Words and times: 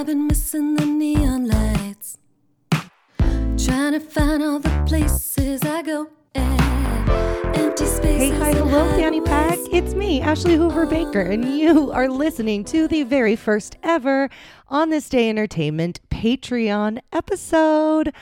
I've 0.00 0.06
been 0.06 0.28
missing 0.28 0.76
the 0.76 0.86
neon 0.86 1.46
lights. 1.46 2.16
Trying 2.72 3.92
to 3.92 4.00
find 4.00 4.42
all 4.42 4.58
the 4.58 4.70
places 4.86 5.60
I 5.62 5.82
go. 5.82 6.08
Eh, 6.34 7.70
spaces. 7.76 8.00
Hey, 8.02 8.30
hi, 8.30 8.54
hello, 8.54 8.88
Fanny. 8.96 9.20
Pack. 9.20 9.58
It's 9.70 9.92
me, 9.92 10.22
Ashley 10.22 10.54
Hoover 10.54 10.86
Baker, 10.86 11.20
and 11.20 11.44
ah. 11.44 11.48
you 11.48 11.92
are 11.92 12.08
listening 12.08 12.64
to 12.64 12.88
the 12.88 13.02
very 13.02 13.36
first 13.36 13.76
ever 13.82 14.30
On 14.68 14.88
This 14.88 15.06
Day 15.10 15.28
Entertainment 15.28 16.00
Patreon 16.08 17.00
episode. 17.12 18.14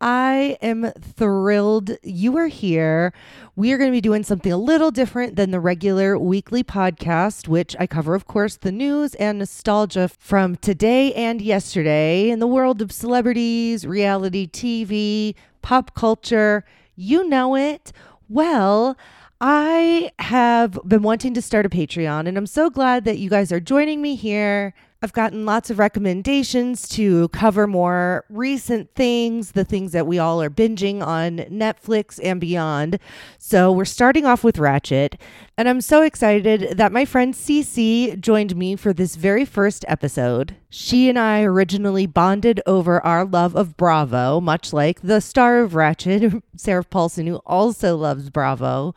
I 0.00 0.58
am 0.60 0.92
thrilled 0.92 1.96
you 2.02 2.36
are 2.36 2.48
here. 2.48 3.14
We 3.54 3.72
are 3.72 3.78
going 3.78 3.90
to 3.90 3.96
be 3.96 4.02
doing 4.02 4.24
something 4.24 4.52
a 4.52 4.58
little 4.58 4.90
different 4.90 5.36
than 5.36 5.50
the 5.50 5.60
regular 5.60 6.18
weekly 6.18 6.62
podcast, 6.62 7.48
which 7.48 7.74
I 7.80 7.86
cover, 7.86 8.14
of 8.14 8.26
course, 8.26 8.56
the 8.56 8.72
news 8.72 9.14
and 9.14 9.38
nostalgia 9.38 10.08
from 10.18 10.56
today 10.56 11.14
and 11.14 11.40
yesterday 11.40 12.28
in 12.28 12.40
the 12.40 12.46
world 12.46 12.82
of 12.82 12.92
celebrities, 12.92 13.86
reality 13.86 14.46
TV, 14.46 15.34
pop 15.62 15.94
culture. 15.94 16.64
You 16.94 17.26
know 17.26 17.56
it. 17.56 17.92
Well, 18.28 18.98
I 19.40 20.12
have 20.18 20.78
been 20.86 21.02
wanting 21.02 21.32
to 21.34 21.42
start 21.42 21.64
a 21.64 21.70
Patreon, 21.70 22.28
and 22.28 22.36
I'm 22.36 22.46
so 22.46 22.68
glad 22.68 23.04
that 23.04 23.18
you 23.18 23.30
guys 23.30 23.50
are 23.50 23.60
joining 23.60 24.02
me 24.02 24.14
here. 24.14 24.74
I've 25.06 25.12
gotten 25.12 25.46
lots 25.46 25.70
of 25.70 25.78
recommendations 25.78 26.88
to 26.88 27.28
cover 27.28 27.68
more 27.68 28.24
recent 28.28 28.92
things, 28.96 29.52
the 29.52 29.64
things 29.64 29.92
that 29.92 30.04
we 30.04 30.18
all 30.18 30.42
are 30.42 30.50
binging 30.50 31.00
on 31.00 31.36
Netflix 31.48 32.18
and 32.24 32.40
beyond. 32.40 32.98
So, 33.38 33.70
we're 33.70 33.84
starting 33.84 34.26
off 34.26 34.42
with 34.42 34.56
Ratched, 34.56 35.14
and 35.58 35.68
I'm 35.70 35.80
so 35.80 36.02
excited 36.02 36.76
that 36.76 36.92
my 36.92 37.06
friend 37.06 37.32
Cece 37.32 38.20
joined 38.20 38.54
me 38.54 38.76
for 38.76 38.92
this 38.92 39.16
very 39.16 39.46
first 39.46 39.86
episode. 39.88 40.54
She 40.68 41.08
and 41.08 41.18
I 41.18 41.42
originally 41.44 42.06
bonded 42.06 42.60
over 42.66 43.00
our 43.00 43.24
love 43.24 43.56
of 43.56 43.74
Bravo, 43.78 44.38
much 44.38 44.74
like 44.74 45.00
the 45.00 45.20
star 45.20 45.60
of 45.60 45.72
Ratched, 45.72 46.42
Sarah 46.56 46.84
Paulson, 46.84 47.26
who 47.26 47.36
also 47.46 47.96
loves 47.96 48.28
Bravo. 48.28 48.94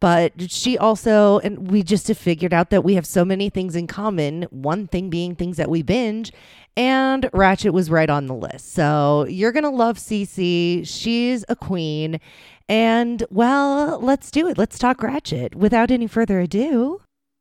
But 0.00 0.50
she 0.50 0.76
also, 0.76 1.38
and 1.38 1.70
we 1.70 1.82
just 1.82 2.08
have 2.08 2.18
figured 2.18 2.52
out 2.52 2.68
that 2.68 2.84
we 2.84 2.94
have 2.96 3.06
so 3.06 3.24
many 3.24 3.48
things 3.48 3.74
in 3.74 3.86
common. 3.86 4.42
One 4.50 4.88
thing 4.88 5.08
being 5.08 5.34
things 5.34 5.56
that 5.56 5.70
we 5.70 5.82
binge, 5.82 6.30
and 6.76 7.24
Ratched 7.32 7.72
was 7.72 7.90
right 7.90 8.08
on 8.08 8.26
the 8.26 8.34
list. 8.34 8.72
So 8.72 9.26
you're 9.28 9.52
going 9.52 9.64
to 9.64 9.70
love 9.70 9.98
Cece. 9.98 10.86
She's 10.86 11.44
a 11.48 11.56
queen. 11.56 12.20
And 12.68 13.24
well, 13.30 13.98
let's 14.00 14.30
do 14.30 14.48
it. 14.48 14.58
Let's 14.58 14.78
talk 14.78 14.98
Ratched. 14.98 15.54
Without 15.54 15.90
any 15.90 16.06
further 16.06 16.40
ado, 16.40 17.00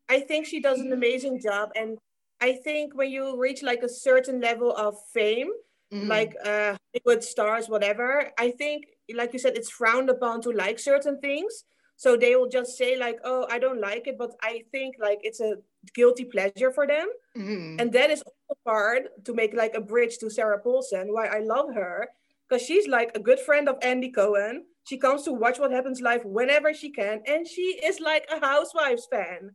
I 0.09 0.19
think 0.19 0.45
she 0.45 0.59
does 0.59 0.79
an 0.79 0.91
amazing 0.91 1.39
job. 1.41 1.69
And 1.75 1.97
I 2.41 2.53
think 2.53 2.95
when 2.95 3.11
you 3.11 3.39
reach 3.39 3.63
like 3.63 3.83
a 3.83 3.89
certain 3.89 4.41
level 4.41 4.75
of 4.75 4.95
fame, 5.13 5.51
Mm-hmm. 5.93 6.07
like 6.07 6.33
uh 6.45 6.77
Hollywood 6.95 7.21
stars, 7.21 7.67
whatever, 7.67 8.31
I 8.39 8.51
think, 8.51 8.85
like 9.13 9.33
you 9.33 9.39
said, 9.39 9.57
it's 9.57 9.69
frowned 9.69 10.09
upon 10.09 10.39
to 10.43 10.49
like 10.51 10.79
certain 10.79 11.19
things. 11.19 11.65
So 11.97 12.15
they 12.15 12.33
will 12.37 12.47
just 12.47 12.77
say 12.77 12.95
like, 12.97 13.19
"Oh, 13.25 13.45
I 13.49 13.59
don't 13.59 13.81
like 13.81 14.07
it," 14.07 14.17
but 14.17 14.31
I 14.41 14.63
think 14.71 14.95
like 15.01 15.19
it's 15.21 15.41
a 15.41 15.57
guilty 15.93 16.23
pleasure 16.23 16.71
for 16.71 16.87
them, 16.87 17.07
Mm-hmm. 17.37 17.81
and 17.81 17.91
that 17.91 18.09
is 18.09 18.23
also 18.23 18.55
hard 18.65 19.09
to 19.25 19.33
make 19.33 19.53
like 19.53 19.75
a 19.75 19.81
bridge 19.81 20.17
to 20.19 20.29
Sarah 20.29 20.59
Paulson. 20.63 21.11
Why 21.11 21.25
I 21.27 21.39
love 21.39 21.73
her 21.75 22.07
because 22.47 22.63
she's 22.65 22.87
like 22.87 23.11
a 23.13 23.19
good 23.19 23.39
friend 23.41 23.67
of 23.67 23.75
Andy 23.81 24.11
Cohen. 24.11 24.63
She 24.83 24.97
comes 24.97 25.23
to 25.23 25.31
watch 25.31 25.59
what 25.59 25.71
happens 25.71 26.01
live 26.01 26.25
whenever 26.25 26.73
she 26.73 26.89
can, 26.91 27.21
and 27.27 27.47
she 27.47 27.79
is 27.83 27.99
like 27.99 28.25
a 28.31 28.39
Housewives 28.39 29.07
fan. 29.11 29.51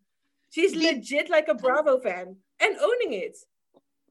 She's 0.51 0.75
legit 0.75 1.29
like 1.29 1.49
a 1.49 1.55
Bravo 1.55 1.99
fan 2.01 2.37
and 2.61 2.77
owning 2.81 3.13
it. 3.13 3.37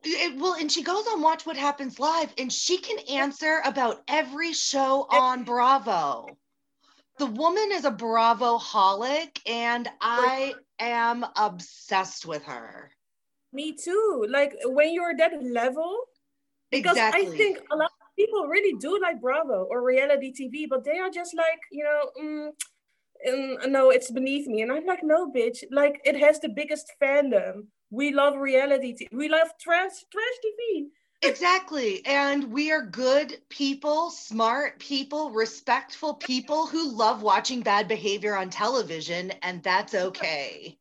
It- 0.03 0.37
well, 0.37 0.53
and 0.53 0.71
she 0.71 0.83
goes 0.83 1.07
on 1.07 1.21
Watch 1.21 1.45
What 1.45 1.57
Happens 1.57 1.99
Live, 1.99 2.33
and 2.37 2.51
she 2.53 2.77
can 2.77 2.99
answer 3.09 3.61
about 3.65 4.03
every 4.07 4.53
show 4.53 5.07
on 5.09 5.43
Bravo. 5.43 6.37
The 7.17 7.25
woman 7.27 7.71
is 7.71 7.85
a 7.85 7.91
Bravo 7.91 8.57
holic, 8.59 9.39
and 9.47 9.89
I 10.01 10.53
am 10.79 11.25
obsessed 11.37 12.25
with 12.25 12.43
her. 12.43 12.91
Me 13.53 13.71
too. 13.73 14.25
Like 14.29 14.53
when 14.65 14.93
you're 14.93 15.15
that 15.17 15.41
level, 15.41 15.97
because 16.69 16.97
I 17.15 17.23
think 17.37 17.59
a 17.71 17.75
lot 17.77 17.91
people 18.15 18.47
really 18.47 18.77
do 18.79 18.99
like 19.01 19.21
Bravo 19.21 19.67
or 19.69 19.83
reality 19.83 20.33
TV, 20.33 20.67
but 20.69 20.83
they 20.83 20.99
are 20.99 21.09
just 21.09 21.35
like, 21.35 21.59
you 21.71 21.83
know, 21.83 22.11
mm, 22.21 22.49
mm, 23.27 23.69
no, 23.69 23.89
it's 23.89 24.11
beneath 24.11 24.47
me. 24.47 24.61
And 24.61 24.71
I'm 24.71 24.85
like, 24.85 25.03
no, 25.03 25.31
bitch. 25.31 25.63
Like 25.71 26.01
it 26.05 26.15
has 26.17 26.39
the 26.39 26.49
biggest 26.49 26.91
fandom. 27.01 27.67
We 27.91 28.13
love 28.13 28.37
reality. 28.37 28.93
T- 28.93 29.07
we 29.11 29.29
love 29.29 29.47
trash, 29.59 29.91
trash 30.11 30.37
TV. 30.43 30.87
Exactly. 31.21 32.05
And 32.05 32.51
we 32.51 32.71
are 32.71 32.81
good 32.85 33.37
people, 33.49 34.11
smart 34.11 34.79
people, 34.79 35.31
respectful 35.31 36.15
people 36.15 36.67
who 36.67 36.91
love 36.91 37.21
watching 37.23 37.61
bad 37.61 37.87
behavior 37.87 38.37
on 38.37 38.49
television, 38.49 39.31
and 39.41 39.63
that's 39.63 39.95
okay. 39.95 40.77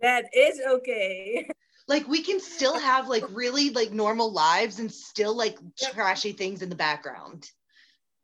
That 0.00 0.26
is 0.32 0.60
okay. 0.66 1.50
Like 1.88 2.06
we 2.06 2.22
can 2.22 2.38
still 2.38 2.78
have 2.78 3.08
like 3.08 3.24
really 3.30 3.70
like 3.70 3.92
normal 3.92 4.30
lives 4.30 4.78
and 4.78 4.92
still 4.92 5.34
like 5.34 5.58
Yep. 5.80 5.92
trashy 5.94 6.32
things 6.32 6.62
in 6.62 6.68
the 6.68 6.76
background. 6.76 7.50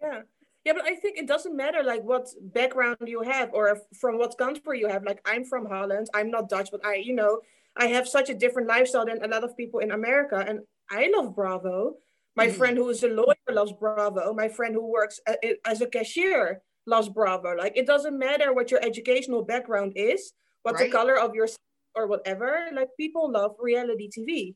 Yeah. 0.03 0.23
Yeah, 0.65 0.73
but 0.73 0.85
I 0.85 0.95
think 0.97 1.19
it 1.19 1.27
doesn't 1.27 1.55
matter 1.57 1.83
like 1.83 2.03
what 2.03 2.27
background 2.41 2.97
you 3.07 3.21
have 3.23 3.51
or 3.53 3.83
from 4.01 4.17
what 4.19 4.39
country 4.39 4.81
you 4.81 4.89
have. 4.89 5.03
Like 5.05 5.21
I'm 5.27 5.45
from 5.45 5.67
Holland. 5.67 6.09
I'm 6.15 6.31
not 6.31 6.49
Dutch, 6.49 6.71
but 6.71 6.85
I, 6.85 6.95
you 6.97 7.15
know, 7.15 7.41
I 7.77 7.87
have 7.89 8.09
such 8.09 8.31
a 8.31 8.35
different 8.35 8.69
lifestyle 8.69 9.05
than 9.05 9.23
a 9.23 9.29
lot 9.29 9.45
of 9.45 9.57
people 9.57 9.81
in 9.81 9.91
America. 9.91 10.43
And 10.47 10.61
I 10.91 11.11
love 11.15 11.35
Bravo. 11.35 11.97
My 12.37 12.47
Mhm. 12.49 12.57
friend 12.57 12.77
who 12.79 12.89
is 12.89 13.03
a 13.03 13.09
lawyer 13.09 13.35
loves 13.51 13.73
Bravo. 13.73 14.33
My 14.33 14.49
friend 14.49 14.75
who 14.75 14.87
works 14.87 15.21
as 15.65 15.81
a 15.83 15.87
cashier 15.87 16.63
loves 16.87 17.09
Bravo. 17.09 17.55
Like 17.55 17.77
it 17.77 17.87
doesn't 17.87 18.19
matter 18.19 18.53
what 18.53 18.71
your 18.71 18.83
educational 18.83 19.43
background 19.43 19.93
is, 19.97 20.33
what 20.63 20.79
the 20.79 20.89
color 20.89 21.17
of 21.19 21.35
your 21.35 21.47
skin 21.47 21.61
or 21.95 22.07
whatever. 22.07 22.69
Like 22.73 22.89
people 22.99 23.31
love 23.31 23.57
reality 23.59 24.09
TV. 24.09 24.55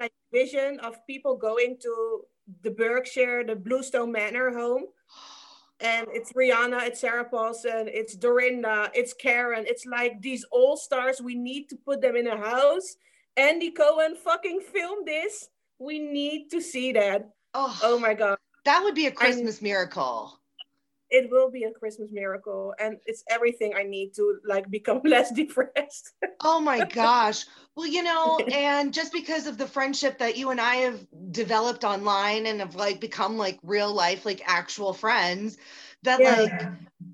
Like 0.00 0.12
vision 0.32 0.78
of 0.80 1.04
people 1.06 1.36
going 1.36 1.76
to 1.82 2.22
the 2.62 2.70
Berkshire, 2.70 3.44
the 3.44 3.56
Bluestone 3.56 4.12
Manor 4.12 4.50
home 4.50 4.84
and 5.80 6.06
it's 6.10 6.32
Rihanna, 6.32 6.86
it's 6.86 7.00
Sarah 7.00 7.24
Paulson, 7.24 7.88
it's 7.88 8.16
Dorinda, 8.16 8.90
it's 8.94 9.12
Karen. 9.12 9.64
It's 9.66 9.86
like 9.86 10.20
these 10.20 10.44
all 10.50 10.76
stars. 10.76 11.20
We 11.20 11.34
need 11.34 11.68
to 11.68 11.76
put 11.76 12.00
them 12.00 12.16
in 12.16 12.26
a 12.26 12.36
house. 12.36 12.96
Andy 13.36 13.70
Cohen 13.70 14.16
fucking 14.16 14.60
filmed 14.72 15.06
this. 15.06 15.48
We 15.78 16.00
need 16.00 16.50
to 16.50 16.60
see 16.60 16.92
that. 16.92 17.30
Oh, 17.54 17.78
Oh 17.82 17.98
my 17.98 18.14
god, 18.14 18.38
that 18.64 18.82
would 18.82 18.94
be 18.94 19.06
a 19.06 19.12
Christmas 19.12 19.62
miracle. 19.62 20.40
It 21.10 21.30
will 21.30 21.50
be 21.50 21.64
a 21.64 21.70
Christmas 21.70 22.10
miracle, 22.12 22.74
and 22.78 22.98
it's 23.06 23.24
everything 23.28 23.74
I 23.74 23.82
need 23.82 24.14
to 24.14 24.38
like 24.44 24.70
become 24.70 25.00
less 25.04 25.30
depressed. 25.32 26.12
Oh 26.44 26.60
my 26.60 26.80
gosh. 26.94 27.44
Well, 27.76 27.86
you 27.86 28.02
know, 28.02 28.38
and 28.52 28.92
just 28.92 29.12
because 29.12 29.46
of 29.46 29.58
the 29.58 29.66
friendship 29.66 30.18
that 30.18 30.36
you 30.36 30.50
and 30.50 30.60
I 30.60 30.76
have 30.76 31.06
developed 31.30 31.84
online 31.84 32.46
and 32.46 32.60
have 32.60 32.74
like 32.74 33.00
become 33.00 33.36
like 33.36 33.58
real 33.62 33.92
life, 33.92 34.24
like 34.24 34.42
actual 34.46 34.92
friends, 34.92 35.58
that 36.02 36.20
Yeah. 36.20 36.36
like 36.36 36.66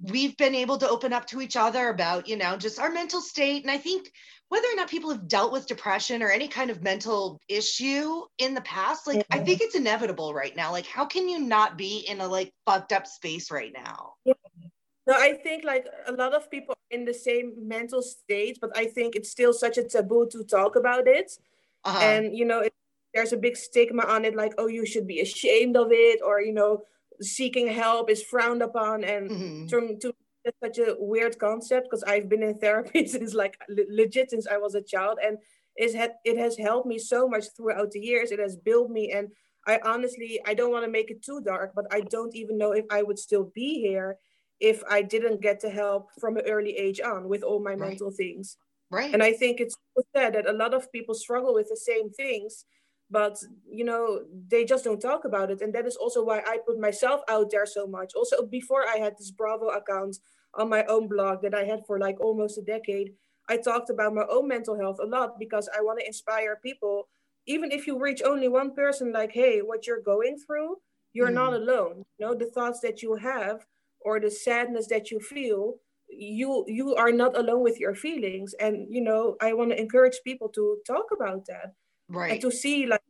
we've 0.03 0.37
been 0.37 0.55
able 0.55 0.79
to 0.79 0.89
open 0.89 1.13
up 1.13 1.27
to 1.27 1.41
each 1.41 1.57
other 1.57 1.89
about, 1.89 2.29
you 2.29 2.37
know, 2.37 2.57
just 2.57 2.79
our 2.79 2.91
mental 2.91 3.21
state. 3.21 3.63
And 3.63 3.71
I 3.71 3.79
think 3.79 4.13
whether 4.49 4.69
or 4.69 4.77
not 4.77 4.89
people 4.91 5.11
have 5.11 5.27
dealt 5.27 5.53
with 5.53 5.67
depression 5.67 6.23
or 6.23 6.31
any 6.31 6.49
kind 6.49 6.71
of 6.71 6.83
mental 6.83 7.41
issue 7.49 8.23
in 8.39 8.55
the 8.55 8.61
past, 8.61 9.07
like 9.07 9.27
I 9.31 9.39
think 9.39 9.61
it's 9.61 9.75
inevitable 9.75 10.35
right 10.35 10.55
now. 10.55 10.71
Like, 10.71 10.87
how 10.87 11.07
can 11.07 11.29
you 11.29 11.41
not 11.41 11.77
be 11.79 12.05
in 12.09 12.21
a 12.21 12.27
like 12.29 12.53
fucked 12.67 12.93
up 12.93 13.07
space 13.07 13.51
right 13.51 13.73
now? 13.73 14.15
No, 14.27 15.13
I 15.15 15.35
think 15.35 15.65
like 15.65 15.87
a 16.07 16.13
lot 16.13 16.35
of 16.35 16.51
people 16.51 16.75
are 16.75 16.97
in 16.97 17.05
the 17.05 17.13
same 17.15 17.53
mental 17.59 18.01
state, 18.03 18.59
but 18.61 18.71
I 18.77 18.87
think 18.87 19.17
it's 19.17 19.31
still 19.31 19.53
such 19.53 19.77
a 19.77 19.85
taboo 19.85 20.29
to 20.33 20.45
talk 20.45 20.77
about 20.77 21.07
it. 21.09 21.39
Uh-huh. 21.85 22.01
and 22.01 22.35
you 22.35 22.47
know 22.47 22.61
it, 22.61 22.73
there's 23.13 23.35
a 23.35 23.37
big 23.37 23.59
stigma 23.59 24.03
on 24.07 24.25
it 24.25 24.35
like 24.35 24.55
oh 24.57 24.69
you 24.69 24.87
should 24.87 25.07
be 25.07 25.21
ashamed 25.21 25.77
of 25.77 25.89
it 25.91 26.21
or 26.25 26.41
you 26.41 26.53
know 26.53 26.83
seeking 27.21 27.69
help 27.69 28.11
is 28.11 28.23
frowned 28.23 28.63
upon 28.63 29.05
and 29.05 29.31
Mhm. 29.31 29.69
to, 29.69 29.97
to 30.01 30.15
such 30.63 30.79
a 30.79 30.97
weird 30.99 31.39
concept 31.39 31.87
because 31.87 32.03
i've 32.05 32.29
been 32.29 32.43
in 32.43 32.59
therapy 32.59 33.07
since 33.15 33.35
like 33.35 33.57
le- 33.69 33.85
legit 33.89 34.31
since 34.31 34.47
i 34.47 34.57
was 34.59 34.75
a 34.75 34.83
child 34.83 35.19
and 35.25 35.39
it's 35.77 35.95
had, 35.95 36.15
it 36.25 36.37
has 36.39 36.57
helped 36.59 36.87
me 36.87 36.99
so 36.99 37.27
much 37.29 37.45
throughout 37.57 37.91
the 37.91 38.01
years 38.01 38.31
it 38.31 38.39
has 38.39 38.57
built 38.57 38.91
me 38.91 39.11
and 39.11 39.29
i 39.67 39.81
honestly 39.85 40.41
i 40.47 40.53
don't 40.55 40.71
want 40.71 40.85
to 40.85 40.91
make 40.91 41.11
it 41.11 41.23
too 41.23 41.41
dark 41.41 41.73
but 41.75 41.87
i 41.91 42.01
don't 42.01 42.35
even 42.37 42.59
know 42.59 42.73
if 42.73 42.85
i 42.91 43.03
would 43.03 43.19
still 43.19 43.51
be 43.55 43.81
here 43.81 44.19
if 44.61 44.83
i 44.91 45.01
didn't 45.03 45.41
get 45.41 45.61
the 45.61 45.71
help 45.71 46.09
from 46.21 46.37
an 46.37 46.45
early 46.47 46.77
age 46.77 47.01
on 47.01 47.29
with 47.29 47.43
all 47.43 47.61
my 47.63 47.75
Right. 47.75 47.89
mental 47.91 48.11
things 48.11 48.57
right. 48.91 49.13
and 49.13 49.23
I 49.23 49.33
think 49.33 49.61
it's 49.61 49.77
so 49.97 50.03
sad 50.15 50.35
that 50.35 50.49
a 50.49 50.53
lot 50.53 50.75
of 50.75 50.91
people 50.93 51.15
struggle 51.15 51.55
with 51.55 51.69
the 51.69 51.77
same 51.77 52.11
things, 52.11 52.65
but 53.11 53.37
you 53.69 53.85
know, 53.85 54.25
they 54.49 54.65
just 54.65 54.85
don't 54.85 55.01
talk 55.01 55.25
about 55.25 55.51
it. 55.51 55.61
And 55.61 55.75
that 55.75 55.87
is 55.87 55.97
also 55.97 56.25
why 56.25 56.41
I 56.47 56.59
put 56.67 56.79
myself 56.81 57.21
out 57.29 57.51
there 57.51 57.67
so 57.67 57.87
much. 57.87 58.13
Also, 58.15 58.47
before 58.47 58.87
I 58.89 58.97
had 58.97 59.15
this 59.19 59.31
Bravo 59.31 59.69
account 59.69 60.19
on 60.55 60.69
my 60.69 60.85
own 60.85 61.09
blog 61.09 61.43
that 61.43 61.55
I 61.55 61.65
had 61.65 61.81
for 61.87 61.99
like 61.99 62.21
almost 62.21 62.59
a 62.59 62.63
decade, 62.63 63.15
I 63.49 63.57
talked 63.59 63.91
about 63.91 64.15
my 64.15 64.25
own 64.31 64.49
mental 64.49 64.79
health 64.79 64.99
a 65.03 65.07
lot 65.07 65.39
because 65.39 65.69
I 65.77 65.83
want 65.83 66.01
to 66.01 66.07
inspire 66.07 66.57
people 66.63 67.09
even 67.47 67.71
if 67.73 67.87
you 67.87 67.99
reach 67.99 68.23
only 68.25 68.49
one 68.49 68.75
person 68.75 69.13
like 69.13 69.33
hey 69.33 69.61
what 69.61 69.87
you're 69.87 70.01
going 70.01 70.39
through 70.39 70.77
you're 71.13 71.31
Mhm. 71.31 71.31
not 71.31 71.53
alone 71.53 72.05
you 72.19 72.27
know 72.27 72.35
the 72.35 72.51
thoughts 72.51 72.81
that 72.81 73.03
you 73.03 73.17
have 73.17 73.67
or 74.01 74.19
the 74.21 74.31
sadness 74.31 74.87
that 74.89 75.11
you 75.11 75.21
feel 75.21 75.75
you 76.09 76.65
you 76.69 76.95
are 76.97 77.13
not 77.13 77.37
alone 77.37 77.63
with 77.63 77.79
your 77.79 77.95
feelings 77.95 78.55
and 78.55 78.87
you 78.89 79.01
know 79.01 79.37
i 79.41 79.53
want 79.53 79.71
to 79.71 79.79
encourage 79.81 80.21
people 80.25 80.49
to 80.49 80.79
talk 80.87 81.07
about 81.13 81.45
that 81.47 81.75
and 82.09 82.17
Right. 82.17 82.41
to 82.41 82.51
see 82.51 82.87
like 82.87 83.03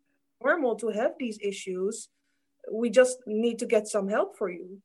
normal 0.42 0.76
to 0.76 0.88
have 0.88 1.12
these 1.18 1.38
issues 1.42 2.08
we 2.72 2.90
just 2.90 3.18
need 3.26 3.58
to 3.58 3.66
get 3.66 3.86
some 3.86 4.08
help 4.08 4.36
for 4.36 4.50
you 4.50 4.80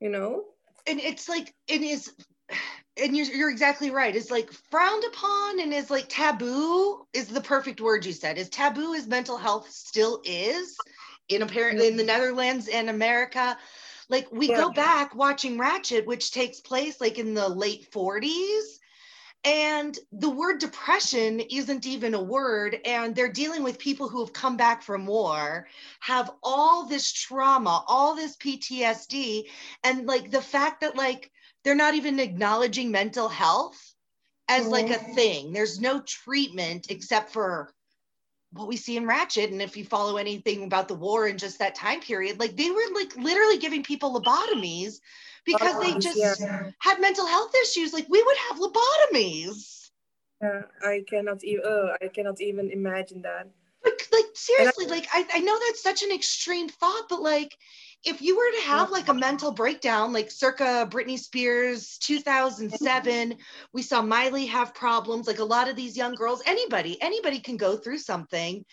you 0.00 0.08
know? 0.08 0.44
And 0.86 1.00
it's 1.00 1.28
like 1.28 1.54
it 1.66 1.82
is 1.82 2.12
and 3.00 3.16
you're, 3.16 3.26
you're 3.26 3.50
exactly 3.50 3.90
right. 3.90 4.14
It's 4.14 4.30
like 4.30 4.50
frowned 4.70 5.04
upon 5.04 5.60
and 5.60 5.72
is 5.72 5.90
like 5.90 6.08
taboo 6.08 7.06
is 7.12 7.28
the 7.28 7.40
perfect 7.40 7.80
word 7.80 8.04
you 8.04 8.12
said. 8.12 8.38
Is 8.38 8.48
taboo 8.48 8.94
as 8.94 9.06
mental 9.06 9.36
health 9.36 9.70
still 9.70 10.20
is 10.24 10.76
in 11.28 11.42
apparently 11.42 11.88
in 11.88 11.96
the 11.96 12.04
netherlands 12.04 12.68
and 12.68 12.88
america. 12.88 13.56
Like 14.08 14.28
we 14.32 14.48
go 14.48 14.70
back 14.70 15.14
watching 15.14 15.58
ratched 15.58 16.06
which 16.06 16.32
takes 16.32 16.60
place 16.60 17.00
like 17.00 17.18
in 17.18 17.34
the 17.34 17.48
late 17.48 17.90
40s 17.92 18.77
and 19.44 19.98
the 20.12 20.30
word 20.30 20.58
depression 20.58 21.40
isn't 21.40 21.86
even 21.86 22.14
a 22.14 22.22
word 22.22 22.78
and 22.84 23.14
they're 23.14 23.32
dealing 23.32 23.62
with 23.62 23.78
people 23.78 24.08
who 24.08 24.20
have 24.20 24.32
come 24.32 24.56
back 24.56 24.82
from 24.82 25.06
war 25.06 25.66
have 26.00 26.30
all 26.42 26.86
this 26.86 27.12
trauma 27.12 27.84
all 27.86 28.16
this 28.16 28.36
ptsd 28.36 29.44
and 29.84 30.06
like 30.06 30.30
the 30.30 30.42
fact 30.42 30.80
that 30.80 30.96
like 30.96 31.30
they're 31.64 31.74
not 31.74 31.94
even 31.94 32.18
acknowledging 32.18 32.90
mental 32.90 33.28
health 33.28 33.94
as 34.48 34.66
like 34.66 34.90
a 34.90 34.94
mm-hmm. 34.94 35.12
thing. 35.12 35.52
There's 35.52 35.80
no 35.80 36.00
treatment 36.00 36.90
except 36.90 37.30
for 37.30 37.70
what 38.52 38.68
we 38.68 38.76
see 38.76 38.96
in 38.96 39.04
ratched 39.04 39.50
and 39.50 39.60
if 39.60 39.76
you 39.76 39.84
follow 39.84 40.16
anything 40.16 40.64
about 40.64 40.88
the 40.88 40.94
war 40.94 41.26
in 41.26 41.36
just 41.36 41.58
that 41.58 41.74
time 41.74 42.00
period 42.00 42.40
like 42.40 42.56
they 42.56 42.70
were 42.70 42.80
like 42.94 43.14
literally 43.16 43.58
giving 43.58 43.82
people 43.82 44.18
lobotomies 44.18 45.00
because 45.48 45.80
they 45.80 45.98
just 45.98 46.40
yeah. 46.40 46.70
had 46.78 47.00
mental 47.00 47.26
health 47.26 47.52
issues. 47.62 47.92
Like 47.92 48.06
we 48.08 48.22
would 48.22 48.36
have 48.48 48.58
lobotomies. 48.58 49.90
Yeah 50.42 50.62
i 50.84 51.02
cannot 51.08 51.42
even 51.42 51.64
uh, 51.64 51.96
i 52.00 52.08
cannot 52.08 52.40
even 52.40 52.70
imagine 52.70 53.22
that. 53.22 53.48
Like, 53.84 54.08
like 54.12 54.30
seriously 54.34 54.86
like 54.86 55.06
I, 55.12 55.26
I 55.34 55.40
know 55.40 55.58
that's 55.66 55.82
such 55.82 56.02
an 56.02 56.12
extreme 56.12 56.68
thought 56.68 57.06
but 57.08 57.22
like 57.22 57.56
if 58.04 58.22
you 58.22 58.36
were 58.36 58.50
to 58.60 58.66
have 58.66 58.90
like 58.90 59.08
a 59.08 59.14
mental 59.14 59.50
breakdown 59.50 60.12
like 60.12 60.30
circa 60.30 60.88
britney 60.90 61.18
spears 61.18 61.98
2007 61.98 63.12
mm-hmm. 63.12 63.38
we 63.72 63.82
saw 63.82 64.00
miley 64.00 64.46
have 64.46 64.72
problems 64.72 65.26
like 65.26 65.40
a 65.40 65.44
lot 65.44 65.68
of 65.68 65.74
these 65.74 65.96
young 65.96 66.14
girls 66.14 66.40
anybody 66.46 66.96
anybody 67.02 67.40
can 67.40 67.56
go 67.56 67.76
through 67.76 67.98
something. 67.98 68.64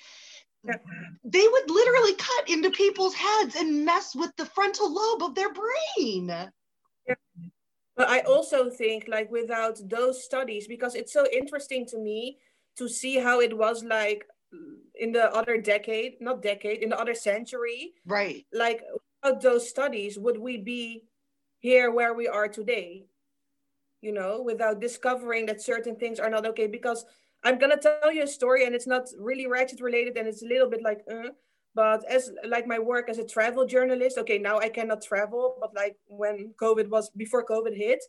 They 1.24 1.48
would 1.48 1.70
literally 1.70 2.16
cut 2.16 2.50
into 2.50 2.72
people's 2.72 3.14
heads 3.14 3.56
and 3.56 3.86
mess 3.86 4.16
with 4.16 4.36
the 4.36 4.46
frontal 4.46 4.92
lobe 4.92 5.24
of 5.24 5.36
their 5.36 5.54
brain. 5.54 6.28
But 7.96 8.10
I 8.10 8.20
also 8.22 8.70
think 8.70 9.06
like 9.08 9.32
without 9.32 9.78
those 9.88 10.24
studies, 10.24 10.68
because 10.68 10.96
it's 10.96 11.14
so 11.14 11.26
interesting 11.32 11.86
to 11.88 11.98
me 12.00 12.40
to 12.78 12.90
see 12.90 13.18
how 13.18 13.40
it 13.40 13.56
was 13.56 13.84
like 13.84 14.26
in 14.96 15.12
the 15.12 15.32
other 15.34 15.62
decade, 15.62 16.20
not 16.20 16.42
decade, 16.42 16.80
in 16.84 16.90
the 16.90 17.00
other 17.00 17.14
century, 17.14 17.94
right. 18.06 18.46
like 18.52 18.82
those 19.34 19.68
studies, 19.70 20.18
would 20.18 20.38
we 20.38 20.58
be 20.58 21.06
here 21.60 21.92
where 21.92 22.14
we 22.14 22.28
are 22.28 22.48
today? 22.48 23.06
You 24.02 24.12
know, 24.12 24.42
without 24.42 24.80
discovering 24.80 25.48
that 25.48 25.62
certain 25.62 25.96
things 25.96 26.20
are 26.20 26.30
not 26.30 26.46
okay. 26.46 26.68
Because 26.68 27.06
I'm 27.44 27.58
gonna 27.58 27.78
tell 27.78 28.12
you 28.12 28.24
a 28.24 28.28
story, 28.28 28.66
and 28.66 28.76
it's 28.76 28.88
not 28.88 29.10
really 29.18 29.46
ratched 29.48 29.82
related, 29.82 30.18
and 30.18 30.28
it's 30.28 30.44
a 30.44 30.48
little 30.48 30.70
bit 30.70 30.82
like, 30.84 31.02
uh, 31.12 31.30
but 31.74 32.04
as 32.10 32.32
like 32.46 32.68
my 32.68 32.80
work 32.80 33.10
as 33.10 33.18
a 33.18 33.26
travel 33.26 33.66
journalist, 33.66 34.18
okay, 34.20 34.38
now 34.38 34.60
I 34.60 34.70
cannot 34.70 35.02
travel, 35.02 35.58
but 35.60 35.74
like 35.76 35.96
when 36.08 36.54
COVID 36.62 36.90
was 36.90 37.10
before 37.12 37.46
COVID 37.46 37.76
hit, 37.76 38.04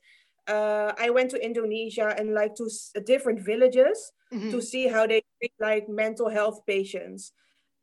uh, 0.47 0.93
I 0.99 1.11
went 1.11 1.31
to 1.33 1.45
Indonesia 1.45 2.15
and 2.17 2.35
like 2.35 2.55
to 2.57 2.69
different 3.05 3.41
villages 3.41 4.13
Mhm. 4.33 4.51
to 4.51 4.61
see 4.63 4.87
how 4.89 5.07
they 5.07 5.23
treat 5.39 5.53
like 5.61 5.89
mental 5.89 6.29
health 6.29 6.65
patients 6.67 7.33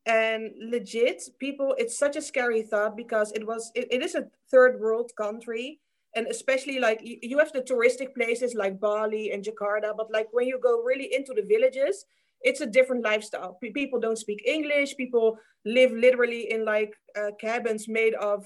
and 0.05 0.51
legit 0.59 1.23
people 1.39 1.73
it's 1.77 1.97
such 1.97 2.17
a 2.17 2.21
scary 2.21 2.61
thought 2.61 2.97
because 2.97 3.31
it 3.31 3.45
was 3.47 3.71
it, 3.73 3.87
it 3.89 4.01
is 4.01 4.15
a 4.15 4.27
third 4.51 4.79
world 4.79 5.11
country. 5.17 5.79
And 6.15 6.27
especially 6.27 6.77
like 6.79 6.99
you, 7.01 7.17
you 7.23 7.39
have 7.39 7.51
the 7.53 7.61
touristic 7.61 8.13
places 8.13 8.53
like 8.53 8.79
bali 8.79 9.31
and 9.31 9.43
jakarta 9.43 9.95
but 9.97 10.11
like 10.11 10.27
when 10.31 10.45
you 10.45 10.59
go 10.59 10.83
really 10.83 11.11
into 11.13 11.33
the 11.33 11.41
villages 11.41 12.05
it's 12.43 12.59
a 12.61 12.67
different 12.67 13.03
lifestyle. 13.03 13.57
Pe- 13.61 13.71
people 13.71 13.99
don't 13.99 14.17
speak 14.17 14.43
english. 14.45 14.95
People 14.95 15.37
live 15.65 15.91
literally 15.91 16.51
in 16.51 16.65
like 16.65 16.93
uh, 17.17 17.31
cabins 17.39 17.87
made 17.87 18.13
of 18.15 18.45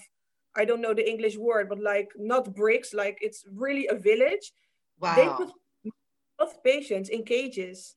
i 0.56 0.64
don't 0.64 0.82
know 0.82 0.94
the 0.94 1.08
english 1.10 1.36
word 1.36 1.68
but 1.68 1.82
like 1.82 2.10
not 2.16 2.56
bricks. 2.56 2.94
Like 2.94 3.18
it's 3.22 3.44
really 3.52 3.88
a 3.88 3.96
village. 3.96 4.54
Wow. 5.00 5.16
they 5.16 5.92
put 6.40 6.64
patients 6.64 7.10
in 7.10 7.24
cages 7.24 7.97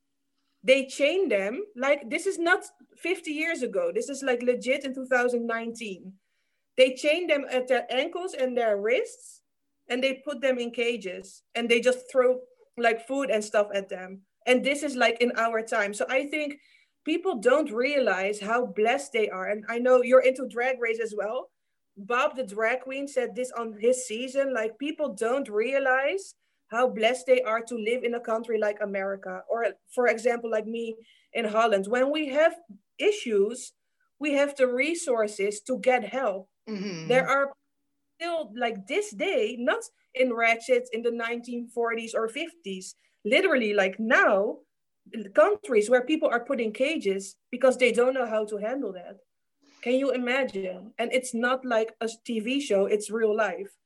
they 0.62 0.86
chain 0.86 1.28
them 1.28 1.62
like 1.76 2.08
this 2.10 2.26
is 2.26 2.38
not 2.38 2.64
50 2.98 3.30
years 3.30 3.62
ago. 3.62 3.90
This 3.94 4.08
is 4.08 4.22
like 4.22 4.42
legit 4.42 4.84
in 4.84 4.94
2019 4.94 6.12
they 6.80 6.94
chain 6.94 7.26
them 7.26 7.44
at 7.50 7.68
their 7.68 7.86
ankles 7.90 8.32
and 8.32 8.56
their 8.56 8.78
wrists 8.80 9.42
and 9.90 10.02
they 10.02 10.22
put 10.24 10.40
them 10.40 10.58
in 10.58 10.70
cages 10.70 11.42
and 11.54 11.68
they 11.68 11.78
just 11.78 12.10
throw 12.10 12.38
like 12.78 13.06
food 13.06 13.28
and 13.28 13.44
stuff 13.44 13.66
at 13.74 13.90
them. 13.90 14.22
And 14.46 14.64
this 14.64 14.82
is 14.82 14.96
like 14.96 15.20
in 15.20 15.30
our 15.36 15.60
time. 15.60 15.92
So 15.92 16.06
i 16.08 16.26
think 16.26 16.54
people 17.04 17.38
don't 17.38 17.70
realize 17.70 18.40
how 18.40 18.64
blessed 18.64 19.12
they 19.12 19.28
are. 19.28 19.48
And 19.50 19.62
i 19.68 19.78
know 19.78 20.02
you're 20.02 20.22
into 20.22 20.48
drag 20.48 20.80
race 20.80 21.00
as 21.02 21.14
well. 21.14 21.50
Bob 21.98 22.34
the 22.34 22.44
drag 22.44 22.80
queen 22.80 23.06
said 23.06 23.34
this 23.34 23.52
on 23.52 23.76
his 23.78 24.06
season 24.06 24.54
like 24.54 24.78
people 24.78 25.12
don't 25.12 25.50
realize 25.50 26.34
how 26.70 26.88
blessed 26.88 27.26
they 27.26 27.42
are 27.42 27.62
to 27.62 27.74
live 27.76 28.04
in 28.04 28.14
a 28.14 28.20
country 28.20 28.58
like 28.58 28.78
America, 28.80 29.44
or 29.48 29.66
for 29.94 30.06
example, 30.08 30.50
like 30.50 30.66
me 30.66 30.96
in 31.32 31.46
Holland. 31.46 31.86
When 31.88 32.10
we 32.10 32.28
have 32.28 32.56
issues, 32.98 33.72
we 34.20 34.32
have 34.34 34.56
the 34.56 34.68
resources 34.68 35.60
to 35.62 35.78
get 35.80 36.04
help. 36.04 36.48
Mhm. 36.66 37.08
There 37.08 37.26
are 37.28 37.52
still, 38.20 38.52
like 38.56 38.86
this 38.88 39.10
day, 39.12 39.56
not 39.58 39.82
in 40.14 40.34
ratched's 40.34 40.90
in 40.92 41.02
the 41.02 41.12
1940s 41.12 42.14
or 42.14 42.28
50s, 42.28 42.94
literally, 43.24 43.74
like 43.74 44.00
now, 44.00 44.60
countries 45.34 45.90
where 45.90 46.04
people 46.06 46.28
are 46.30 46.44
put 46.44 46.60
in 46.60 46.72
cages 46.72 47.36
because 47.50 47.78
they 47.78 47.92
don't 47.92 48.14
know 48.14 48.26
how 48.26 48.44
to 48.46 48.58
handle 48.58 48.92
that. 48.94 49.18
Can 49.82 49.94
you 49.94 50.12
imagine? 50.12 50.94
And 50.98 51.12
it's 51.12 51.34
not 51.34 51.64
like 51.64 51.94
a 52.02 52.08
TV 52.26 52.60
show, 52.60 52.86
it's 52.86 53.10
real 53.10 53.36
life. 53.36 53.79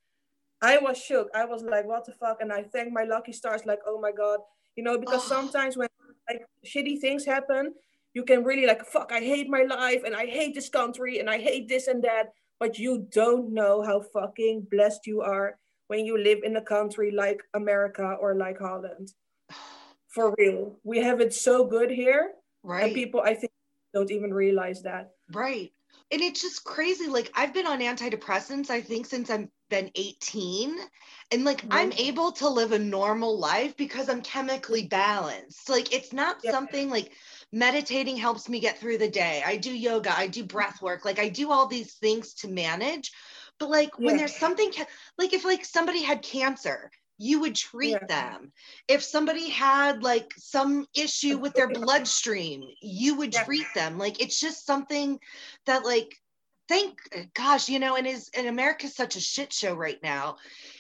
I 0.64 0.78
was 0.78 0.96
shook. 0.98 1.28
I 1.34 1.44
was 1.44 1.62
like, 1.62 1.86
what 1.86 2.04
the 2.06 2.12
fuck? 2.12 2.38
And 2.40 2.52
I 2.52 2.62
thank 2.62 2.92
my 2.92 3.04
lucky 3.04 3.32
stars, 3.32 3.62
like, 3.66 3.80
oh 3.86 4.00
my 4.00 4.12
God. 4.12 4.40
You 4.76 4.82
know, 4.86 4.96
because 4.98 5.22
Oh. 5.24 5.28
sometimes 5.36 5.76
when 5.76 5.88
like 6.28 6.42
shitty 6.66 7.00
things 7.00 7.24
happen, 7.24 7.74
you 8.14 8.22
can 8.24 8.44
really 8.44 8.66
like, 8.66 8.84
fuck, 8.94 9.12
I 9.12 9.20
hate 9.20 9.48
my 9.48 9.62
life 9.62 10.02
and 10.06 10.14
I 10.16 10.26
hate 10.26 10.54
this 10.54 10.68
country 10.70 11.18
and 11.20 11.28
I 11.28 11.38
hate 11.38 11.68
this 11.68 11.86
and 11.86 12.02
that. 12.04 12.32
But 12.60 12.78
you 12.78 13.06
don't 13.10 13.52
know 13.52 13.82
how 13.82 14.00
fucking 14.00 14.68
blessed 14.70 15.06
you 15.06 15.20
are 15.20 15.58
when 15.88 16.06
you 16.06 16.16
live 16.16 16.40
in 16.44 16.56
a 16.56 16.62
country 16.62 17.10
like 17.10 17.40
America 17.52 18.16
or 18.22 18.34
like 18.36 18.58
Holland. 18.58 19.12
For 20.08 20.32
real. 20.38 20.78
We 20.84 21.02
have 21.02 21.20
it 21.20 21.34
so 21.34 21.64
good 21.66 21.90
here. 21.90 22.32
right 22.62 22.84
And 22.84 22.94
people, 22.94 23.20
I 23.20 23.34
think, 23.34 23.52
don't 23.92 24.10
even 24.10 24.32
realize 24.32 24.82
that. 24.82 25.10
Right. 25.32 25.73
And 26.14 26.22
it's 26.22 26.40
just 26.40 26.64
crazy. 26.64 27.08
Like 27.08 27.32
I've 27.34 27.52
been 27.52 27.66
on 27.66 27.80
antidepressants, 27.80 28.70
I 28.70 28.80
think, 28.80 29.06
since 29.06 29.30
I've 29.30 29.48
been 29.68 29.90
18. 29.96 30.78
And 31.32 31.44
like 31.44 31.66
I'm 31.72 31.90
Mhm. 31.90 31.98
able 31.98 32.32
to 32.32 32.48
live 32.48 32.70
a 32.72 32.78
normal 32.78 33.36
life 33.38 33.76
because 33.76 34.08
I'm 34.08 34.22
chemically 34.22 34.86
balanced. 34.86 35.68
Like 35.68 35.92
it's 35.92 36.12
not 36.12 36.42
Yeah. 36.42 36.52
something 36.52 36.88
like 36.88 37.12
meditating 37.52 38.16
helps 38.16 38.48
me 38.48 38.60
get 38.60 38.78
through 38.78 38.98
the 38.98 39.10
day. 39.10 39.42
I 39.44 39.56
do 39.56 39.72
yoga, 39.74 40.16
I 40.16 40.28
do 40.28 40.44
breath 40.44 40.80
work, 40.80 41.04
like 41.04 41.18
I 41.18 41.28
do 41.30 41.50
all 41.50 41.66
these 41.66 41.94
things 41.94 42.34
to 42.36 42.48
manage. 42.48 43.10
But 43.58 43.70
like 43.70 43.98
when 43.98 44.16
there's 44.16 44.36
something 44.36 44.72
ca- 44.72 44.86
like 45.18 45.32
if 45.32 45.44
like 45.44 45.64
somebody 45.64 46.02
had 46.02 46.22
cancer, 46.22 46.90
you 47.18 47.40
would 47.40 47.54
treat 47.54 48.00
Yeah. 48.00 48.06
them. 48.08 48.52
If 48.88 49.02
somebody 49.02 49.48
had 49.50 50.02
like 50.02 50.32
some 50.36 50.86
issue 50.96 51.38
with 51.38 51.54
their 51.54 51.70
bloodstream, 51.70 52.68
you 52.80 53.16
would 53.16 53.32
Yeah. 53.32 53.44
treat 53.44 53.72
them. 53.74 53.98
Like 53.98 54.20
it's 54.20 54.40
just 54.40 54.66
something 54.66 55.18
that 55.66 55.84
like 55.84 56.14
thank 56.68 56.98
eh, 57.12 57.24
gosh, 57.34 57.68
you 57.68 57.78
know, 57.78 57.96
and 57.96 58.06
is 58.06 58.30
and 58.36 58.46
America's 58.48 58.96
such 58.96 59.16
a 59.16 59.20
shit 59.20 59.52
show 59.52 59.74
right 59.74 59.98
now. 60.02 60.36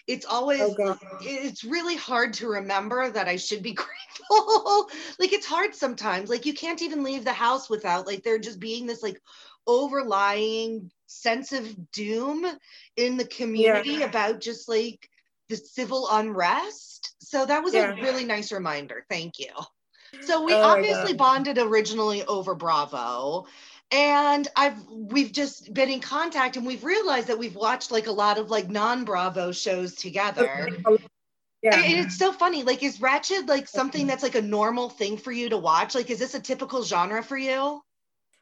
It's 0.06 0.26
oh, 0.58 0.74
always 0.76 0.76
Oh, 0.76 0.96
it's 1.20 1.64
really 1.64 1.96
hard 1.96 2.32
to 2.34 2.48
remember 2.48 3.10
that 3.10 3.28
I 3.28 3.36
should 3.36 3.62
be 3.62 3.72
grateful. 3.74 4.90
like 5.18 5.32
it's 5.32 5.46
hard 5.46 5.74
sometimes. 5.74 6.30
Like 6.30 6.46
you 6.46 6.54
can't 6.54 6.82
even 6.82 7.02
leave 7.04 7.24
the 7.24 7.32
house 7.32 7.70
without 7.70 8.06
like 8.06 8.22
there 8.22 8.38
just 8.38 8.60
being 8.60 8.86
this 8.86 9.02
like 9.02 9.20
overlying 9.66 10.90
sense 11.06 11.52
of 11.52 11.90
doom 11.92 12.44
in 12.96 13.16
the 13.16 13.26
community 13.26 14.02
about 14.02 14.40
just 14.40 14.68
like 14.68 15.08
the 15.48 15.56
civil 15.56 16.08
unrest. 16.10 17.14
So 17.20 17.46
that 17.46 17.62
was 17.62 17.74
Yeah. 17.74 17.92
a 17.92 18.02
really 18.02 18.24
nice 18.24 18.52
reminder. 18.52 19.04
Thank 19.08 19.38
you. 19.38 19.50
So 20.22 20.44
we 20.44 20.54
Oh 20.54 20.62
obviously 20.62 21.14
bonded 21.14 21.58
originally 21.58 22.24
over 22.24 22.54
Bravo. 22.54 23.46
And 23.90 24.48
I've 24.56 24.76
we've 24.88 25.32
just 25.32 25.72
been 25.74 25.90
in 25.90 26.00
contact 26.00 26.56
and 26.56 26.66
we've 26.66 26.84
realized 26.84 27.28
that 27.28 27.38
we've 27.38 27.54
watched 27.54 27.90
like 27.90 28.06
a 28.06 28.12
lot 28.12 28.38
of 28.38 28.50
like 28.50 28.68
non-Bravo 28.68 29.52
shows 29.52 29.94
together. 29.94 30.68
Yeah. 31.62 31.80
And 31.80 32.04
it's 32.04 32.18
so 32.18 32.30
funny. 32.30 32.62
Like, 32.62 32.82
is 32.82 32.98
Ratched 32.98 33.48
like 33.48 33.68
something 33.68 34.06
that's 34.06 34.22
like 34.22 34.34
a 34.34 34.42
normal 34.42 34.90
thing 34.90 35.16
for 35.16 35.32
you 35.32 35.48
to 35.48 35.56
watch? 35.56 35.94
Like, 35.94 36.10
is 36.10 36.18
this 36.18 36.34
a 36.34 36.40
typical 36.40 36.82
genre 36.82 37.22
for 37.22 37.38
you? 37.38 37.80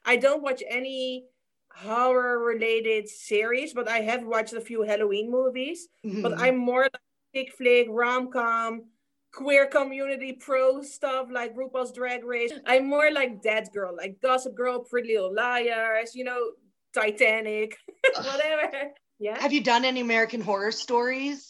I 0.04 0.16
don't 0.16 0.42
watch 0.42 0.62
any 0.68 1.26
horror 1.74 2.38
related 2.38 3.08
series, 3.08 3.72
but 3.74 3.88
I 3.88 4.00
have 4.00 4.24
watched 4.24 4.52
a 4.52 4.60
few 4.60 4.82
Halloween 4.82 5.30
movies. 5.30 5.88
But 6.02 6.32
Mhm. 6.32 6.38
I'm 6.40 6.56
more 6.58 6.82
like 6.84 7.02
chick 7.34 7.52
flick, 7.56 7.86
rom 7.90 8.30
com, 8.30 8.90
queer 9.32 9.66
community 9.66 10.34
pro 10.34 10.82
stuff 10.82 11.28
like 11.30 11.54
RuPaul's 11.56 11.92
Drag 11.92 12.24
Race. 12.24 12.52
I'm 12.66 12.86
more 12.86 13.10
like 13.10 13.42
that 13.42 13.72
girl, 13.72 13.96
like 13.96 14.20
Gossip 14.20 14.54
Girl, 14.54 14.80
Pretty 14.84 15.14
Little 15.14 15.32
Liars, 15.34 16.14
you 16.14 16.24
know, 16.24 16.52
Titanic, 16.92 17.76
whatever. 18.16 18.92
Yeah, 19.18 19.40
Have 19.40 19.52
you 19.52 19.62
done 19.62 19.84
any 19.84 20.00
American 20.00 20.40
Horror 20.40 20.72
Stories? 20.72 21.48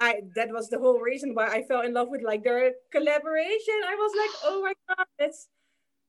I 0.00 0.22
that 0.34 0.50
was 0.50 0.68
the 0.68 0.80
whole 0.80 0.98
reason 0.98 1.34
why 1.34 1.46
I 1.46 1.62
fell 1.62 1.82
in 1.82 1.92
love 1.94 2.08
with 2.08 2.22
like 2.22 2.42
their 2.42 2.72
collaboration. 2.90 3.74
I 3.86 3.94
was 3.94 4.12
like, 4.18 4.30
oh 4.44 4.62
my 4.62 4.74
god, 4.88 5.06
it's 5.18 5.46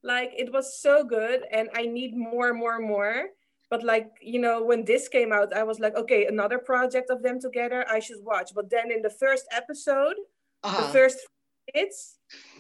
like 0.02 0.32
it 0.36 0.52
was 0.52 0.82
so 0.82 1.04
good, 1.04 1.44
and 1.52 1.70
I 1.76 1.86
need 1.86 2.16
more, 2.18 2.54
more, 2.54 2.80
more. 2.80 3.30
But 3.74 3.82
like 3.94 4.08
you 4.34 4.40
know, 4.46 4.58
when 4.70 4.82
this 4.92 5.04
came 5.18 5.32
out, 5.38 5.50
I 5.62 5.64
was 5.72 5.80
like, 5.84 5.96
okay, 6.04 6.22
another 6.36 6.60
project 6.72 7.08
of 7.10 7.20
them 7.26 7.38
together, 7.48 7.80
I 7.98 8.00
should 8.06 8.22
watch. 8.34 8.50
But 8.58 8.70
then 8.74 8.88
in 8.96 9.02
the 9.08 9.10
first 9.24 9.46
episode, 9.62 10.18
the 10.64 10.70
Uh-huh. 10.70 10.94
first 10.98 11.18
minutes, 11.74 12.00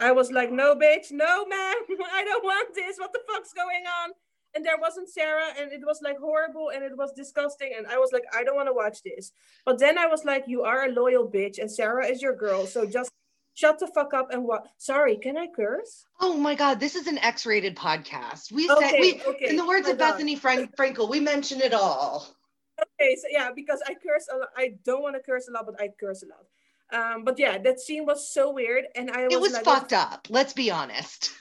I 0.07 0.11
was 0.19 0.29
like, 0.37 0.51
no, 0.61 0.69
bitch, 0.85 1.07
no, 1.11 1.33
man 1.55 1.75
I 2.19 2.21
don't 2.29 2.43
want 2.51 2.67
this. 2.79 2.97
What 3.01 3.11
the 3.13 3.23
fuck's 3.29 3.53
going 3.63 3.85
on? 3.99 4.09
And 4.55 4.61
there 4.65 4.79
wasn't 4.85 5.09
Sarah, 5.17 5.49
and 5.59 5.67
it 5.77 5.83
was 5.91 5.99
like 6.07 6.17
horrible 6.27 6.67
and 6.73 6.81
it 6.89 6.95
was 7.01 7.11
disgusting. 7.21 7.71
And 7.77 7.85
I 7.87 7.97
was 8.03 8.11
like, 8.15 8.25
I 8.37 8.43
don't 8.45 8.55
want 8.59 8.69
to 8.73 8.77
watch 8.83 8.97
this. 9.09 9.25
But 9.67 9.79
then 9.83 9.95
I 9.97 10.07
was 10.13 10.23
like, 10.31 10.43
you 10.53 10.59
are 10.63 10.81
a 10.85 10.91
loyal 11.01 11.25
bitch, 11.37 11.57
and 11.61 11.69
Sarah 11.79 12.05
is 12.13 12.21
your 12.25 12.35
girl. 12.45 12.61
So 12.73 12.79
just 12.97 13.11
shut 13.53 13.79
the 13.79 13.87
fuck 13.87 14.13
up 14.13 14.31
and 14.31 14.43
what? 14.43 14.67
Sorry, 14.77 15.17
can 15.17 15.37
I 15.37 15.47
curse? 15.47 16.05
Oh 16.19 16.37
my 16.37 16.55
God, 16.55 16.79
this 16.79 16.95
is 16.95 17.07
an 17.07 17.17
X-rated 17.19 17.75
podcast. 17.75 18.51
We 18.51 18.67
said 18.67 18.93
we, 18.99 19.21
okay. 19.25 19.49
in 19.49 19.55
the 19.55 19.65
words 19.65 19.87
of. 19.87 19.97
Bethenny 19.97 20.37
Frank 20.37 20.75
Frankel, 20.75 21.09
we 21.09 21.19
mention 21.19 21.61
it 21.61 21.73
all. 21.73 22.27
Okay, 22.81 23.15
so 23.15 23.27
yeah, 23.29 23.49
because 23.55 23.81
I 23.87 23.93
curse 23.93 24.27
a 24.33 24.37
lot. 24.37 24.49
I 24.57 24.73
don't 24.83 25.01
want 25.01 25.15
to 25.15 25.21
curse 25.21 25.47
a 25.47 25.51
lot, 25.51 25.65
but 25.65 25.79
I 25.79 25.89
curse 25.99 26.23
a 26.23 26.27
lot. 26.27 26.45
Um, 26.91 27.23
but 27.23 27.39
yeah, 27.39 27.57
that 27.59 27.79
scene 27.79 28.05
was 28.05 28.29
so 28.31 28.51
weird, 28.51 28.85
and 28.95 29.09
I 29.11 29.25
was, 29.25 29.33
It 29.33 29.41
was 29.41 29.53
like, 29.53 29.63
fucked 29.63 29.93
up. 29.93 30.27
Let's 30.29 30.53
be 30.53 30.71
honest. 30.71 31.31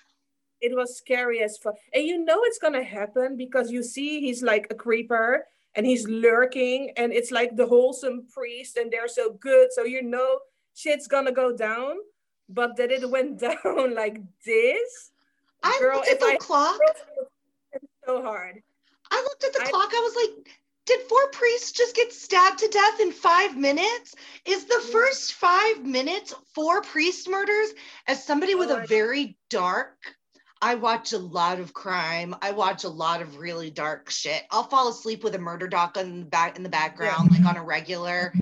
it 0.61 0.75
was 0.75 0.97
scary 0.97 1.43
as 1.43 1.59
fuck. 1.59 1.75
And 1.93 2.05
you 2.05 2.25
know 2.25 2.41
it's 2.45 2.59
gonna 2.59 2.85
happen 2.85 3.37
because 3.37 3.71
you 3.71 3.83
see 3.83 4.21
he's 4.21 4.43
like 4.43 4.69
a 4.71 4.75
creeper 4.75 5.47
and 5.75 5.87
he's 5.87 6.07
lurking, 6.07 6.93
and 6.97 7.13
it's 7.13 7.31
like 7.31 7.57
the 7.57 7.67
wholesome 7.67 8.27
priest, 8.33 8.77
and 8.77 8.93
they're 8.93 9.09
so 9.09 9.33
good, 9.33 9.73
so 9.73 9.85
you 9.85 10.03
know 10.03 10.39
shit's 10.75 11.07
gonna 11.07 11.33
go 11.33 11.57
down. 11.57 11.97
But 12.49 12.77
that 12.77 12.91
it 12.91 13.09
went 13.09 13.39
down 13.65 13.95
like 13.95 14.21
this, 14.45 15.11
I 15.63 15.77
Girl, 15.81 15.97
looked 15.97 16.11
at 16.11 16.21
the 16.21 16.27
I- 16.27 16.37
clock. 16.37 16.79
it's 17.73 17.87
so 18.07 18.23
hard. 18.23 18.63
I 19.11 19.23
looked 19.23 19.45
at 19.45 19.53
the 19.53 19.63
I- 19.63 19.71
clock. 19.71 19.91
I 19.93 20.01
was 20.01 20.17
like, 20.17 20.49
did 20.85 21.01
four 21.03 21.29
priests 21.31 21.73
just 21.73 21.95
get 21.95 22.13
stabbed 22.13 22.59
to 22.59 22.69
death 22.69 23.01
in 23.01 23.13
five 23.13 23.57
minutes? 23.57 24.17
Is 24.45 24.65
the 24.65 24.83
mm. 24.83 24.93
first 24.93 25.35
five 25.35 25.85
minutes 25.85 26.35
four 26.55 26.83
priest 26.83 27.29
murders? 27.29 27.71
As 28.09 28.25
somebody 28.25 28.55
with 28.55 28.71
a 28.71 28.83
oh 28.83 28.87
very 28.87 29.37
dark, 29.49 29.97
I 30.61 30.75
watch 30.75 31.13
a 31.13 31.19
lot 31.19 31.61
of 31.61 31.73
crime. 31.73 32.35
I 32.43 32.51
watch 32.51 32.85
a 32.85 32.89
lot 32.89 33.23
of 33.23 33.39
really 33.39 33.71
dark 33.71 34.11
shit. 34.11 34.43
I'll 34.51 34.65
fall 34.65 34.89
asleep 34.89 35.23
with 35.23 35.35
a 35.35 35.39
murder 35.39 35.69
doc 35.69 35.97
on 35.97 36.21
the 36.21 36.25
back 36.27 36.57
in 36.57 36.63
the 36.63 36.69
background, 36.69 37.31
like 37.31 37.45
on 37.45 37.57
a 37.57 37.65
regular. 37.65 38.33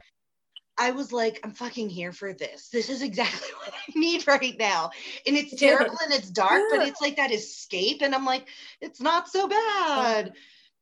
I 0.80 0.92
was 0.92 1.12
like, 1.12 1.38
I'm 1.44 1.52
fucking 1.52 1.90
here 1.90 2.10
for 2.10 2.32
this. 2.32 2.70
This 2.70 2.88
is 2.88 3.02
exactly 3.02 3.50
what 3.58 3.74
I 3.74 3.98
need 3.98 4.26
right 4.26 4.56
now. 4.58 4.90
And 5.26 5.36
it's 5.36 5.52
Yeah. 5.52 5.76
terrible 5.76 5.98
and 6.02 6.12
it's 6.14 6.30
dark, 6.30 6.62
but 6.70 6.80
it's 6.80 7.02
like 7.02 7.16
that 7.16 7.30
escape. 7.30 8.00
And 8.00 8.14
I'm 8.14 8.24
like, 8.24 8.48
it's 8.80 9.00
not 9.00 9.28
so 9.28 9.46
bad. 9.46 10.32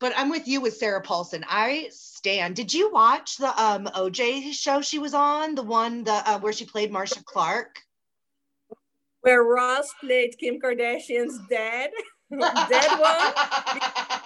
But 0.00 0.12
I'm 0.16 0.30
with 0.30 0.46
you 0.46 0.60
with 0.60 0.76
Sarah 0.76 1.02
Paulson. 1.02 1.44
I 1.48 1.88
stand. 1.90 2.54
Did 2.54 2.72
you 2.72 2.92
watch 2.92 3.36
the 3.38 3.48
um 3.60 3.86
OJ 3.86 4.52
show 4.52 4.80
she 4.80 5.00
was 5.00 5.12
on? 5.12 5.56
The 5.56 5.64
one 5.64 6.04
the 6.04 6.12
uh, 6.12 6.38
where 6.38 6.52
she 6.52 6.64
played 6.64 6.92
Marcia 6.92 7.24
Clark? 7.24 7.80
Where 9.22 9.42
Ross 9.42 9.92
played 10.00 10.38
Kim 10.38 10.60
Kardashian's 10.60 11.36
dad. 11.50 11.90
dead 12.30 13.00
one. 13.00 13.34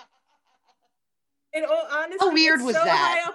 In 1.55 1.64
all 1.64 1.87
honesty, 1.91 2.19
How 2.21 2.33
weird 2.33 2.61
was 2.61 2.76
so 2.76 2.85
that? 2.85 3.33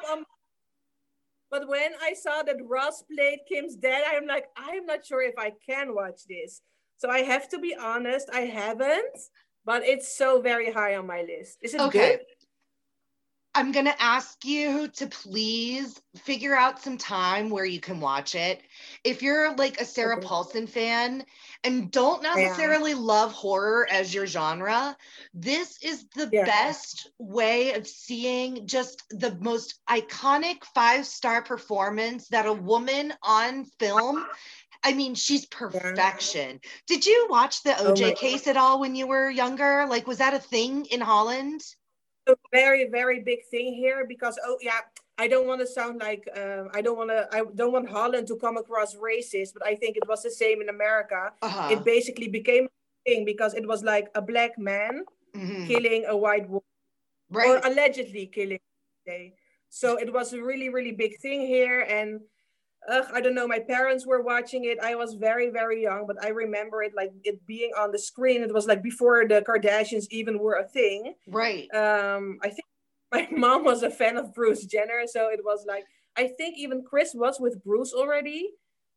High 1.51 1.58
up 1.58 1.62
on- 1.62 1.68
But 1.68 1.70
when 1.70 1.92
I 2.01 2.13
saw 2.13 2.44
that 2.44 2.58
Ross 2.66 3.04
played 3.04 3.39
Kim's 3.48 3.75
dad, 3.75 4.04
I'm 4.08 4.25
like, 4.27 4.46
I'm 4.56 4.86
not 4.86 5.06
sure 5.06 5.22
if 5.22 5.36
I 5.38 5.54
can 5.66 5.96
watch 5.96 6.22
this. 6.30 6.62
So 6.98 7.10
I 7.10 7.20
have 7.24 7.48
to 7.50 7.60
be 7.60 7.75
honest, 7.75 8.30
I 8.34 8.42
haven't. 8.42 9.18
But 9.66 9.84
it's 9.84 10.18
so 10.18 10.42
very 10.42 10.72
high 10.72 10.96
on 10.96 11.08
my 11.08 11.24
list. 11.24 11.58
Is 11.62 11.74
it 11.74 11.82
Okay. 11.82 12.18
good? 12.18 12.25
I'm 13.58 13.72
going 13.72 13.86
to 13.86 14.00
ask 14.02 14.46
you 14.46 14.88
to 14.88 15.08
please 15.08 16.00
figure 16.16 16.56
out 16.56 16.80
some 16.80 17.00
time 17.00 17.50
where 17.50 17.66
you 17.66 17.80
can 17.80 18.00
watch 18.00 18.36
it. 18.36 18.62
If 19.04 19.24
you're 19.24 19.56
like 19.56 19.82
a 19.82 19.86
Sarah 19.86 20.22
Paulson 20.22 20.68
fan 20.68 21.26
and 21.64 21.90
don't 21.92 22.22
necessarily 22.22 22.94
love 22.94 23.32
horror 23.32 23.88
as 23.90 24.14
your 24.14 24.28
genre, 24.28 24.96
this 25.34 25.82
is 25.82 26.06
the 26.16 26.28
Yeah. 26.28 26.46
best 26.46 27.10
way 27.18 27.74
of 27.74 27.88
seeing 27.88 28.68
just 28.68 29.02
the 29.10 29.36
most 29.42 29.80
iconic 29.90 30.64
five 30.76 31.08
star 31.08 31.42
performance 31.42 32.28
that 32.28 32.46
a 32.46 32.54
woman 32.54 33.12
on 33.24 33.66
film. 33.80 34.24
I 34.84 34.94
mean, 34.94 35.16
she's 35.16 35.48
perfection. 35.48 36.60
Did 36.86 37.08
you 37.08 37.26
watch 37.32 37.64
the 37.64 37.76
Oh 37.80 37.92
OJ 37.92 38.02
my 38.02 38.12
case 38.12 38.46
at 38.46 38.56
all 38.56 38.80
when 38.80 38.96
you 38.96 39.08
were 39.08 39.32
younger? 39.32 39.88
Like, 39.90 40.06
was 40.06 40.20
that 40.20 40.36
a 40.36 40.40
thing 40.40 40.86
in 40.86 41.02
Holland? 41.02 41.64
A 42.27 42.36
very 42.51 42.88
very 42.89 43.19
big 43.22 43.39
thing 43.51 43.74
here 43.74 44.05
because 44.07 44.38
oh 44.46 44.57
yeah 44.62 44.81
i 45.17 45.27
don't 45.27 45.48
want 45.48 45.60
to 45.62 45.67
sound 45.67 46.00
like 46.00 46.27
um, 46.36 46.69
i 46.74 46.81
don't 46.81 46.98
want 46.98 47.10
to 47.10 47.27
i 47.31 47.41
don't 47.55 47.72
want 47.72 47.89
holland 47.89 48.27
to 48.27 48.36
come 48.38 48.57
across 48.57 48.96
racist 48.96 49.53
but 49.53 49.65
i 49.65 49.74
think 49.75 49.98
it 49.98 50.07
was 50.07 50.22
the 50.24 50.31
same 50.31 50.62
in 50.62 50.69
america 50.69 51.31
Uh-huh. 51.41 51.69
it 51.72 51.84
basically 51.84 52.27
became 52.27 52.65
a 52.65 53.10
thing 53.10 53.25
because 53.25 53.53
it 53.53 53.67
was 53.67 53.84
like 53.84 54.07
a 54.15 54.22
black 54.22 54.57
man 54.57 55.03
Mhm. 55.36 55.67
killing 55.67 56.05
a 56.07 56.15
white 56.17 56.48
woman 56.50 56.63
Right. 57.29 57.48
or 57.48 57.62
allegedly 57.69 58.25
killing 58.27 58.60
so 59.69 59.98
it 59.98 60.12
was 60.12 60.34
a 60.34 60.41
really 60.41 60.69
really 60.69 60.91
big 60.93 61.17
thing 61.19 61.41
here 61.46 61.81
and 61.81 62.22
ugh, 62.88 63.06
i 63.13 63.20
don't 63.22 63.36
know 63.36 63.48
my 63.48 63.60
parents 63.60 64.06
were 64.06 64.22
watching 64.22 64.65
it. 64.65 64.77
I 64.82 64.96
was 64.96 65.13
very 65.13 65.50
very 65.50 65.82
young 65.82 66.06
but 66.08 66.17
i 66.24 66.29
remember 66.29 66.84
it 66.84 66.94
like 66.96 67.12
it 67.24 67.46
being 67.46 67.72
on 67.77 67.91
the 67.91 68.00
screen. 68.00 68.41
It 68.44 68.53
was 68.53 68.67
like 68.67 68.82
before 68.84 69.27
the 69.27 69.41
kardashians 69.41 70.06
even 70.10 70.39
were 70.39 70.56
a 70.56 70.67
thing. 70.67 71.13
Right. 71.27 71.67
um 71.74 72.39
i 72.44 72.50
think 72.50 72.65
my 73.12 73.27
mom 73.32 73.63
was 73.63 73.84
a 73.84 73.89
fan 73.89 74.17
of 74.17 74.34
bruce 74.34 74.65
jenner 74.65 75.01
so 75.06 75.29
it 75.29 75.39
was 75.44 75.65
like 75.67 75.86
i 76.17 76.27
think 76.38 76.58
even 76.58 76.84
kris 76.84 77.12
was 77.13 77.39
with 77.39 77.63
bruce 77.63 77.94
already 77.94 78.50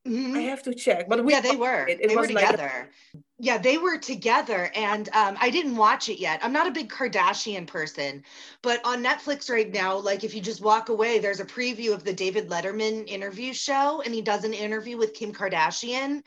Mhm. 0.06 0.36
i 0.36 0.40
have 0.40 0.62
to 0.62 0.74
check 0.74 1.08
but 1.08 1.22
we 1.24 1.32
yeah, 1.32 1.40
they 1.40 1.56
were. 1.56 1.86
it. 1.86 2.00
It 2.00 2.08
they 2.08 2.14
were 2.16 2.22
was 2.22 2.30
like 2.32 2.44
a- 2.44 2.52
together. 2.52 2.90
yeah, 3.38 3.58
they 3.58 3.76
were 3.78 3.98
together, 3.98 4.70
and 4.74 5.08
um, 5.12 5.36
I 5.40 5.50
didn't 5.50 5.76
watch 5.76 6.08
it 6.08 6.18
yet. 6.18 6.40
I'm 6.42 6.52
not 6.52 6.66
a 6.66 6.70
big 6.70 6.90
Kardashian 6.90 7.66
person, 7.66 8.22
but 8.62 8.80
on 8.84 9.02
Netflix 9.04 9.50
right 9.50 9.70
now, 9.72 9.96
like 9.98 10.24
if 10.24 10.34
you 10.34 10.40
just 10.40 10.62
walk 10.62 10.88
away, 10.88 11.18
there's 11.18 11.40
a 11.40 11.44
preview 11.44 11.92
of 11.92 12.04
the 12.04 12.12
David 12.14 12.48
Letterman 12.48 13.06
interview 13.08 13.52
show, 13.52 14.02
and 14.04 14.14
he 14.14 14.22
does 14.22 14.44
an 14.44 14.54
interview 14.54 14.96
with 14.96 15.12
Kim 15.14 15.32
Kardashian. 15.34 16.22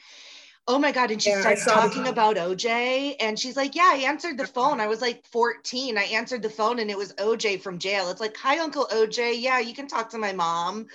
Oh 0.66 0.80
my 0.80 0.92
god! 0.94 1.12
And 1.12 1.22
she 1.22 1.30
Yeah, 1.32 1.42
starts 1.42 1.66
talking 1.66 2.08
about 2.08 2.38
OJ, 2.38 3.16
and 3.20 3.38
she's 3.38 3.58
like, 3.58 3.76
"Yeah, 3.76 3.90
I 3.94 3.98
answered 3.98 4.38
the 4.38 4.48
phone. 4.48 4.80
I 4.80 4.88
was 4.88 5.02
like 5.02 5.26
14. 5.26 5.98
I 5.98 6.04
answered 6.04 6.42
the 6.42 6.50
phone, 6.50 6.80
and 6.80 6.90
it 6.90 6.98
was 6.98 7.14
OJ 7.16 7.58
from 7.58 7.80
jail. 7.80 8.10
It's 8.10 8.22
like, 8.22 8.38
hi, 8.38 8.60
Uncle 8.60 8.88
OJ. 8.92 9.42
Yeah, 9.42 9.60
you 9.60 9.74
can 9.74 9.88
talk 9.88 10.10
to 10.12 10.18
my 10.18 10.32
mom." 10.32 10.88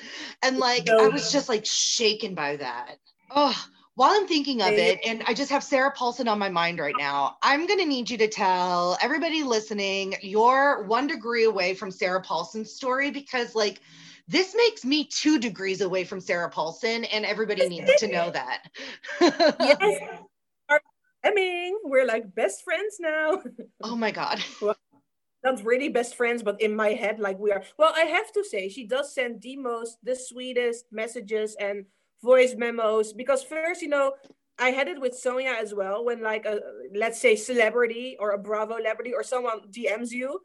And 0.43 0.59
like, 0.59 0.91
I 0.99 1.09
was 1.09 1.31
just 1.31 1.49
like 1.51 1.67
shaken 1.67 2.35
by 2.35 2.57
that. 2.57 2.99
Oh, 3.31 3.55
while 3.95 4.13
I'm 4.13 4.27
thinking 4.29 4.63
of 4.63 4.79
it, 4.79 5.01
and 5.05 5.23
I 5.27 5.35
just 5.35 5.51
have 5.51 5.65
Sarah 5.65 5.93
Paulson 5.93 6.29
on 6.29 6.39
my 6.39 6.49
mind 6.49 6.79
right 6.79 6.97
now, 6.97 7.37
I'm 7.43 7.67
going 7.67 7.81
to 7.81 7.85
need 7.85 8.09
you 8.11 8.17
to 8.19 8.29
tell 8.29 8.97
everybody 9.03 9.43
listening 9.43 10.15
you're 10.23 10.85
one 10.85 11.07
degree 11.09 11.45
away 11.45 11.75
from 11.75 11.91
Sarah 11.91 12.23
Paulson's 12.23 12.73
story 12.73 13.11
because, 13.11 13.55
like, 13.55 13.81
this 14.29 14.55
makes 14.55 14.85
me 14.85 15.05
two 15.05 15.39
degrees 15.39 15.81
away 15.81 16.05
from 16.05 16.21
Sarah 16.21 16.51
Paulson, 16.51 17.05
and 17.05 17.25
everybody 17.25 17.69
needs 17.69 17.91
to 17.97 18.09
know 18.09 18.31
that. 18.31 18.69
yes 19.21 20.01
i 21.25 21.33
mean 21.33 21.75
we're 21.85 22.07
like 22.07 22.33
best 22.35 22.63
friends 22.63 22.97
now 23.01 23.43
oh 23.83 23.97
my 23.97 24.11
God. 24.11 24.41
not 25.43 25.65
really 25.65 25.89
best 25.89 26.15
friends 26.15 26.43
but 26.43 26.61
in 26.61 26.75
my 26.75 26.91
head 26.91 27.19
like 27.19 27.39
we 27.39 27.51
are 27.51 27.63
well 27.77 27.93
i 27.97 28.03
have 28.03 28.31
to 28.33 28.45
say 28.45 28.69
she 28.69 28.87
does 28.87 29.13
send 29.13 29.43
the 29.43 29.57
most 29.57 29.99
the 30.05 30.15
sweetest 30.15 30.85
messages 30.93 31.57
and 31.59 31.85
voice 32.23 32.55
memos 32.57 33.13
because 33.13 33.43
first 33.43 33.83
you 33.83 33.89
know 33.89 34.13
I 34.61 34.71
had 34.71 34.89
it 34.89 35.01
with 35.01 35.17
Sonia 35.17 35.55
as 35.57 35.73
well 35.73 36.05
when 36.05 36.21
like 36.21 36.45
a 36.45 36.59
let's 36.93 37.21
say 37.21 37.37
celebrity 37.37 38.17
or 38.19 38.33
a 38.33 38.39
Bravo 38.39 38.77
celebrity 38.77 39.15
or 39.15 39.23
someone 39.23 39.61
DMs 39.71 40.11
you. 40.11 40.41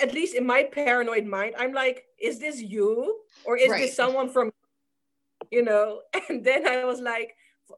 At 0.00 0.12
least 0.12 0.34
in 0.34 0.46
my 0.46 0.64
paranoid 0.64 1.26
mind, 1.26 1.54
I'm 1.58 1.72
like, 1.72 2.04
is 2.20 2.38
this 2.38 2.60
you 2.60 3.20
or 3.44 3.56
is 3.56 3.70
Right. 3.70 3.80
this 3.80 3.96
someone 3.96 4.28
from, 4.28 4.52
you 5.50 5.62
know? 5.62 6.02
And 6.28 6.44
then 6.44 6.66
I 6.66 6.84
was 6.84 7.00
like, 7.00 7.34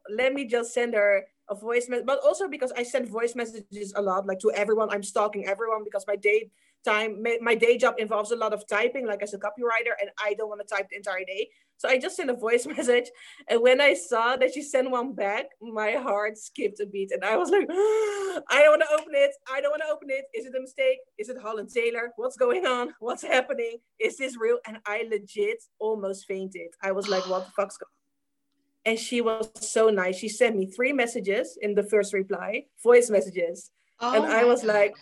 let 0.09 0.33
me 0.33 0.45
just 0.45 0.73
send 0.73 0.93
her 0.93 1.25
a 1.49 1.55
voice 1.55 1.87
message. 1.87 2.05
But 2.05 2.19
also 2.23 2.47
because 2.47 2.71
I 2.75 2.83
send 2.83 3.07
voice 3.09 3.35
messages 3.35 3.93
a 3.95 4.01
lot, 4.01 4.25
like 4.25 4.39
to 4.39 4.51
everyone. 4.51 4.89
I'm 4.89 5.03
stalking 5.03 5.45
everyone 5.45 5.83
because 5.83 6.05
my 6.07 6.15
day 6.15 6.51
time, 6.83 7.21
my, 7.23 7.37
my 7.41 7.55
day 7.55 7.77
job 7.77 7.95
involves 7.97 8.31
a 8.31 8.35
lot 8.35 8.53
of 8.53 8.67
typing, 8.67 9.07
like 9.07 9.21
as 9.23 9.33
a 9.33 9.39
copywriter, 9.39 9.93
and 10.01 10.09
I 10.23 10.33
don't 10.33 10.49
want 10.49 10.61
to 10.67 10.75
type 10.75 10.89
the 10.89 10.97
entire 10.97 11.23
day. 11.25 11.49
So 11.77 11.89
I 11.89 11.97
just 11.97 12.15
sent 12.15 12.29
a 12.29 12.35
voice 12.35 12.65
message. 12.77 13.05
And 13.49 13.61
when 13.61 13.81
I 13.81 13.93
saw 13.93 14.35
that 14.37 14.53
she 14.53 14.61
sent 14.61 14.91
one 14.91 15.13
back, 15.13 15.45
my 15.61 15.91
heart 15.91 16.37
skipped 16.37 16.79
a 16.79 16.85
beat. 16.85 17.11
And 17.11 17.23
I 17.23 17.37
was 17.37 17.49
like, 17.49 17.67
I 17.69 18.61
don't 18.61 18.79
want 18.79 18.83
to 18.83 18.93
open 18.93 19.13
it. 19.13 19.31
I 19.51 19.61
don't 19.61 19.71
want 19.71 19.83
to 19.85 19.93
open 19.93 20.09
it. 20.09 20.25
Is 20.33 20.45
it 20.45 20.55
a 20.55 20.61
mistake? 20.61 20.99
Is 21.17 21.29
it 21.29 21.37
Holland 21.41 21.69
Taylor? 21.73 22.11
What's 22.15 22.37
going 22.37 22.65
on? 22.65 22.93
What's 22.99 23.23
happening? 23.23 23.77
Is 23.99 24.17
this 24.17 24.37
real? 24.39 24.59
And 24.67 24.77
I 24.85 25.05
legit 25.09 25.63
almost 25.79 26.25
fainted. 26.25 26.69
I 26.81 26.91
was 26.91 27.07
like, 27.07 27.27
what 27.27 27.45
the 27.45 27.51
fuck's 27.55 27.77
going 27.77 27.87
on? 27.87 28.91
And 28.91 28.99
she 28.99 29.21
was 29.21 29.49
so 29.59 29.89
nice. 29.89 30.17
She 30.17 30.29
sent 30.29 30.55
me 30.55 30.67
three 30.67 30.93
messages 30.93 31.57
in 31.61 31.73
the 31.73 31.83
first 31.83 32.13
reply, 32.13 32.65
voice 32.83 33.09
messages. 33.09 33.71
Oh 33.99 34.13
and 34.13 34.31
I 34.31 34.43
was 34.43 34.61
God. 34.61 34.73
like, 34.75 34.95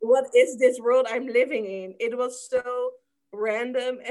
what 0.00 0.26
is 0.34 0.58
this 0.58 0.78
world 0.78 1.06
I'm 1.08 1.26
living 1.26 1.64
in? 1.64 1.94
It 2.00 2.16
was 2.16 2.48
so 2.48 2.90
random. 3.32 3.98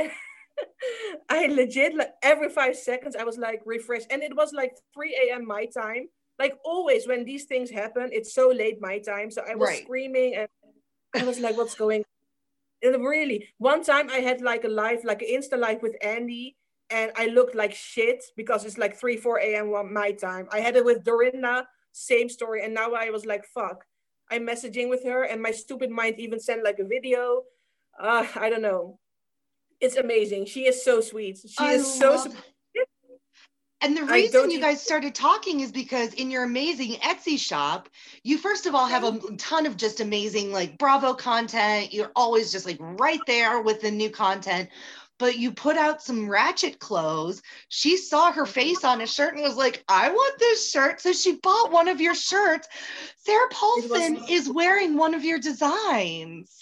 I 1.30 1.48
legit 1.48 1.96
like 1.96 2.14
every 2.24 2.50
five 2.50 2.76
seconds 2.76 3.16
I 3.16 3.24
was 3.24 3.38
like 3.38 3.62
refresh, 3.66 4.04
and 4.10 4.24
it 4.24 4.36
was 4.36 4.54
like 4.54 4.74
3 4.94 5.32
a.m. 5.34 5.46
my 5.46 5.66
time. 5.66 6.10
Like 6.40 6.58
always 6.64 7.08
when 7.08 7.26
these 7.26 7.46
things 7.46 7.70
happen, 7.70 8.10
it's 8.12 8.34
so 8.34 8.50
late 8.50 8.80
my 8.82 9.00
time. 9.00 9.30
So 9.32 9.42
I 9.50 9.56
was 9.56 9.70
Right. 9.70 9.84
screaming 9.84 10.36
and 10.36 10.48
I 11.16 11.24
was 11.26 11.40
like, 11.40 11.58
what's 11.58 11.76
going 11.76 12.04
and 12.82 13.04
really 13.04 13.48
one 13.58 13.84
time 13.84 14.10
I 14.10 14.18
had 14.20 14.42
like 14.42 14.64
a 14.64 14.70
live, 14.70 15.04
like 15.04 15.22
an 15.22 15.30
Insta 15.30 15.58
live 15.60 15.82
with 15.82 15.96
Andy, 16.02 16.56
and 16.90 17.12
I 17.16 17.28
looked 17.28 17.56
like 17.56 17.74
shit 17.74 18.24
because 18.38 18.66
it's 18.66 18.78
like 18.78 18.96
3, 18.96 19.18
4 19.18 19.40
a.m. 19.40 19.72
one- 19.72 19.94
my 19.94 20.12
time. 20.12 20.48
I 20.52 20.60
had 20.62 20.76
it 20.76 20.86
with 20.86 21.04
Dorinda, 21.04 21.68
same 21.92 22.30
story. 22.30 22.64
And 22.64 22.74
now 22.74 22.94
I 22.94 23.10
was 23.10 23.26
like, 23.26 23.46
fuck. 23.46 23.86
I'm 24.32 24.46
messaging 24.46 24.90
with 24.90 25.04
her, 25.06 25.24
and 25.24 25.42
my 25.42 25.52
stupid 25.52 25.90
mind 25.90 26.20
even 26.20 26.40
sent 26.40 26.64
like 26.64 26.80
a 26.80 26.86
video. 26.86 27.44
Uh, 28.00 28.26
I 28.36 28.50
don't 28.50 28.62
know. 28.62 28.99
It's 29.82 29.96
amazing. 29.96 30.46
She 30.46 30.68
is 30.68 30.84
so 30.84 31.02
sweet. 31.02 31.38
She 31.38 31.56
I 31.58 31.74
is 31.74 31.92
so. 31.92 32.26
And 33.82 33.96
the 33.96 34.04
reason 34.04 34.52
you 34.52 34.60
guys 34.60 34.82
started 34.82 35.16
talking 35.16 35.62
is 35.62 35.72
because 35.72 36.14
in 36.16 36.30
your 36.30 36.44
amazing 36.44 36.96
Etsy 36.96 37.40
shop, 37.40 37.88
you 38.24 38.38
first 38.38 38.66
of 38.66 38.76
all 38.76 38.88
have 38.88 39.06
a 39.06 39.18
ton 39.38 39.66
of 39.66 39.78
just 39.78 40.02
amazing 40.02 40.52
like 40.52 40.78
Bravo 40.78 41.14
content. 41.14 41.94
You're 41.94 42.12
always 42.14 42.52
just 42.52 42.66
like 42.66 42.78
right 42.80 43.22
there 43.26 43.62
with 43.62 43.80
the 43.80 43.90
new 43.90 44.10
content. 44.10 44.70
But 45.18 45.38
you 45.38 45.52
put 45.52 45.78
out 45.78 46.02
some 46.02 46.28
ratched 46.28 46.80
clothes. 46.80 47.42
She 47.70 47.96
saw 47.96 48.32
her 48.32 48.44
mm-hmm. 48.44 48.52
face 48.52 48.84
on 48.84 49.02
a 49.02 49.08
shirt 49.08 49.34
and 49.34 49.44
was 49.44 49.58
like, 49.58 49.84
I 49.88 50.10
want 50.10 50.40
this 50.40 50.70
shirt. 50.70 51.00
So 51.00 51.14
she 51.14 51.36
bought 51.38 51.72
one 51.72 51.88
of 51.88 52.02
your 52.02 52.16
shirts. 52.16 52.68
Sarah 53.18 53.50
Paulson 53.50 54.24
is 54.30 54.50
wearing 54.50 54.98
one 54.98 55.14
of 55.14 55.24
your 55.24 55.40
designs. 55.40 56.54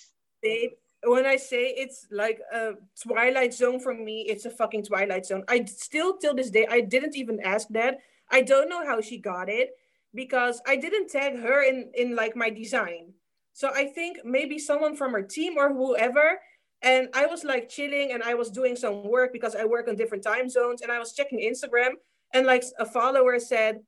babe. 0.43 0.71
When 1.07 1.25
I 1.25 1.37
say 1.37 1.73
it's 1.77 2.05
like 2.11 2.39
a 2.53 2.73
twilight 3.01 3.53
zone 3.53 3.79
for 3.79 3.93
me, 3.93 4.25
it's 4.27 4.45
a 4.45 4.49
fucking 4.49 4.83
twilight 4.83 5.25
zone. 5.25 5.43
I 5.47 5.63
still 5.65 6.17
till 6.17 6.35
this 6.35 6.49
day 6.49 6.67
I 6.69 6.81
didn't 6.81 7.15
even 7.15 7.39
ask 7.39 7.67
that. 7.69 7.99
I 8.29 8.41
don't 8.41 8.67
know 8.67 8.85
how 8.85 8.99
she 8.99 9.17
got 9.17 9.47
it 9.47 9.71
because 10.13 10.61
I 10.67 10.75
didn't 10.75 11.09
tag 11.09 11.39
her 11.39 11.63
in 11.63 11.91
in 11.93 12.15
like 12.15 12.35
my 12.35 12.49
design. 12.49 13.13
So 13.53 13.71
I 13.73 13.85
think 13.85 14.19
maybe 14.25 14.59
someone 14.59 14.95
from 14.95 15.13
her 15.13 15.23
team 15.23 15.57
or 15.57 15.73
whoever. 15.73 16.39
And 16.83 17.09
I 17.13 17.25
was 17.25 17.43
like 17.43 17.69
chilling 17.69 18.11
and 18.11 18.21
I 18.21 18.35
was 18.35 18.51
doing 18.51 18.75
some 18.75 19.09
work 19.09 19.33
because 19.33 19.55
I 19.55 19.65
work 19.65 19.87
on 19.87 19.95
different 19.95 20.23
time 20.23 20.49
zones 20.49 20.81
and 20.81 20.91
I 20.91 20.99
was 20.99 21.13
checking 21.13 21.39
Instagram 21.39 21.93
and 22.33 22.45
like 22.45 22.63
a 22.77 22.85
follower 22.85 23.39
said, 23.39 23.79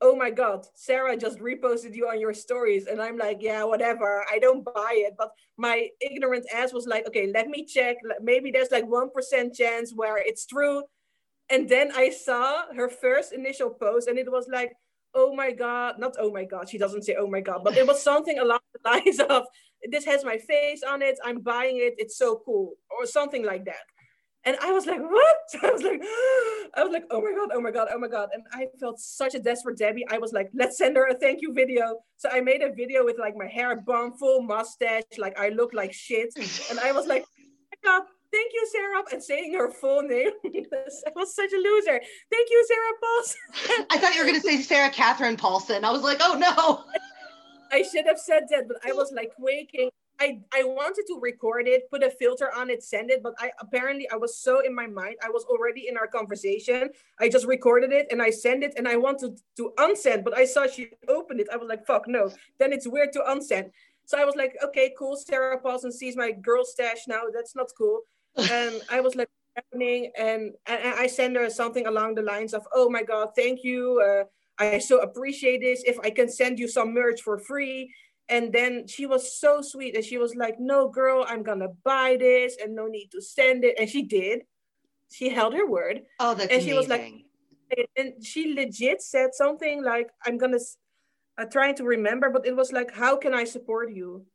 oh 0.00 0.14
my 0.14 0.30
god 0.30 0.66
sarah 0.74 1.16
just 1.16 1.38
reposted 1.38 1.94
you 1.94 2.08
on 2.08 2.20
your 2.20 2.34
stories. 2.34 2.86
And 2.86 3.00
i'm 3.00 3.16
like 3.16 3.38
yeah 3.40 3.64
whatever. 3.64 4.24
I 4.30 4.38
don't 4.38 4.64
buy 4.64 4.94
it. 5.06 5.14
But 5.18 5.30
my 5.56 5.88
ignorant 6.00 6.46
ass 6.54 6.72
was 6.72 6.86
like 6.86 7.06
okay 7.08 7.30
let 7.32 7.48
me 7.48 7.64
check. 7.64 7.96
Maybe 8.22 8.50
there's 8.50 8.70
like 8.70 8.86
1% 8.86 9.56
chance 9.56 9.92
where 9.94 10.18
it's 10.18 10.46
true. 10.46 10.82
And 11.48 11.68
then 11.68 11.92
i 11.94 12.10
saw 12.10 12.64
her 12.74 12.88
first 12.88 13.32
initial 13.32 13.70
post 13.70 14.08
and 14.08 14.18
it 14.18 14.30
was 14.30 14.48
like 14.48 14.72
oh 15.14 15.34
my 15.34 15.50
god 15.52 15.98
not 15.98 16.14
oh 16.18 16.30
my 16.30 16.44
god 16.44 16.68
she 16.68 16.76
doesn't 16.76 17.04
say 17.04 17.16
oh 17.18 17.28
my 17.28 17.40
god 17.40 17.62
but 17.64 17.76
it 17.76 17.86
was 17.86 18.02
something 18.02 18.38
along 18.38 18.58
the 18.74 18.90
lines 18.90 19.20
of 19.20 19.44
this 19.90 20.04
has 20.04 20.24
my 20.24 20.38
face 20.38 20.82
on 20.82 21.02
it. 21.02 21.18
I'm 21.24 21.40
buying 21.40 21.76
it. 21.76 21.94
It's 21.98 22.16
so 22.16 22.42
cool. 22.44 22.74
Or 22.90 23.06
something 23.06 23.44
like 23.44 23.64
that 23.66 23.84
and 24.46 24.56
I 24.62 24.70
was 24.72 24.86
like, 24.86 25.00
what? 25.00 25.36
I 25.62 25.70
was 25.72 25.82
like, 25.82 26.00
I 26.74 26.84
was 26.84 26.92
like, 26.92 27.04
oh 27.10 27.20
my 27.20 27.32
God, 27.32 27.50
oh 27.52 27.60
my 27.60 27.70
God, 27.70 27.88
oh 27.92 27.98
my 27.98 28.08
God. 28.08 28.28
And 28.32 28.44
I 28.52 28.68
felt 28.78 29.00
such 29.00 29.34
a 29.34 29.40
desperate 29.40 29.76
Debbie. 29.76 30.06
I 30.08 30.18
was 30.18 30.32
like, 30.32 30.50
let's 30.54 30.78
send 30.78 30.96
her 30.96 31.08
a 31.08 31.14
thank 31.14 31.42
you 31.42 31.52
video. 31.52 31.98
So 32.16 32.28
I 32.30 32.40
made 32.40 32.62
a 32.62 32.72
video 32.72 33.04
with 33.04 33.18
like 33.18 33.36
my 33.36 33.46
hair 33.46 33.76
bun, 33.76 34.16
full 34.16 34.42
mustache, 34.42 35.02
like 35.18 35.38
I 35.38 35.50
look 35.50 35.74
like 35.74 35.92
shit. 35.92 36.32
And 36.70 36.78
I 36.78 36.92
was 36.92 37.06
like, 37.06 37.24
oh 37.84 38.04
thank 38.32 38.52
you, 38.52 38.68
Sarah. 38.70 39.02
And 39.12 39.22
saying 39.22 39.54
her 39.54 39.70
full 39.70 40.02
name. 40.02 40.30
I 40.44 41.10
was 41.14 41.34
such 41.34 41.52
a 41.52 41.56
loser. 41.56 42.00
Thank 42.30 42.50
you, 42.50 42.66
Sarah 42.68 42.92
Paulson. 43.02 43.86
I 43.90 43.98
thought 43.98 44.14
you 44.14 44.20
were 44.20 44.26
going 44.26 44.40
to 44.40 44.46
say 44.46 44.62
Sarah 44.62 44.90
Catherine 44.90 45.36
Paulson. 45.36 45.84
I 45.84 45.90
was 45.90 46.02
like, 46.02 46.18
oh 46.20 46.34
no. 46.38 46.84
I 47.72 47.82
should 47.82 48.06
have 48.06 48.18
said 48.18 48.44
that, 48.50 48.68
but 48.68 48.76
I 48.88 48.92
was 48.92 49.12
like 49.12 49.32
quaking. 49.34 49.90
I, 50.18 50.40
I 50.54 50.64
wanted 50.64 51.04
to 51.08 51.18
record 51.20 51.68
it, 51.68 51.90
put 51.90 52.02
a 52.02 52.10
filter 52.10 52.50
on 52.54 52.70
it, 52.70 52.82
send 52.82 53.10
it, 53.10 53.22
but 53.22 53.34
I 53.38 53.50
apparently 53.60 54.08
I 54.10 54.16
was 54.16 54.38
so 54.38 54.60
in 54.60 54.74
my 54.74 54.86
mind. 54.86 55.16
I 55.22 55.28
was 55.28 55.44
already 55.44 55.88
in 55.88 55.96
our 55.96 56.06
conversation. 56.06 56.90
I 57.20 57.28
just 57.28 57.46
recorded 57.46 57.92
it 57.92 58.06
and 58.10 58.22
I 58.22 58.30
sent 58.30 58.64
it 58.64 58.74
and 58.76 58.88
I 58.88 58.96
wanted 58.96 59.38
to 59.58 59.72
unsend, 59.78 60.24
but 60.24 60.36
I 60.36 60.44
saw 60.44 60.66
she 60.66 60.90
opened 61.08 61.40
it. 61.40 61.48
I 61.52 61.56
was 61.56 61.68
like, 61.68 61.86
fuck 61.86 62.08
no. 62.08 62.30
Then 62.58 62.72
it's 62.72 62.88
weird 62.88 63.12
to 63.12 63.20
unsend. 63.20 63.70
So 64.06 64.18
I 64.18 64.24
was 64.24 64.36
like, 64.36 64.56
okay, 64.64 64.94
cool. 64.98 65.16
Sarah 65.16 65.58
Paulson 65.60 65.92
sees 65.92 66.16
my 66.16 66.30
girl 66.30 66.64
stash 66.64 67.08
now. 67.08 67.22
That's 67.32 67.54
not 67.54 67.70
cool. 67.76 68.00
And 68.50 68.80
I 68.90 69.00
was 69.00 69.16
like, 69.16 69.28
happening? 69.56 70.12
And, 70.16 70.52
and 70.66 70.94
I 70.94 71.06
send 71.06 71.36
her 71.36 71.50
something 71.50 71.86
along 71.86 72.14
the 72.14 72.22
lines 72.22 72.54
of, 72.54 72.66
oh 72.74 72.88
my 72.88 73.02
God, 73.02 73.30
thank 73.34 73.64
you. 73.64 74.00
Uh, 74.00 74.24
I 74.58 74.78
so 74.78 75.00
appreciate 75.00 75.60
this. 75.60 75.82
If 75.84 75.98
I 76.00 76.10
can 76.10 76.28
send 76.28 76.58
you 76.58 76.68
some 76.68 76.94
merch 76.94 77.20
for 77.22 77.38
free. 77.38 77.92
And 78.28 78.52
then 78.52 78.86
she 78.88 79.06
was 79.06 79.38
so 79.38 79.62
sweet 79.62 79.94
and 79.94 80.04
she 80.04 80.18
was 80.18 80.34
like, 80.34 80.58
no, 80.58 80.88
girl, 80.88 81.24
I'm 81.28 81.42
to 81.60 81.68
buy 81.84 82.16
this 82.18 82.56
and 82.62 82.74
no 82.74 82.86
need 82.86 83.10
to 83.12 83.20
send 83.22 83.64
it. 83.64 83.76
And 83.78 83.88
she 83.88 84.02
did. 84.02 84.42
She 85.10 85.28
held 85.28 85.54
her 85.54 85.66
word. 85.66 86.02
Oh, 86.18 86.34
that's 86.34 86.52
And 86.52 86.62
she 86.62 86.72
was 86.74 86.88
like- 86.88 87.12
And 87.96 88.24
she 88.24 88.54
legit 88.54 89.02
said 89.02 89.34
something 89.34 89.82
like, 89.82 90.08
I'm 90.24 90.38
to, 90.52 90.60
I'm 91.38 91.46
uh, 91.46 91.50
trying 91.50 91.74
to 91.76 91.84
remember, 91.84 92.30
but 92.30 92.46
it 92.46 92.56
was 92.56 92.72
like, 92.72 92.92
how 92.94 93.16
can 93.16 93.34
I 93.34 93.44
support 93.44 93.92
you? 93.92 94.26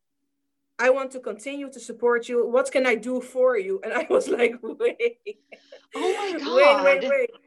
I 0.80 0.90
want 0.90 1.12
to 1.12 1.20
continue 1.20 1.70
to 1.72 1.80
support 1.80 2.28
you. 2.30 2.48
What 2.48 2.72
can 2.72 2.86
I 2.88 2.96
do 2.96 3.22
for 3.22 3.58
you? 3.58 3.80
And 3.84 3.94
I 3.94 4.08
was 4.10 4.28
like, 4.30 4.56
wait. 4.64 5.18
oh 5.96 6.14
my 6.18 6.32
Wait, 6.34 6.64
God. 6.64 6.84
wait, 6.86 7.02
wait. 7.04 7.30
Like, 7.34 7.42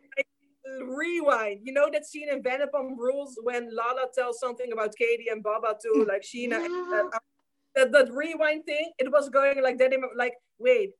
rewind. 0.82 1.60
You 1.62 1.72
know 1.72 1.88
that 1.92 2.06
scene 2.06 2.28
in 2.28 2.42
Vanderpump 2.42 2.96
Rules 2.96 3.38
when 3.42 3.74
Lala 3.74 4.06
tells 4.14 4.38
something 4.40 4.72
about 4.72 4.94
Katie 4.96 5.28
and 5.30 5.42
Baba 5.42 5.76
too, 5.82 6.06
like 6.08 6.22
Scheana. 6.22 6.64
and, 6.64 6.74
uh, 6.92 7.18
that, 7.74 7.92
that 7.92 8.12
rewind 8.12 8.64
thing, 8.64 8.92
it 8.98 9.10
was 9.10 9.28
going 9.28 9.62
like 9.62 9.78
that. 9.78 9.92
Like, 10.16 10.34
wait, 10.58 10.92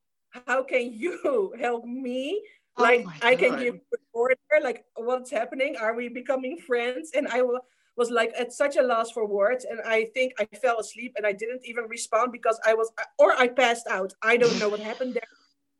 how 0.46 0.62
can 0.64 0.92
you 0.92 1.52
help 1.60 1.84
me? 1.84 2.42
Oh 2.76 2.82
Like, 2.82 3.04
my 3.04 3.16
I 3.22 3.36
can 3.36 3.58
give 3.58 3.78
order. 4.12 4.34
Like, 4.62 4.84
what's 4.96 5.30
happening? 5.30 5.76
Are 5.76 5.94
we 5.94 6.08
becoming 6.08 6.58
friends? 6.58 7.12
And 7.14 7.28
I 7.28 7.42
wa- 7.42 7.60
was 7.96 8.10
like 8.10 8.32
at 8.38 8.52
such 8.52 8.76
a 8.76 8.82
loss 8.82 9.12
for 9.12 9.26
words. 9.26 9.64
And 9.64 9.80
I 9.86 10.06
think 10.14 10.32
I 10.40 10.46
fell 10.56 10.80
asleep 10.80 11.14
and 11.16 11.26
I 11.26 11.32
didn't 11.32 11.62
even 11.64 11.84
respond 11.84 12.32
because 12.32 12.58
I 12.66 12.74
was, 12.74 12.90
or 13.18 13.32
I 13.32 13.48
passed 13.48 13.86
out. 13.88 14.12
I 14.22 14.36
don't 14.36 14.58
know 14.58 14.68
what 14.68 14.80
happened 14.80 15.14
there. 15.14 15.22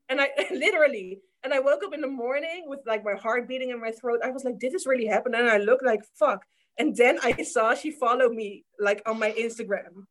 And 0.08 0.20
I 0.20 0.28
literally, 0.52 1.20
and 1.44 1.52
I 1.52 1.60
woke 1.60 1.84
up 1.84 1.92
in 1.92 2.00
the 2.00 2.08
morning 2.08 2.64
with 2.66 2.80
like 2.86 3.04
my 3.04 3.14
heart 3.14 3.46
beating 3.46 3.70
in 3.70 3.80
my 3.80 3.92
throat. 3.92 4.20
I 4.24 4.30
was 4.30 4.44
like, 4.44 4.58
did 4.58 4.72
this 4.72 4.86
really 4.86 5.06
happen? 5.06 5.34
And 5.34 5.48
I 5.48 5.58
looked 5.58 5.84
like, 5.84 6.00
fuck. 6.18 6.44
And 6.78 6.96
then 6.96 7.18
I 7.22 7.42
saw 7.42 7.74
she 7.74 7.90
followed 7.92 8.32
me 8.32 8.64
like 8.80 9.02
on 9.06 9.18
my 9.18 9.30
Instagram. 9.32 10.06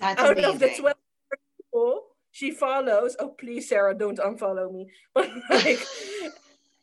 That's 0.00 0.20
Out 0.20 0.38
of 0.38 0.58
the 0.58 0.74
12 0.76 0.96
people 1.56 2.02
she 2.34 2.50
follows, 2.50 3.16
oh, 3.20 3.28
please, 3.28 3.68
Sarah, 3.68 3.96
don't 3.96 4.18
unfollow 4.18 4.70
me. 4.72 4.90
But 5.14 5.30
like, 5.50 5.86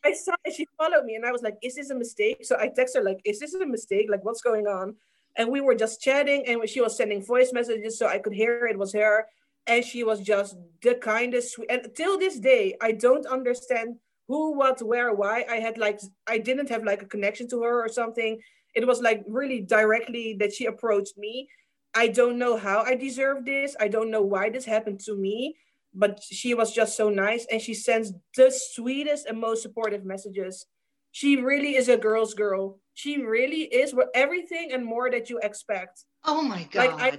I 0.02 0.14
saw 0.14 0.32
she 0.50 0.66
followed 0.78 1.04
me 1.04 1.14
and 1.14 1.26
I 1.26 1.30
was 1.30 1.42
like, 1.42 1.58
is 1.62 1.74
this 1.74 1.90
a 1.90 1.94
mistake? 1.94 2.38
So 2.42 2.56
I 2.58 2.68
text 2.74 2.96
her, 2.96 3.02
like, 3.02 3.20
is 3.26 3.38
this 3.38 3.52
a 3.52 3.66
mistake? 3.66 4.06
Like, 4.10 4.24
what's 4.24 4.40
going 4.40 4.66
on? 4.66 4.96
And 5.36 5.50
we 5.50 5.60
were 5.60 5.74
just 5.74 6.00
chatting 6.00 6.44
and 6.46 6.66
she 6.66 6.80
was 6.80 6.96
sending 6.96 7.22
voice 7.22 7.52
messages 7.52 7.98
so 7.98 8.06
I 8.06 8.18
could 8.18 8.32
hear 8.32 8.66
it 8.66 8.78
was 8.78 8.94
her. 8.94 9.26
And 9.66 9.84
she 9.84 10.02
was 10.02 10.20
just 10.20 10.56
the 10.82 10.94
kindest, 10.96 11.54
sweet. 11.54 11.70
And 11.70 11.88
till 11.94 12.18
this 12.18 12.38
day, 12.38 12.76
I 12.80 12.92
don't 12.92 13.26
understand 13.26 13.96
who, 14.28 14.56
what, 14.56 14.80
where, 14.82 15.12
why. 15.12 15.44
I 15.48 15.56
had 15.56 15.78
like, 15.78 16.00
I 16.26 16.38
didn't 16.38 16.68
have 16.68 16.84
like 16.84 17.02
a 17.02 17.06
connection 17.06 17.48
to 17.50 17.62
her 17.62 17.84
or 17.84 17.88
something. 17.88 18.40
it 18.74 18.86
was 18.86 19.00
like 19.02 19.22
really 19.28 19.60
directly 19.60 20.36
that 20.40 20.52
she 20.52 20.66
approached 20.66 21.18
me. 21.18 21.48
I 21.94 22.08
don't 22.08 22.38
know 22.38 22.56
how 22.56 22.82
I 22.82 22.94
deserve 22.94 23.44
this. 23.44 23.76
I 23.78 23.88
don't 23.88 24.10
know 24.10 24.22
why 24.22 24.48
this 24.48 24.64
happened 24.64 25.00
to 25.00 25.14
me, 25.14 25.56
but 25.94 26.22
she 26.22 26.54
was 26.54 26.72
just 26.72 26.96
so 26.96 27.10
nice 27.10 27.46
and 27.50 27.60
she 27.60 27.74
sends 27.74 28.12
the 28.34 28.50
sweetest 28.50 29.26
and 29.26 29.38
most 29.38 29.62
supportive 29.62 30.04
messages. 30.04 30.66
She 31.10 31.36
really 31.36 31.76
is 31.76 31.90
a 31.90 31.98
girl's 31.98 32.32
girl. 32.32 32.80
She 32.94 33.22
really 33.22 33.64
is 33.64 33.94
what 33.94 34.08
everything 34.14 34.72
and 34.72 34.84
more 34.84 35.10
that 35.10 35.28
you 35.28 35.38
expect. 35.42 36.04
Oh 36.24 36.40
my 36.40 36.66
god. 36.72 36.98
Like 36.98 37.14
I 37.14 37.18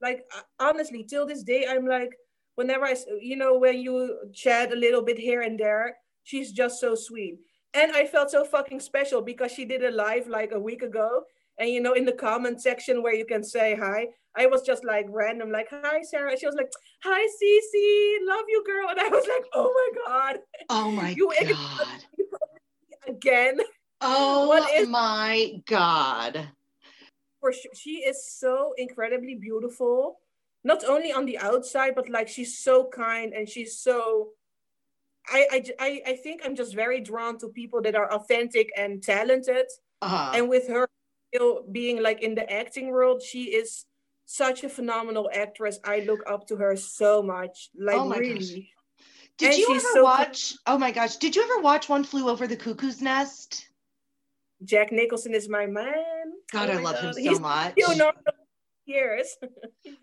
like 0.00 0.24
uh, 0.36 0.42
honestly 0.60 1.04
till 1.04 1.26
this 1.26 1.42
day 1.42 1.66
I'm 1.68 1.86
like 1.86 2.12
whenever 2.56 2.84
I 2.84 2.96
you 3.20 3.36
know 3.36 3.58
when 3.58 3.78
you 3.78 4.18
chat 4.34 4.72
a 4.72 4.76
little 4.76 5.02
bit 5.02 5.18
here 5.18 5.42
and 5.42 5.58
there, 5.58 5.96
she's 6.24 6.52
just 6.52 6.80
so 6.80 6.94
sweet. 6.94 7.38
And 7.74 7.92
I 7.92 8.06
felt 8.06 8.30
so 8.30 8.44
fucking 8.44 8.80
special 8.80 9.20
because 9.20 9.52
she 9.52 9.64
did 9.64 9.84
a 9.84 9.90
live 9.90 10.26
like 10.26 10.52
a 10.52 10.60
week 10.60 10.82
ago. 10.82 11.22
And 11.58 11.70
you 11.70 11.80
know 11.80 11.94
in 11.94 12.04
the 12.04 12.12
comment 12.12 12.60
section 12.60 13.02
where 13.02 13.14
you 13.14 13.24
can 13.24 13.42
say 13.42 13.74
hi 13.74 14.08
i 14.36 14.44
was 14.44 14.60
just 14.60 14.84
like 14.84 15.06
random 15.08 15.50
like 15.50 15.68
hi 15.70 16.02
sarah. 16.02 16.38
She 16.38 16.44
was 16.46 16.54
like 16.54 16.70
hi 17.02 17.20
Cece, 17.20 18.26
love 18.26 18.44
you 18.48 18.62
girl. 18.66 18.90
And 18.90 19.00
i 19.00 19.08
was 19.08 19.26
like 19.26 19.44
oh 19.54 19.72
my 19.72 19.88
god. 20.06 20.40
Oh 20.68 20.90
my 20.90 21.10
you 21.10 21.32
god. 21.48 21.88
again. 23.08 23.58
Oh 24.02 24.48
what 24.48 24.70
is 24.74 24.88
my 24.88 25.52
god 25.66 26.46
for 27.46 27.52
sure 27.52 27.70
she 27.74 27.96
is 28.10 28.18
so 28.28 28.72
incredibly 28.76 29.36
beautiful 29.36 30.18
not 30.64 30.82
only 30.84 31.12
on 31.12 31.24
the 31.26 31.38
outside 31.38 31.94
but 31.94 32.08
like 32.08 32.28
she's 32.28 32.58
so 32.58 32.88
kind 32.92 33.32
and 33.32 33.48
she's 33.48 33.78
so 33.78 34.30
I, 35.28 35.64
I, 35.80 36.02
I 36.06 36.12
think 36.22 36.42
I'm 36.44 36.54
just 36.54 36.74
very 36.74 37.00
drawn 37.00 37.36
to 37.38 37.48
people 37.48 37.82
that 37.82 37.96
are 37.96 38.12
authentic 38.12 38.70
and 38.76 39.02
talented. 39.02 39.66
Uh-huh. 40.00 40.30
And 40.36 40.48
with 40.48 40.68
her, 40.68 40.88
still 41.34 41.64
being 41.72 42.00
like 42.00 42.22
in 42.22 42.36
the 42.36 42.46
acting 42.48 42.90
world, 42.92 43.22
she 43.22 43.42
is 43.60 43.86
such 44.26 44.62
a 44.62 44.68
phenomenal 44.68 45.28
actress. 45.34 45.80
I 45.84 46.04
look 46.06 46.20
up 46.28 46.46
to 46.46 46.56
her 46.56 46.76
so 46.76 47.24
much. 47.24 47.70
Like 47.76 47.96
Oh 47.96 48.08
really. 48.08 48.34
gosh. 48.34 48.50
Did 49.38 49.48
And 49.50 49.58
you 49.58 49.66
ever 49.70 49.80
so- 49.94 50.04
watch? 50.04 50.54
Oh 50.64 50.78
my 50.78 50.92
gosh! 50.92 51.16
Did 51.16 51.34
you 51.34 51.42
ever 51.42 51.58
watch 51.60 51.88
One 51.88 52.04
Flew 52.04 52.28
Over 52.28 52.46
the 52.46 52.56
Cuckoo's 52.56 53.02
Nest? 53.02 53.66
Jack 54.62 54.92
Nicholson 54.92 55.34
is 55.34 55.48
my 55.48 55.66
man. 55.66 56.15
God, 56.52 56.70
Oh 56.70 56.72
I 56.72 56.76
love 56.76 56.98
him 56.98 57.12
so 57.12 57.20
He's 57.20 57.40
much. 57.40 57.74
years. 58.86 59.36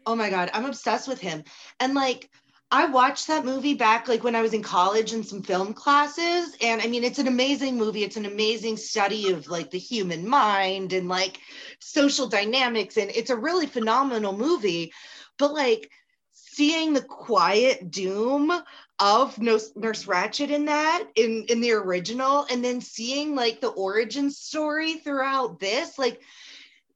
Oh 0.06 0.16
my 0.16 0.30
god, 0.30 0.50
I'm 0.54 0.66
obsessed 0.66 1.08
with 1.08 1.20
him. 1.20 1.44
And 1.80 1.94
like 1.94 2.30
I 2.72 2.86
watched 2.88 3.28
that 3.28 3.46
movie 3.46 3.76
back 3.76 4.08
like 4.08 4.24
when 4.24 4.36
I 4.36 4.42
was 4.42 4.54
in 4.54 4.64
college 4.64 5.14
in 5.14 5.24
some 5.24 5.44
film 5.44 5.74
classes 5.74 6.58
and 6.62 6.82
I 6.82 6.88
mean 6.88 7.04
it's 7.04 7.20
an 7.20 7.28
amazing 7.28 7.78
movie. 7.78 8.04
It's 8.04 8.18
an 8.18 8.26
amazing 8.26 8.78
study 8.78 9.32
of 9.32 9.48
like 9.48 9.72
the 9.72 9.80
human 9.80 10.28
mind 10.28 10.92
and 10.92 11.08
like 11.08 11.40
social 11.80 12.28
dynamics 12.28 12.98
and 12.98 13.12
it's 13.12 13.30
a 13.30 13.38
really 13.38 13.68
phenomenal 13.68 14.36
movie. 14.36 14.92
But 15.38 15.54
like 15.54 15.90
seeing 16.34 16.94
the 16.94 17.02
quiet 17.02 17.90
doom 17.90 18.52
of 19.00 19.40
Nurse, 19.40 19.72
Nurse 19.76 20.06
Ratched 20.06 20.50
in 20.50 20.66
that 20.66 21.08
in 21.16 21.46
in 21.50 21.62
the 21.62 21.72
original 21.72 22.46
and 22.50 22.64
then 22.64 22.82
seeing 22.82 23.36
like 23.36 23.62
the 23.62 23.70
origin 23.70 24.30
story 24.32 24.96
throughout 24.96 25.60
this 25.60 25.98
like 25.98 26.22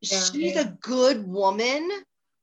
Yeah. 0.02 0.32
she's 0.32 0.56
a 0.56 0.78
good 0.82 1.28
woman 1.28 1.90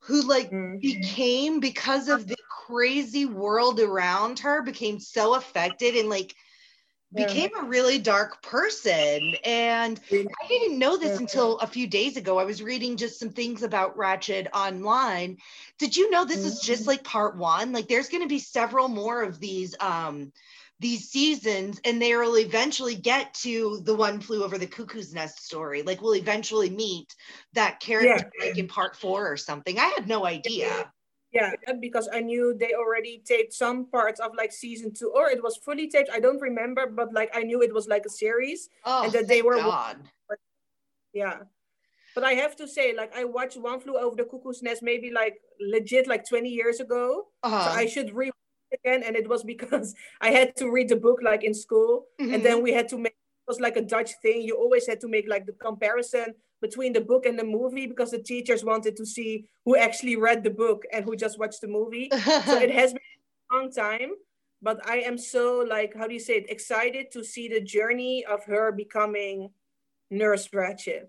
who 0.01 0.23
like 0.23 0.53
Mm. 0.53 0.81
became 0.81 1.61
because 1.61 2.09
of 2.09 2.27
the 2.27 2.37
crazy 2.67 3.27
world 3.27 3.81
around 3.81 4.41
her 4.41 4.63
became 4.63 5.01
so 5.01 5.35
affected 5.35 5.97
and 5.97 6.09
like 6.09 6.35
Yeah. 6.35 6.44
Became 7.13 7.51
a 7.57 7.65
really 7.69 7.99
dark 7.99 8.43
person 8.43 9.37
and 9.45 10.01
i 10.43 10.49
didn't 10.49 10.79
know 10.81 10.97
this 10.97 11.19
until 11.21 11.59
a 11.59 11.67
few 11.67 11.87
days 11.87 12.17
ago. 12.17 12.39
I 12.39 12.45
was 12.45 12.61
reading 12.63 12.97
just 12.97 13.21
some 13.21 13.31
things 13.31 13.63
about 13.63 13.97
ratched 13.97 14.49
online. 14.53 15.39
Did 15.79 15.97
you 15.97 16.11
know 16.11 16.25
this 16.25 16.45
is 16.45 16.59
just 16.61 16.83
Mhm. 16.83 16.87
like 16.89 17.05
part 17.05 17.37
one? 17.37 17.73
Like 17.73 17.87
there's 17.87 18.09
going 18.09 18.23
to 18.25 18.29
be 18.29 18.41
several 18.41 18.89
more 18.89 19.23
of 19.23 19.39
these 19.39 19.77
um 19.81 20.33
these 20.81 21.09
seasons 21.11 21.81
and 21.85 22.03
they 22.03 22.17
will 22.17 22.37
eventually 22.37 22.97
get 22.97 23.33
to 23.35 23.81
the 23.85 23.95
one 23.95 24.21
flew 24.21 24.43
over 24.43 24.59
the 24.59 24.67
cuckoo's 24.67 25.15
nest 25.15 25.45
story 25.45 25.83
like 25.83 26.03
we'll 26.03 26.17
eventually 26.17 26.69
meet 26.69 27.15
that 27.53 27.79
character 27.81 28.25
like 28.41 28.59
in 28.59 28.67
part 28.69 28.97
four 28.97 29.31
or 29.31 29.37
something. 29.37 29.79
I 29.79 29.87
had 29.97 30.09
no 30.09 30.27
idea 30.27 30.93
Yeah, 31.35 31.51
because 31.81 32.09
I 32.13 32.21
knew 32.21 32.55
they 32.55 32.75
already 32.75 33.21
taped 33.27 33.53
some 33.53 33.87
parts 33.91 34.21
of 34.21 34.31
like 34.39 34.53
season 34.53 34.93
two, 34.95 35.11
or 35.15 35.29
it 35.31 35.43
was 35.43 35.57
fully 35.57 35.89
taped. 35.91 36.09
I 36.15 36.21
don't 36.21 36.41
remember, 36.41 36.87
but 36.87 37.13
like 37.13 37.31
I 37.35 37.43
knew 37.43 37.61
it 37.61 37.75
was 37.75 37.89
like 37.89 38.07
a 38.07 38.11
series. 38.11 38.71
oh 38.85 39.05
And 39.05 39.13
that 39.13 39.27
they 39.27 39.43
were- 39.43 39.57
God. 39.57 39.97
Yeah. 41.13 41.39
But 42.15 42.23
I 42.25 42.35
have 42.35 42.55
to 42.57 42.69
say, 42.69 42.95
like 42.95 43.13
I 43.17 43.25
watched 43.25 43.57
One 43.57 43.81
Flew 43.81 43.97
Over 43.99 44.15
the 44.17 44.25
Cuckoo's 44.25 44.63
Nest 44.63 44.83
maybe 44.83 45.11
like 45.11 45.35
legit 45.61 46.07
like 46.07 46.29
20 46.29 46.49
years 46.49 46.79
ago. 46.79 47.27
Uh-huh. 47.43 47.71
I 47.73 47.87
should 47.87 48.15
read 48.15 48.33
it 48.71 48.79
again. 48.85 49.03
And 49.03 49.17
it 49.17 49.29
was 49.29 49.43
because 49.43 49.95
I 50.21 50.31
had 50.31 50.55
to 50.57 50.71
read 50.71 50.89
the 50.89 50.97
book 50.97 51.19
like 51.23 51.43
in 51.43 51.55
school. 51.55 52.07
Mhm. 52.21 52.35
And 52.35 52.45
then 52.45 52.63
we 52.63 52.73
had 52.73 52.89
to 52.91 52.97
make 52.99 53.13
it 53.15 53.51
was 53.51 53.59
like 53.61 53.77
a 53.77 53.83
Dutch 53.83 54.13
thing. 54.23 54.43
You 54.43 54.55
always 54.57 54.87
had 54.87 55.01
to 55.01 55.09
make 55.09 55.29
like 55.29 55.47
the 55.47 55.53
comparison 55.53 56.35
between 56.67 56.93
the 56.95 57.07
book 57.11 57.27
and 57.27 57.39
the 57.39 57.49
movie 57.59 57.87
because 57.93 58.11
the 58.11 58.23
teachers 58.33 58.65
wanted 58.65 58.95
to 58.97 59.05
see 59.05 59.33
who 59.65 59.77
actually 59.77 60.17
read 60.17 60.43
the 60.43 60.57
book 60.65 60.81
and 60.93 61.05
who 61.05 61.15
just 61.25 61.39
watched 61.39 61.61
the 61.61 61.69
movie. 61.79 62.09
so 62.49 62.55
it 62.67 62.73
has 62.81 62.93
been 62.97 63.11
a 63.51 63.55
long 63.55 63.71
time 63.71 64.11
but 64.65 64.81
i 64.89 64.97
am 65.11 65.19
so 65.19 65.45
like 65.69 65.95
how 65.95 66.07
do 66.09 66.15
you 66.15 66.25
say 66.29 66.37
it? 66.41 66.51
Excited 66.51 67.13
to 67.13 67.23
see 67.23 67.47
the 67.49 67.61
journey 67.61 68.25
of 68.25 68.43
her 68.45 68.73
becoming 68.73 69.51
nurse 70.11 70.49
ratched. 70.49 71.05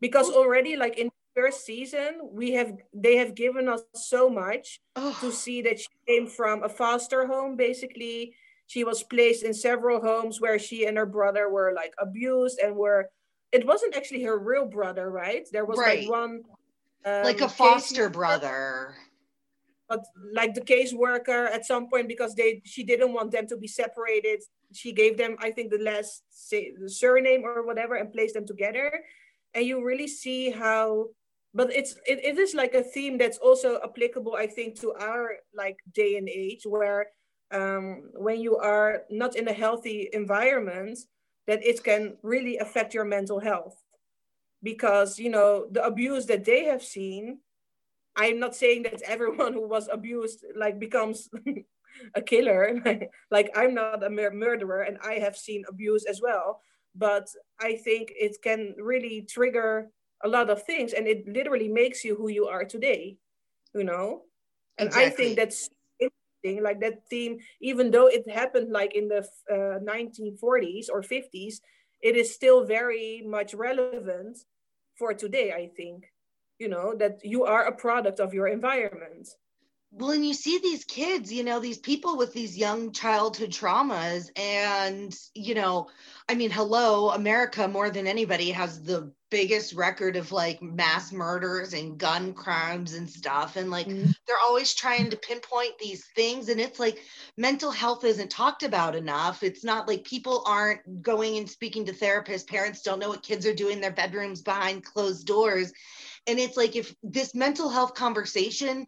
Because 0.00 0.30
already 0.30 0.76
like 0.76 0.96
in 0.96 1.08
the 1.08 1.40
first 1.40 1.66
season 1.66 2.10
we 2.30 2.52
have 2.52 2.70
they 2.94 3.16
have 3.16 3.34
given 3.34 3.68
us 3.68 3.82
so 3.94 4.30
much 4.30 4.80
Oh, 4.96 5.16
to 5.20 5.32
see 5.32 5.60
that 5.62 5.80
she 5.80 5.88
came 6.06 6.26
from 6.26 6.62
a 6.62 6.68
foster 6.68 7.26
home 7.26 7.56
basically. 7.56 8.34
She 8.66 8.84
was 8.84 9.02
placed 9.02 9.42
in 9.44 9.52
several 9.52 10.00
homes 10.00 10.40
where 10.40 10.58
she 10.58 10.86
and 10.86 10.96
her 10.96 11.10
brother 11.18 11.50
were 11.50 11.72
like 11.74 11.92
abused 11.98 12.58
and 12.62 12.76
were 12.76 13.10
it 13.54 13.64
wasn't 13.66 13.96
actually 13.96 14.22
her 14.24 14.36
real 14.38 14.66
brother 14.66 15.06
right? 15.10 15.46
There 15.52 15.64
was 15.64 15.78
Right. 15.78 16.00
like 16.00 16.10
one 16.10 16.42
like 17.06 17.40
a 17.40 17.44
um, 17.44 17.50
foster 17.50 18.08
brother. 18.08 18.96
But 19.88 20.02
like 20.32 20.54
the 20.54 20.66
caseworker 20.72 21.42
at 21.56 21.66
some 21.66 21.88
point 21.90 22.08
because 22.08 22.34
they 22.34 22.62
she 22.64 22.82
didn't 22.84 23.12
want 23.12 23.30
them 23.30 23.46
to 23.48 23.56
be 23.56 23.68
separated 23.68 24.40
she 24.72 24.90
gave 24.92 25.16
them 25.16 25.36
i 25.46 25.50
think 25.54 25.70
the 25.70 25.78
last 25.90 26.22
say, 26.30 26.72
the 26.82 26.90
surname 26.90 27.42
or 27.44 27.64
whatever 27.64 27.94
and 27.94 28.12
placed 28.12 28.34
them 28.34 28.46
together. 28.46 28.88
And 29.54 29.64
you 29.64 29.84
really 29.84 30.08
see 30.08 30.50
how 30.50 31.10
but 31.54 31.72
it's 31.72 31.92
it, 32.12 32.18
it 32.24 32.36
is 32.38 32.54
like 32.54 32.74
a 32.74 32.82
theme 32.82 33.16
that's 33.18 33.38
also 33.38 33.78
applicable 33.88 34.34
i 34.34 34.46
think 34.56 34.70
to 34.80 34.88
our 35.10 35.24
like 35.54 35.78
day 35.94 36.16
and 36.16 36.28
age 36.28 36.62
where 36.66 37.00
um 37.52 38.10
when 38.26 38.40
you 38.40 38.56
are 38.56 39.02
not 39.10 39.36
in 39.36 39.46
a 39.46 39.52
healthy 39.52 40.08
environment 40.12 40.98
that 41.46 41.64
it 41.64 41.82
can 41.84 42.16
really 42.22 42.58
affect 42.58 42.94
your 42.94 43.04
mental 43.04 43.40
health. 43.40 43.76
Because 44.62 45.18
you 45.18 45.30
know 45.30 45.66
the 45.70 45.84
abuse 45.84 46.26
that 46.26 46.44
they 46.44 46.64
have 46.64 46.82
seen 46.82 47.38
i'm 48.16 48.38
not 48.38 48.54
saying 48.54 48.82
that 48.84 49.02
everyone 49.02 49.52
who 49.52 49.68
was 49.68 49.88
abused 49.92 50.44
like 50.56 50.78
becomes 50.78 51.28
a 52.14 52.22
killer. 52.22 52.80
Like 53.30 53.50
i'm 53.54 53.74
not 53.74 54.02
a 54.02 54.10
mur- 54.10 54.32
murderer 54.32 54.82
and 54.82 54.98
i 55.04 55.14
have 55.14 55.36
seen 55.36 55.64
abuse 55.68 56.04
as 56.06 56.20
well. 56.22 56.60
But 56.94 57.28
i 57.60 57.76
think 57.76 58.12
it 58.16 58.36
can 58.42 58.74
really 58.78 59.26
trigger 59.28 59.90
a 60.24 60.28
lot 60.28 60.48
of 60.48 60.62
things 60.62 60.94
and 60.94 61.06
it 61.06 61.28
literally 61.28 61.68
makes 61.68 62.04
you 62.04 62.16
who 62.16 62.28
you 62.28 62.46
are 62.46 62.64
today 62.64 63.18
you 63.74 63.84
know? 63.84 64.22
And 64.78 64.90
i 64.94 65.10
think 65.10 65.36
that's 65.36 65.68
interesting 66.44 66.62
like 66.62 66.80
that 66.80 67.06
theme 67.08 67.38
even 67.60 67.90
though 67.90 68.06
it 68.06 68.28
happened 68.30 68.70
like 68.72 68.94
in 68.94 69.08
the 69.08 69.26
uh, 69.50 69.78
1940s 69.80 70.88
or 70.90 71.02
50s 71.02 71.60
it 72.02 72.16
is 72.16 72.34
still 72.34 72.64
very 72.64 73.22
much 73.26 73.54
relevant 73.54 74.38
for 74.98 75.14
today 75.14 75.52
i 75.52 75.68
think 75.76 76.12
you 76.58 76.68
know 76.68 76.94
that 76.94 77.20
you 77.24 77.44
are 77.44 77.64
a 77.64 77.72
product 77.72 78.20
of 78.20 78.34
your 78.34 78.48
environment 78.48 79.28
well 79.96 80.10
and 80.10 80.26
you 80.26 80.34
see 80.34 80.58
these 80.58 80.84
kids 80.84 81.32
you 81.32 81.44
know 81.44 81.60
these 81.60 81.78
people 81.78 82.16
with 82.16 82.32
these 82.32 82.56
young 82.58 82.92
childhood 82.92 83.50
traumas 83.50 84.28
and 84.36 85.14
you 85.34 85.54
know 85.54 85.88
i 86.28 86.34
mean 86.34 86.50
hello 86.50 87.10
america 87.10 87.68
more 87.68 87.90
than 87.90 88.06
anybody 88.06 88.50
has 88.50 88.82
the 88.82 89.12
biggest 89.34 89.74
record 89.74 90.14
of 90.14 90.30
like 90.30 90.62
mass 90.62 91.10
murders 91.10 91.72
and 91.72 91.98
gun 91.98 92.32
crimes 92.34 92.94
and 92.94 93.10
stuff. 93.10 93.56
And 93.56 93.68
like 93.68 93.88
Mhm. 93.88 94.14
they're 94.28 94.36
always 94.44 94.74
trying 94.74 95.10
to 95.10 95.16
pinpoint 95.16 95.76
these 95.80 96.06
things. 96.14 96.48
And 96.48 96.60
it's 96.60 96.78
like 96.78 97.00
mental 97.36 97.72
health 97.72 98.04
isn't 98.04 98.30
talked 98.30 98.62
about 98.62 98.94
enough. 98.94 99.42
It's 99.42 99.64
not 99.64 99.88
like 99.88 100.04
people 100.04 100.44
aren't 100.46 101.02
going 101.02 101.36
and 101.36 101.50
speaking 101.50 101.84
to 101.86 101.92
therapists. 101.92 102.46
Parents 102.46 102.82
don't 102.82 103.00
know 103.00 103.08
what 103.08 103.24
kids 103.24 103.44
are 103.44 103.52
doing. 103.52 103.74
In 103.74 103.80
their 103.80 103.90
bedrooms 103.90 104.40
behind 104.40 104.84
closed 104.84 105.26
doors. 105.26 105.72
And 106.28 106.38
it's 106.38 106.56
like 106.56 106.76
if 106.76 106.94
this 107.02 107.34
mental 107.34 107.68
health 107.68 107.94
conversation 107.94 108.86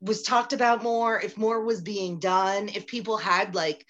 was 0.00 0.22
talked 0.22 0.52
about 0.52 0.82
more 0.82 1.20
if 1.20 1.36
more 1.36 1.64
was 1.64 1.80
being 1.80 2.18
done 2.18 2.68
if 2.68 2.86
people 2.86 3.16
had 3.16 3.54
like 3.54 3.84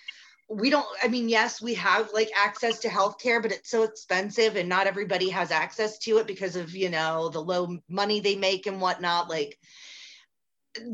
we 0.49 0.71
don't 0.71 0.87
i 1.03 1.09
mean 1.09 1.29
yes 1.29 1.61
we 1.61 1.75
have 1.75 2.11
like 2.14 2.31
access 2.35 2.81
to 2.81 2.88
healthcare 2.88 3.42
but 3.42 3.53
it's 3.53 3.71
so 3.71 3.83
expensive 3.83 4.57
and 4.57 4.68
not 4.68 4.87
everybody 4.87 5.29
has 5.29 5.51
access 5.51 5.99
to 5.99 6.18
it 6.18 6.27
because 6.27 6.57
of 6.57 6.75
you 6.75 6.88
know 6.88 7.29
the 7.29 7.40
low 7.40 7.79
money 7.88 8.21
they 8.21 8.37
make 8.37 8.66
and 8.66 8.81
whatnot 8.81 9.29
like 9.29 9.59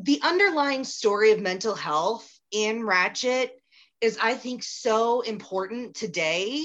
the 0.03 0.21
underlying 0.23 0.83
story 0.83 1.31
of 1.31 1.41
mental 1.41 1.75
health 1.75 2.29
in 2.51 2.83
Ratched 2.83 3.51
is 4.01 4.19
i 4.21 4.35
think 4.35 4.65
so 4.65 5.21
important 5.21 5.95
today 5.95 6.65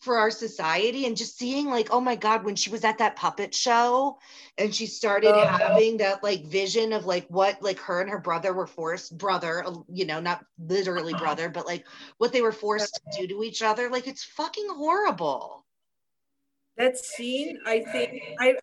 for 0.00 0.16
our 0.16 0.30
society 0.30 1.06
and 1.06 1.16
just 1.16 1.36
seeing 1.36 1.66
like 1.66 1.88
oh 1.90 2.00
my 2.00 2.14
god 2.14 2.44
when 2.44 2.54
she 2.54 2.70
was 2.70 2.84
at 2.84 2.98
that 2.98 3.16
puppet 3.16 3.52
show 3.52 4.16
and 4.56 4.72
she 4.72 4.86
started 4.86 5.30
uh, 5.30 5.46
having 5.46 5.96
that 5.96 6.22
like 6.22 6.44
vision 6.46 6.92
of 6.92 7.04
like 7.04 7.26
what 7.28 7.60
like 7.62 7.78
her 7.80 8.00
and 8.00 8.10
her 8.10 8.18
brother 8.18 8.52
were 8.52 8.66
forced 8.66 9.16
brother 9.18 9.64
you 9.88 10.06
know 10.06 10.20
not 10.20 10.44
literally 10.58 11.12
uh-huh. 11.14 11.24
brother 11.24 11.48
but 11.48 11.66
like 11.66 11.84
what 12.18 12.32
they 12.32 12.42
were 12.42 12.52
forced 12.52 13.00
to 13.10 13.20
do 13.20 13.26
to 13.26 13.42
each 13.42 13.60
other 13.60 13.90
like 13.90 14.06
it's 14.06 14.22
fucking 14.24 14.68
horrible 14.70 15.64
that 16.76 16.96
scene 16.96 17.58
i 17.66 17.80
think 17.80 18.22
i 18.38 18.54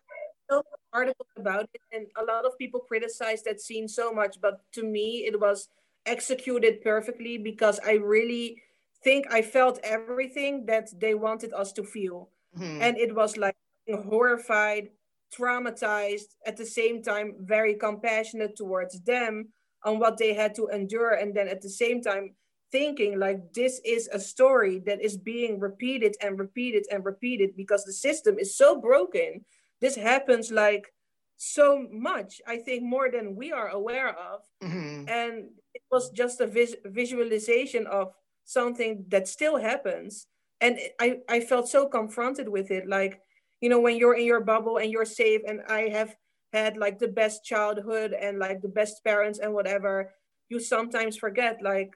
wrote 0.50 0.64
an 0.72 0.78
article 0.94 1.26
about 1.36 1.68
it 1.74 1.80
and 1.92 2.06
a 2.16 2.24
lot 2.24 2.46
of 2.46 2.56
people 2.56 2.80
criticized 2.80 3.44
that 3.44 3.60
scene 3.60 3.86
so 3.86 4.10
much 4.10 4.40
but 4.40 4.60
to 4.72 4.82
me 4.82 5.24
it 5.26 5.38
was 5.38 5.68
executed 6.06 6.80
perfectly 6.82 7.36
because 7.36 7.78
i 7.84 7.92
really 7.92 8.62
think 9.02 9.26
I 9.30 9.42
felt 9.42 9.78
everything 9.82 10.66
that 10.66 10.88
they 10.98 11.14
wanted 11.14 11.52
us 11.52 11.72
to 11.72 11.84
feel. 11.84 12.30
Mm-hmm. 12.58 12.82
And 12.82 12.98
it 12.98 13.14
was 13.14 13.36
like 13.36 13.56
horrified, 13.88 14.88
traumatized, 15.36 16.34
at 16.46 16.56
the 16.56 16.66
same 16.66 17.02
time, 17.02 17.34
very 17.40 17.74
compassionate 17.74 18.56
towards 18.56 19.00
them 19.02 19.48
on 19.84 19.98
what 19.98 20.18
they 20.18 20.34
had 20.34 20.54
to 20.56 20.68
endure. 20.68 21.12
And 21.12 21.34
then 21.34 21.48
at 21.48 21.62
the 21.62 21.68
same 21.68 22.02
time, 22.02 22.34
thinking 22.72 23.18
like 23.18 23.52
this 23.54 23.80
is 23.84 24.08
a 24.12 24.18
story 24.18 24.80
that 24.86 25.00
is 25.00 25.16
being 25.16 25.60
repeated 25.60 26.16
and 26.20 26.38
repeated 26.38 26.84
and 26.90 27.04
repeated 27.04 27.56
because 27.56 27.84
the 27.84 27.92
system 27.92 28.38
is 28.38 28.56
so 28.56 28.80
broken. 28.80 29.44
This 29.80 29.94
happens 29.94 30.50
like 30.50 30.92
so 31.36 31.86
much, 31.90 32.40
I 32.46 32.56
think, 32.56 32.82
more 32.82 33.10
than 33.10 33.36
we 33.36 33.52
are 33.52 33.68
aware 33.68 34.08
of. 34.08 34.40
Mm-hmm. 34.62 35.08
And 35.08 35.50
it 35.74 35.82
was 35.90 36.10
just 36.10 36.40
a 36.40 36.46
vis- 36.46 36.76
visualization 36.84 37.86
of 37.86 38.12
something 38.46 39.04
that 39.08 39.28
still 39.28 39.58
happens. 39.58 40.26
And 40.62 40.78
i 40.98 41.18
i 41.28 41.40
felt 41.40 41.68
so 41.68 41.86
confronted 41.86 42.48
with 42.48 42.70
it. 42.70 42.88
Like 42.88 43.20
you 43.60 43.68
know 43.68 43.80
when 43.80 43.96
you're 43.96 44.14
in 44.14 44.26
your 44.26 44.40
bubble 44.40 44.78
and 44.78 44.90
you're 44.90 45.04
safe 45.04 45.40
and 45.46 45.60
i 45.68 45.82
have 45.88 46.14
had 46.52 46.76
like 46.76 46.98
the 46.98 47.08
best 47.08 47.44
childhood 47.44 48.12
and 48.12 48.38
like 48.38 48.62
the 48.62 48.68
best 48.68 49.02
parents 49.04 49.38
and 49.38 49.52
whatever 49.52 50.12
you 50.48 50.60
sometimes 50.60 51.16
forget 51.16 51.60
like 51.62 51.92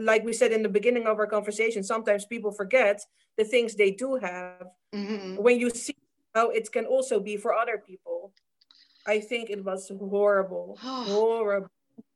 like 0.00 0.24
we 0.24 0.32
said 0.32 0.52
in 0.52 0.62
the 0.62 0.68
beginning 0.68 1.06
of 1.06 1.18
our 1.18 1.26
conversation 1.26 1.82
sometimes 1.82 2.24
people 2.26 2.50
forget 2.52 3.00
the 3.36 3.44
things 3.44 3.74
they 3.74 3.90
do 3.90 4.16
have. 4.16 4.66
Mm-hmm. 4.94 5.42
when 5.42 5.58
you 5.58 5.70
see 5.70 5.96
how 6.34 6.50
it 6.50 6.70
can 6.70 6.86
also 6.86 7.18
be 7.18 7.36
for 7.36 7.52
other 7.52 7.82
people 7.84 8.32
i 9.06 9.18
think 9.20 9.50
it 9.50 9.64
was 9.64 9.90
horrible. 9.98 10.78
Horrible 10.82 11.70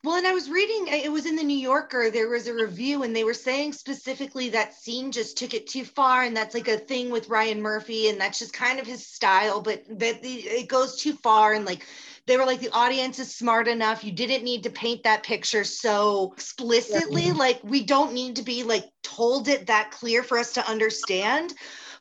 well, 0.04 0.16
and 0.16 0.26
I 0.26 0.32
was 0.32 0.48
reading, 0.48 0.86
it 0.88 1.10
was 1.10 1.26
in 1.26 1.34
the 1.34 1.42
New 1.42 1.58
Yorker, 1.58 2.10
there 2.10 2.28
was 2.28 2.46
a 2.46 2.54
review, 2.54 3.02
and 3.02 3.14
they 3.14 3.24
were 3.24 3.34
saying 3.34 3.72
specifically 3.72 4.48
that 4.50 4.74
scene 4.74 5.10
just 5.10 5.36
took 5.36 5.54
it 5.54 5.66
too 5.66 5.84
far. 5.84 6.22
And 6.22 6.36
that's 6.36 6.54
like 6.54 6.68
a 6.68 6.78
thing 6.78 7.10
with 7.10 7.28
Ryan 7.28 7.60
Murphy, 7.60 8.08
and 8.08 8.20
that's 8.20 8.38
just 8.38 8.52
kind 8.52 8.78
of 8.78 8.86
his 8.86 9.06
style, 9.06 9.60
but 9.60 9.84
that 9.98 10.20
it 10.22 10.68
goes 10.68 10.96
too 10.96 11.14
far. 11.14 11.52
And 11.52 11.64
like, 11.64 11.84
they 12.26 12.36
were 12.36 12.46
like, 12.46 12.60
the 12.60 12.70
audience 12.72 13.18
is 13.18 13.34
smart 13.34 13.66
enough. 13.66 14.04
You 14.04 14.12
didn't 14.12 14.44
need 14.44 14.62
to 14.62 14.70
paint 14.70 15.02
that 15.02 15.24
picture 15.24 15.64
so 15.64 16.32
explicitly. 16.32 17.24
Yeah. 17.24 17.32
Like, 17.32 17.60
we 17.64 17.84
don't 17.84 18.12
need 18.12 18.36
to 18.36 18.42
be 18.42 18.62
like 18.62 18.84
told 19.02 19.48
it 19.48 19.66
that 19.66 19.90
clear 19.90 20.22
for 20.22 20.38
us 20.38 20.52
to 20.52 20.70
understand. 20.70 21.54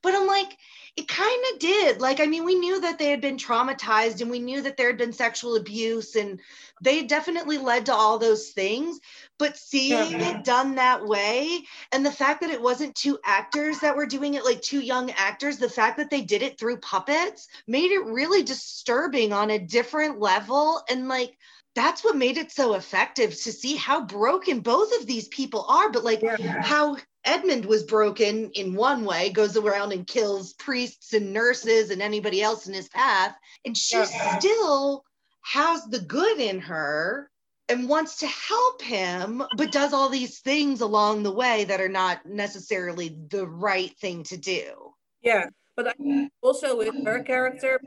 But 0.04 0.14
I'm 0.16 0.28
like, 0.28 0.56
it 0.98 1.08
kind 1.08 1.44
of 1.54 1.60
did. 1.60 2.02
Like, 2.02 2.20
I 2.20 2.26
mean, 2.26 2.44
we 2.44 2.56
knew 2.56 2.82
that 2.82 2.98
they 2.98 3.10
had 3.12 3.22
been 3.22 3.38
traumatized 3.38 4.22
and 4.22 4.32
we 4.32 4.40
knew 4.40 4.62
that 4.64 4.78
there 4.78 4.88
had 4.88 4.98
been 4.98 5.14
sexual 5.14 5.56
abuse 5.56 6.16
and 6.16 6.40
they 6.82 7.04
definitely 7.04 7.58
led 7.58 7.86
to 7.88 7.94
all 7.94 8.18
those 8.18 8.50
things. 8.50 9.00
But 9.40 9.58
seeing 9.58 10.20
yeah. 10.20 10.40
it 10.40 10.44
done 10.44 10.76
that 10.76 11.06
way 11.06 11.64
and 11.92 12.06
the 12.06 12.12
fact 12.12 12.42
that 12.42 12.50
it 12.50 12.62
wasn't 12.62 12.96
two 12.96 13.20
actors 13.24 13.80
that 13.80 13.96
were 13.96 14.08
doing 14.08 14.34
it, 14.34 14.46
like 14.46 14.62
two 14.62 14.80
young 14.80 15.12
actors, 15.12 15.58
the 15.58 15.70
fact 15.70 15.98
that 15.98 16.10
they 16.10 16.22
did 16.22 16.42
it 16.42 16.60
through 16.60 16.78
puppets 16.78 17.48
made 17.68 17.92
it 17.92 18.06
really 18.06 18.44
disturbing 18.44 19.34
on 19.34 19.52
a 19.52 19.60
different 19.60 20.20
level. 20.20 20.82
And 20.90 21.08
like, 21.08 21.38
that's 21.76 22.04
what 22.04 22.16
made 22.16 22.38
it 22.38 22.52
so 22.52 22.74
effective 22.74 23.30
to 23.30 23.52
see 23.52 23.76
how 23.76 24.04
broken 24.04 24.62
both 24.62 25.00
of 25.00 25.06
these 25.06 25.28
people 25.28 25.64
are, 25.70 25.92
but 25.92 26.04
like 26.04 26.24
yeah. 26.24 26.64
how 26.64 26.98
Edmund 27.24 27.66
was 27.66 27.84
broken 27.84 28.50
in 28.52 28.74
one 28.74 29.06
way, 29.06 29.30
goes 29.30 29.56
around 29.58 29.92
and 29.92 30.08
kills 30.08 30.54
priests 30.54 31.14
and 31.14 31.34
nurses 31.34 31.92
and 31.92 32.02
anybody 32.02 32.42
else 32.42 32.68
in 32.68 32.74
his 32.74 32.90
path. 32.90 33.36
And 33.64 33.78
she 33.78 33.98
yeah. 33.98 34.40
still 34.40 35.04
has 35.48 35.86
the 35.86 36.00
good 36.00 36.40
in 36.40 36.60
her 36.60 37.30
and 37.70 37.88
wants 37.88 38.18
to 38.18 38.28
help 38.28 38.82
him, 38.82 39.44
but 39.56 39.72
does 39.72 39.94
all 39.94 40.10
these 40.10 40.40
things 40.40 40.82
along 40.82 41.24
the 41.24 41.32
way 41.32 41.64
that 41.64 41.80
are 41.80 41.90
not 41.90 42.26
necessarily 42.26 43.18
the 43.30 43.48
right 43.48 43.98
thing 44.00 44.24
to 44.24 44.38
do. 44.38 44.94
Yeah. 45.22 45.46
But 45.76 45.96
also 46.42 46.78
with 46.78 46.96
her 47.06 47.24
character, 47.24 47.80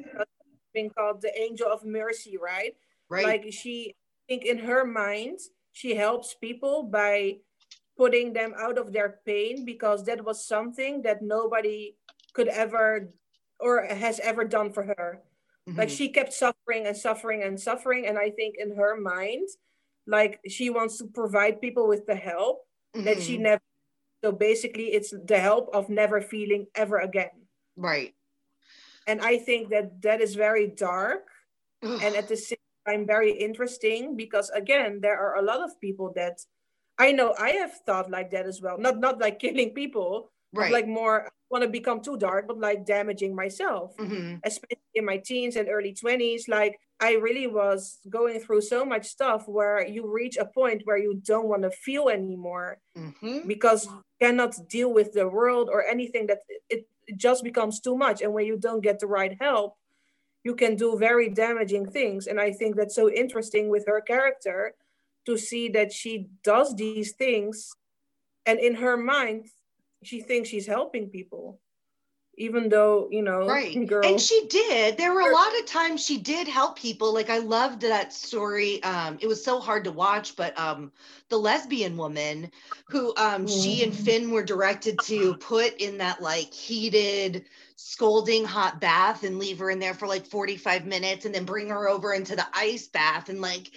being 0.73 0.91
called 0.91 1.21
the 1.21 1.39
angel 1.39 1.67
of 1.71 1.85
mercy, 1.85 2.39
right? 2.41 2.75
Right. 3.11 3.27
Like 3.27 3.53
she, 3.53 3.95
I 3.95 4.33
think 4.33 4.45
in 4.47 4.59
her 4.59 4.85
mind, 4.85 5.39
she 5.73 5.95
helps 5.95 6.35
people 6.35 6.85
by 6.85 7.39
putting 7.99 8.33
them 8.33 8.55
out 8.59 8.79
of 8.79 8.93
their 8.93 9.21
pain 9.27 9.67
because 9.67 10.07
that 10.07 10.25
was 10.25 10.47
something 10.47 11.03
that 11.03 11.21
nobody 11.21 11.97
could 12.33 12.49
ever 12.49 13.11
or 13.59 13.85
has 13.85 14.19
ever 14.21 14.45
done 14.45 14.73
for 14.73 14.85
her. 14.85 15.23
Mm-hmm. 15.71 15.79
Like 15.79 15.91
she 15.91 16.09
kept 16.11 16.33
suffering 16.33 16.87
and 16.87 16.97
suffering 16.97 17.43
and 17.43 17.59
suffering. 17.59 18.07
And 18.07 18.19
I 18.19 18.31
think 18.31 18.57
in 18.59 18.75
her 18.77 19.01
mind, 19.01 19.49
like 20.07 20.41
she 20.49 20.71
wants 20.71 20.99
to 20.99 21.07
provide 21.07 21.61
people 21.61 21.87
with 21.87 22.07
the 22.07 22.17
help 22.17 22.67
mm-hmm. 22.95 23.05
that 23.05 23.23
she 23.23 23.35
mm-hmm. 23.35 23.55
never. 23.55 23.63
So 24.23 24.33
basically, 24.33 24.93
it's 24.93 25.15
the 25.15 25.39
help 25.39 25.71
of 25.73 25.89
never 25.89 26.21
feeling 26.21 26.67
ever 26.75 26.99
again. 26.99 27.49
Right. 27.77 28.15
And 29.07 29.23
I 29.23 29.39
think 29.39 29.71
that 29.71 30.03
that 30.03 30.21
is 30.21 30.35
very 30.35 30.67
dark 30.69 31.25
and 31.83 32.15
at 32.15 32.29
the 32.29 32.37
same 32.37 32.59
time 32.87 33.07
very 33.07 33.33
interesting 33.33 34.17
because 34.17 34.51
again, 34.51 35.01
there 35.01 35.19
are 35.19 35.37
a 35.37 35.43
lot 35.43 35.63
of 35.63 35.81
people 35.81 36.13
that 36.17 36.39
I 36.99 37.13
know 37.13 37.35
I 37.39 37.53
have 37.53 37.73
thought 37.87 38.11
like 38.11 38.31
that 38.33 38.47
as 38.47 38.61
well. 38.61 38.77
Not 38.77 38.99
not 38.99 39.19
like 39.19 39.39
killing 39.45 39.73
people, 39.73 40.31
right. 40.53 40.73
like 40.73 40.89
more 40.89 41.31
want 41.51 41.65
to 41.65 41.69
become 41.69 42.01
too 42.01 42.17
dark, 42.17 42.47
but 42.47 42.59
like 42.59 42.87
damaging 42.87 43.35
myself, 43.35 43.97
mm-hmm. 43.97 44.37
especially 44.45 44.79
in 44.95 45.05
my 45.05 45.17
teens 45.17 45.57
and 45.57 45.69
early 45.69 45.93
20s. 45.93 46.49
Like 46.49 46.79
I 47.01 47.15
really 47.15 47.49
was 47.49 47.99
going 48.09 48.39
through 48.39 48.61
so 48.61 48.85
much 48.85 49.07
stuff 49.07 49.49
where 49.49 49.87
you 49.87 50.11
reach 50.11 50.37
a 50.37 50.45
point 50.45 50.83
where 50.85 50.99
you 50.99 51.21
don't 51.25 51.49
want 51.49 51.63
to 51.63 51.71
feel 51.71 52.09
anymore 52.09 52.79
mm-hmm. 52.97 53.49
because 53.49 53.87
you 53.87 54.03
cannot 54.21 54.55
deal 54.69 54.93
with 54.93 55.13
the 55.13 55.29
world 55.29 55.69
or 55.71 55.85
anything 55.85 56.29
that 56.29 56.39
it, 56.69 56.87
it 57.09 57.17
just 57.17 57.43
becomes 57.43 57.81
too 57.81 57.97
much. 57.97 58.23
And 58.23 58.33
when 58.33 58.47
you 58.47 58.57
don't 58.57 58.81
get 58.81 59.01
the 59.01 59.09
right 59.09 59.37
help, 59.41 59.77
you 60.45 60.55
can 60.55 60.77
do 60.77 60.97
very 60.97 61.29
damaging 61.29 61.91
things. 61.91 62.29
And 62.29 62.41
I 62.41 62.53
think 62.53 62.77
that's 62.77 62.95
so 62.95 63.11
interesting 63.11 63.69
with 63.69 63.87
her 63.89 64.01
character 64.01 64.75
to 65.27 65.37
see 65.37 65.69
that 65.71 65.93
she 65.93 66.29
does 66.45 66.75
these 66.77 67.13
things 67.13 67.75
and 68.47 68.59
in 68.59 68.77
her 68.77 68.97
mind 68.97 69.49
she 70.03 70.21
thinks 70.21 70.49
she's 70.49 70.67
helping 70.67 71.09
people 71.09 71.61
even 72.41 72.71
though 72.71 73.07
you 73.11 73.23
know 73.23 73.47
right. 73.47 73.87
girl, 73.87 74.05
and 74.05 74.21
she 74.21 74.47
did. 74.49 74.97
There 74.97 75.13
were 75.13 75.21
a 75.21 75.33
lot 75.33 75.59
of 75.59 75.67
times 75.67 76.05
she 76.05 76.17
did 76.19 76.49
help 76.49 76.79
people. 76.79 77.13
Like 77.13 77.31
i 77.31 77.39
loved 77.39 77.83
that 77.83 78.13
story. 78.13 78.83
Um 78.83 79.19
it 79.21 79.27
was 79.27 79.45
so 79.45 79.61
hard 79.61 79.85
to 79.85 79.93
watch 79.93 80.35
but 80.37 80.59
um 80.59 80.91
the 81.29 81.37
lesbian 81.37 81.97
woman 81.97 82.51
who 82.89 83.11
um 83.17 83.47
mm. 83.47 83.63
she 83.63 83.85
and 83.85 83.93
mm. 83.93 84.05
finn 84.05 84.31
were 84.31 84.43
directed 84.43 84.99
to 85.05 85.35
put 85.37 85.81
in 85.81 85.99
that 85.99 86.23
like 86.23 86.53
heated 86.53 87.45
scolding 87.77 88.45
hot 88.45 88.81
bath 88.81 89.23
and 89.23 89.39
leave 89.39 89.59
her 89.59 89.71
in 89.71 89.79
there 89.79 89.95
for 89.95 90.07
like 90.07 90.27
45 90.27 90.85
minutes 90.85 91.25
and 91.25 91.35
then 91.35 91.45
bring 91.45 91.69
her 91.69 91.89
over 91.89 92.13
into 92.13 92.37
the 92.37 92.47
ice 92.53 92.89
bath 92.89 93.29
and 93.29 93.41
like 93.41 93.71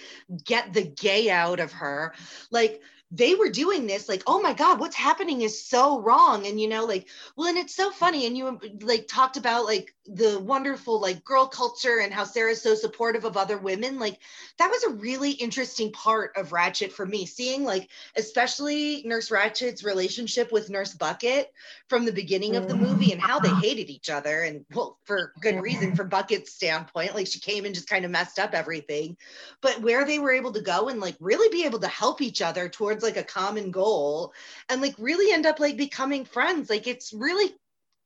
get 0.44 0.72
the 0.72 0.82
gay 0.82 1.30
out 1.30 1.58
of 1.58 1.72
her. 1.72 2.14
Like 2.50 2.82
they 3.14 3.34
were 3.34 3.48
doing 3.48 3.86
this 3.86 4.08
like 4.08 4.22
oh 4.26 4.40
my 4.42 4.52
god 4.52 4.80
what's 4.80 4.96
happening 4.96 5.42
is 5.42 5.64
so 5.66 6.00
wrong. 6.00 6.46
And 6.46 6.60
you 6.60 6.68
know 6.68 6.84
like 6.84 7.08
well 7.36 7.48
and 7.48 7.58
it's 7.58 7.74
so 7.74 7.90
funny 7.90 8.26
and 8.26 8.36
you 8.36 8.58
like 8.80 9.06
talked 9.08 9.36
about 9.36 9.64
like 9.64 9.93
the 10.06 10.38
wonderful 10.40 11.00
like 11.00 11.24
girl 11.24 11.46
culture 11.46 12.00
and 12.02 12.12
how 12.12 12.24
sarah's 12.24 12.60
so 12.60 12.74
supportive 12.74 13.24
of 13.24 13.38
other 13.38 13.56
women 13.56 13.98
like 13.98 14.18
that 14.58 14.70
was 14.70 14.84
a 14.84 14.94
really 14.96 15.30
interesting 15.30 15.90
part 15.92 16.36
of 16.36 16.50
Ratched 16.50 16.92
for 16.92 17.06
me 17.06 17.24
seeing 17.24 17.64
like 17.64 17.88
especially 18.16 19.02
nurse 19.06 19.30
Ratched's 19.30 19.82
relationship 19.82 20.52
with 20.52 20.68
nurse 20.68 20.92
bucket 20.94 21.50
from 21.88 22.04
the 22.04 22.12
beginning 22.12 22.54
of 22.54 22.68
the 22.68 22.76
movie 22.76 23.12
and 23.12 23.20
how 23.20 23.40
they 23.40 23.48
mm-hmm. 23.48 23.60
hated 23.60 23.88
each 23.88 24.10
other 24.10 24.42
and 24.42 24.66
well 24.74 24.98
for 25.04 25.32
good 25.40 25.60
reason 25.60 25.96
from 25.96 26.10
bucket's 26.10 26.52
standpoint 26.52 27.14
like 27.14 27.26
she 27.26 27.40
came 27.40 27.64
and 27.64 27.74
just 27.74 27.88
kind 27.88 28.04
of 28.04 28.10
messed 28.10 28.38
up 28.38 28.52
everything 28.52 29.16
but 29.62 29.80
where 29.80 30.04
they 30.04 30.18
were 30.18 30.32
able 30.32 30.52
to 30.52 30.60
go 30.60 30.88
and 30.88 31.00
like 31.00 31.16
really 31.18 31.48
be 31.48 31.64
able 31.64 31.78
to 31.78 31.88
help 31.88 32.20
each 32.20 32.42
other 32.42 32.68
towards 32.68 33.02
like 33.02 33.16
a 33.16 33.24
common 33.24 33.70
goal 33.70 34.34
and 34.68 34.82
like 34.82 34.94
really 34.98 35.32
end 35.32 35.46
up 35.46 35.60
like 35.60 35.78
becoming 35.78 36.26
friends 36.26 36.68
like 36.68 36.86
it's 36.86 37.14
really 37.14 37.54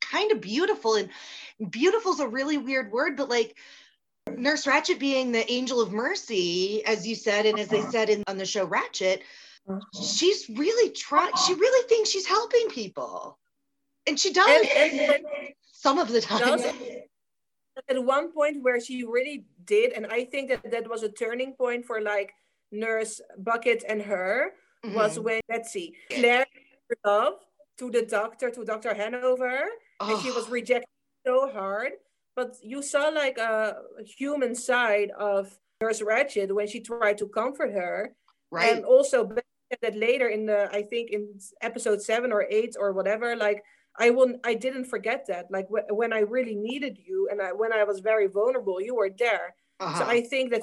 kind 0.01 0.33
of 0.33 0.41
beautiful 0.41 0.95
and 0.95 1.09
beautiful 1.71 2.13
is 2.13 2.21
a 2.21 2.29
really 2.29 2.57
weird 2.59 2.91
word 2.93 3.17
but 3.17 3.29
like 3.29 3.57
nurse 4.37 4.65
ratched 4.67 4.99
being 4.99 5.33
the 5.33 5.51
angel 5.51 5.81
of 5.81 5.93
mercy 5.93 6.85
as 6.85 7.07
you 7.07 7.15
said 7.15 7.47
and 7.47 7.59
as 7.59 7.69
they 7.69 7.83
said 7.83 8.09
in 8.11 8.23
on 8.29 8.37
the 8.39 8.45
show 8.47 8.67
ratched 8.67 9.21
she's 10.03 10.49
really 10.51 10.91
trying 10.93 11.33
she 11.47 11.55
really 11.55 11.89
thinks 11.89 12.09
she's 12.09 12.27
helping 12.27 12.69
people. 12.71 13.39
And 14.07 14.19
she 14.19 14.33
does. 14.33 14.49
And- 14.75 15.01
and- 15.01 15.27
some 15.73 15.99
of 15.99 16.09
the 16.09 16.21
time. 16.23 16.61
at 17.89 18.03
one 18.05 18.33
point 18.33 18.63
where 18.63 18.81
she 18.81 19.05
really 19.05 19.45
did 19.65 19.93
and 19.93 20.07
i 20.09 20.25
think 20.25 20.49
that 20.51 20.69
that 20.73 20.89
was 20.91 21.03
a 21.05 21.09
turning 21.09 21.53
point 21.53 21.85
for 21.85 22.01
like 22.01 22.35
nurse 22.73 23.21
bucket 23.39 23.85
and 23.87 24.03
her 24.03 24.55
was 24.83 25.19
Mhm. 25.19 25.23
when 25.23 25.41
let's 25.49 25.71
see 25.71 25.95
claire 26.11 26.47
love 27.05 27.35
to 27.79 27.91
the 27.93 28.03
doctor 28.03 28.51
to 28.51 28.65
dr 28.65 28.93
hanover 28.95 29.69
and 30.01 30.21
she 30.23 30.31
was 30.31 30.47
Oh, 30.49 30.51
rejected 30.51 30.89
so 31.27 31.51
hard 31.51 31.93
but 32.37 32.57
you 32.63 32.83
saw 32.83 33.09
like 33.09 33.37
a 33.39 33.77
human 34.19 34.55
side 34.55 35.11
of 35.19 35.59
nurse 35.81 36.01
ratched 36.01 36.51
when 36.53 36.69
she 36.69 36.81
tried 36.81 37.19
to 37.19 37.27
comfort 37.29 37.73
her. 37.73 38.15
Right. 38.51 38.73
and 38.77 38.85
also 38.85 39.29
that 39.83 39.97
later 39.97 40.29
in 40.29 40.47
the 40.47 40.71
i 40.73 40.83
think 40.83 41.11
in 41.11 41.23
episode 41.61 42.01
seven 42.01 42.33
or 42.33 42.47
eight 42.49 42.75
or 42.81 42.93
whatever 42.93 43.37
like 43.37 43.63
i 43.99 44.09
won't, 44.11 44.37
i 44.45 44.55
didn't 44.55 44.87
forget 44.87 45.27
that. 45.29 45.45
Like 45.51 45.67
wh- 45.69 45.91
when 46.01 46.13
i 46.15 46.21
really 46.21 46.55
needed 46.55 46.97
you 47.09 47.29
and 47.31 47.43
I, 47.43 47.53
when 47.53 47.73
i 47.73 47.85
was 47.85 47.99
very 48.01 48.27
vulnerable 48.29 48.81
you 48.81 48.95
were 48.95 49.11
there. 49.11 49.55
So 49.81 49.87
uh-huh. 49.87 50.05
i 50.09 50.21
think 50.23 50.51
that 50.53 50.63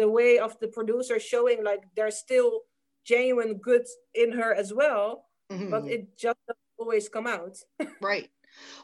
the 0.00 0.08
way 0.18 0.38
of 0.38 0.58
the 0.60 0.68
producer 0.68 1.18
showing 1.18 1.58
like 1.64 1.82
there's 1.96 2.16
still 2.18 2.60
genuine 3.04 3.54
good 3.68 3.84
in 4.14 4.32
her 4.32 4.52
as 4.54 4.72
well 4.80 5.24
but 5.48 5.82
Mhm. 5.84 5.90
it 5.94 6.02
just 6.16 6.38
doesn't 6.48 6.71
always 6.78 7.08
come 7.08 7.26
out 7.26 7.56
Right. 8.00 8.30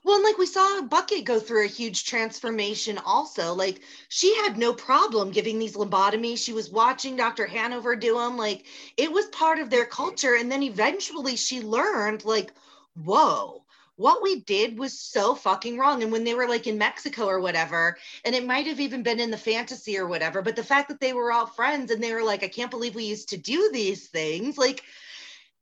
Well, 0.03 0.16
and 0.16 0.24
like 0.24 0.38
we 0.38 0.46
saw 0.46 0.83
Bucket 0.83 1.24
go 1.24 1.38
through 1.38 1.64
a 1.64 1.68
huge 1.68 2.05
transformation 2.05 2.98
also. 2.98 3.55
Like 3.55 3.83
she 4.09 4.35
had 4.37 4.57
no 4.57 4.72
problem 4.72 5.31
giving 5.31 5.59
these 5.59 5.77
lobotomies. 5.77 6.42
She 6.42 6.53
was 6.53 6.70
watching 6.70 7.16
Dr. 7.16 7.46
Hanover 7.46 7.94
do 7.94 8.18
them. 8.18 8.37
Like 8.37 8.64
it 8.96 9.12
was 9.12 9.27
part 9.27 9.59
of 9.59 9.70
their 9.70 9.85
culture. 9.85 10.37
And 10.37 10.51
then 10.51 10.62
eventually 10.62 11.37
she 11.37 11.61
learned, 11.61 12.24
like, 12.24 12.53
whoa, 12.94 13.64
what 13.96 14.22
we 14.22 14.40
did 14.40 14.79
was 14.79 14.98
so 14.98 15.35
fucking 15.35 15.77
wrong. 15.77 16.03
And 16.03 16.12
when 16.12 16.24
they 16.24 16.35
were 16.35 16.48
like 16.48 16.66
in 16.66 16.79
Mexico 16.79 17.27
or 17.27 17.40
whatever, 17.40 17.98
and 18.24 18.35
it 18.35 18.46
might 18.46 18.66
have 18.68 18.81
even 18.81 19.03
been 19.03 19.20
in 19.20 19.33
the 19.33 19.37
fantasy 19.37 19.98
or 19.98 20.07
whatever, 20.07 20.40
but 20.40 20.55
the 20.57 20.62
fact 20.62 20.88
that 20.88 21.01
they 21.01 21.12
were 21.12 21.33
all 21.33 21.46
friends 21.46 21.90
and 21.90 22.03
they 22.03 22.14
were 22.14 22.22
like, 22.22 22.44
I 22.44 22.48
can't 22.48 22.70
believe 22.70 22.94
we 22.94 23.05
used 23.05 23.31
to 23.31 23.37
do 23.37 23.70
these 23.72 24.09
things, 24.09 24.57
like, 24.57 24.85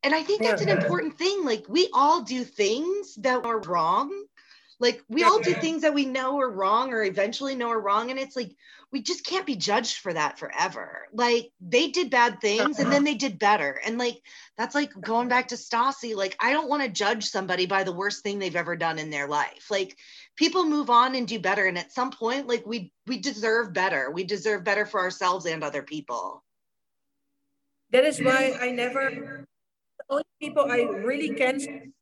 and 0.06 0.14
I 0.14 0.22
think 0.22 0.40
that's 0.40 0.62
an 0.62 0.68
important 0.68 1.18
thing. 1.18 1.44
Like, 1.44 1.64
we 1.68 1.90
all 1.92 2.22
do 2.22 2.44
things 2.44 3.16
that 3.16 3.44
are 3.44 3.58
wrong. 3.58 4.12
Like, 4.78 5.02
we 5.08 5.24
all 5.24 5.40
do 5.40 5.52
things 5.52 5.82
that 5.82 5.94
we 5.94 6.04
know 6.06 6.38
are 6.38 6.48
wrong 6.48 6.92
or 6.92 7.02
eventually 7.02 7.56
know 7.56 7.70
are 7.70 7.80
wrong. 7.80 8.12
And 8.12 8.20
it's 8.20 8.36
like, 8.36 8.54
we 8.92 9.02
just 9.02 9.26
can't 9.26 9.44
be 9.44 9.56
judged 9.56 9.96
for 9.96 10.12
that 10.12 10.38
forever. 10.38 11.08
Like, 11.12 11.50
they 11.60 11.88
did 11.88 12.10
bad 12.10 12.40
things 12.40 12.78
and 12.78 12.92
then 12.92 13.02
they 13.02 13.14
did 13.14 13.40
better. 13.40 13.80
And 13.84 13.98
like, 13.98 14.22
that's 14.56 14.76
like 14.76 14.92
going 15.00 15.26
back 15.26 15.48
to 15.48 15.56
Stassi. 15.56 16.14
Like, 16.14 16.36
I 16.38 16.52
don't 16.52 16.68
want 16.68 16.84
to 16.84 16.88
judge 16.88 17.24
somebody 17.24 17.66
by 17.66 17.82
the 17.82 17.92
worst 17.92 18.22
thing 18.22 18.38
they've 18.38 18.54
ever 18.54 18.76
done 18.76 19.00
in 19.00 19.10
their 19.10 19.26
life. 19.26 19.72
Like, 19.72 19.96
people 20.36 20.64
move 20.64 20.88
on 20.88 21.16
and 21.16 21.26
do 21.26 21.40
better. 21.40 21.66
And 21.66 21.78
at 21.78 21.90
some 21.90 22.12
point, 22.12 22.46
like, 22.46 22.64
we, 22.64 22.92
we 23.08 23.18
deserve 23.18 23.72
better. 23.72 24.08
We 24.12 24.22
deserve 24.22 24.62
better 24.62 24.86
for 24.86 25.00
ourselves 25.00 25.46
and 25.46 25.64
other 25.64 25.82
people. 25.82 26.44
that 27.90 28.04
is 28.04 28.20
why 28.20 28.56
i 28.60 28.70
never 28.70 29.10
the 29.10 29.55
only 30.10 30.24
people 30.40 30.64
i 30.70 30.82
really 31.04 31.30
can 31.30 31.92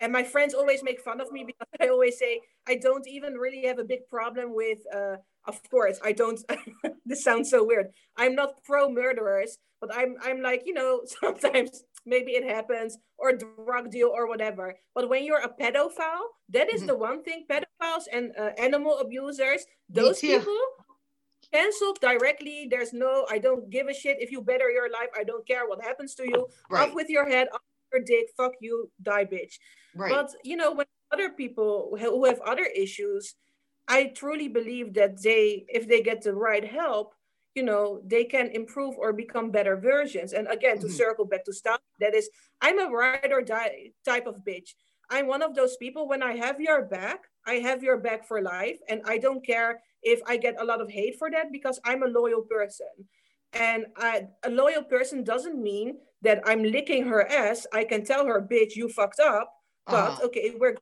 and 0.00 0.12
my 0.12 0.22
friends 0.22 0.54
always 0.54 0.82
make 0.82 1.00
fun 1.00 1.20
of 1.20 1.30
me 1.30 1.44
because 1.44 1.68
I 1.80 1.88
always 1.88 2.18
say 2.18 2.40
I 2.66 2.76
don't 2.76 3.06
even 3.06 3.34
really 3.34 3.62
have 3.66 3.78
a 3.78 3.84
big 3.84 4.08
problem 4.08 4.54
with. 4.54 4.78
Uh, 4.94 5.16
of 5.46 5.60
course, 5.70 5.98
I 6.02 6.12
don't. 6.12 6.40
this 7.06 7.22
sounds 7.22 7.50
so 7.50 7.64
weird. 7.64 7.88
I'm 8.16 8.34
not 8.34 8.62
pro 8.64 8.88
murderers, 8.88 9.58
but 9.80 9.94
I'm 9.94 10.16
I'm 10.22 10.40
like 10.40 10.62
you 10.64 10.74
know 10.74 11.02
sometimes 11.20 11.84
maybe 12.06 12.32
it 12.32 12.44
happens 12.44 12.96
or 13.18 13.32
drug 13.36 13.90
deal 13.90 14.08
or 14.08 14.26
whatever. 14.26 14.74
But 14.94 15.08
when 15.10 15.24
you're 15.24 15.44
a 15.44 15.48
pedophile, 15.50 16.32
that 16.48 16.72
is 16.72 16.82
Mhm. 16.82 16.86
the 16.86 16.96
one 16.96 17.22
thing. 17.22 17.44
Pedophiles 17.50 18.04
and 18.10 18.32
uh, 18.38 18.52
animal 18.56 18.98
abusers, 18.98 19.66
those 19.90 20.18
people 20.20 20.56
canceled 21.52 22.00
directly. 22.00 22.68
There's 22.70 22.92
no. 22.92 23.26
I 23.30 23.38
don't 23.38 23.70
give 23.70 23.88
a 23.88 23.94
shit 23.94 24.18
if 24.20 24.30
you 24.30 24.40
better 24.42 24.70
your 24.70 24.90
life. 24.90 25.08
I 25.16 25.24
don't 25.24 25.46
care 25.46 25.66
what 25.68 25.82
happens 25.82 26.14
to 26.16 26.24
you. 26.24 26.48
Right. 26.70 26.88
Off 26.88 26.94
with 26.94 27.08
your 27.08 27.28
head. 27.28 27.48
Off 27.52 27.60
with 27.92 28.08
your 28.08 28.20
dick. 28.20 28.30
Fuck 28.36 28.52
you. 28.60 28.90
Die, 29.02 29.24
bitch. 29.24 29.54
Right. 29.94 30.10
But 30.12 30.30
you 30.44 30.56
know, 30.56 30.72
when 30.72 30.86
other 31.12 31.30
people 31.30 31.96
who 31.98 32.24
have 32.24 32.40
other 32.40 32.64
issues, 32.64 33.34
I 33.88 34.06
truly 34.06 34.48
believe 34.48 34.94
that 34.94 35.20
they, 35.22 35.64
if 35.68 35.88
they 35.88 36.00
get 36.00 36.22
the 36.22 36.32
right 36.34 36.64
help, 36.64 37.14
you 37.56 37.64
know, 37.64 38.00
they 38.06 38.24
can 38.24 38.50
improve 38.52 38.96
or 38.96 39.12
become 39.12 39.50
better 39.50 39.76
versions. 39.76 40.32
And 40.32 40.46
again, 40.46 40.78
to 40.78 40.86
Mhm. 40.86 40.92
circle 40.92 41.24
back 41.24 41.44
to 41.46 41.52
stuff, 41.52 41.80
that 41.98 42.14
is, 42.14 42.30
I'm 42.60 42.78
a 42.78 42.88
ride 42.88 43.32
or 43.32 43.42
die 43.42 43.90
type 44.04 44.28
of 44.28 44.44
bitch. 44.46 44.74
I'm 45.10 45.26
one 45.26 45.42
of 45.42 45.56
those 45.56 45.76
people. 45.76 46.06
When 46.06 46.22
I 46.22 46.36
have 46.36 46.60
your 46.60 46.82
back, 46.82 47.28
I 47.46 47.54
have 47.54 47.82
your 47.82 47.98
back 47.98 48.26
for 48.26 48.40
life, 48.42 48.78
and 48.88 49.02
I 49.06 49.18
don't 49.18 49.44
care 49.44 49.82
if 50.02 50.20
I 50.26 50.36
get 50.36 50.60
a 50.60 50.64
lot 50.64 50.80
of 50.80 50.90
hate 50.90 51.16
for 51.18 51.30
that 51.30 51.52
because 51.52 51.80
I'm 51.84 52.02
a 52.02 52.06
loyal 52.06 52.42
person. 52.42 52.88
And 53.52 53.86
I, 53.96 54.28
a 54.44 54.50
loyal 54.50 54.82
person 54.84 55.24
doesn't 55.24 55.60
mean 55.60 55.98
that 56.22 56.40
I'm 56.46 56.62
licking 56.62 57.06
her 57.08 57.26
ass. 57.28 57.66
I 57.72 57.84
can 57.84 58.04
tell 58.04 58.26
her, 58.26 58.40
bitch, 58.40 58.76
you 58.76 58.88
fucked 58.88 59.20
up 59.20 59.52
but 59.88 60.12
Uh-huh. 60.12 60.26
okay 60.26 60.54
we're 60.60 60.76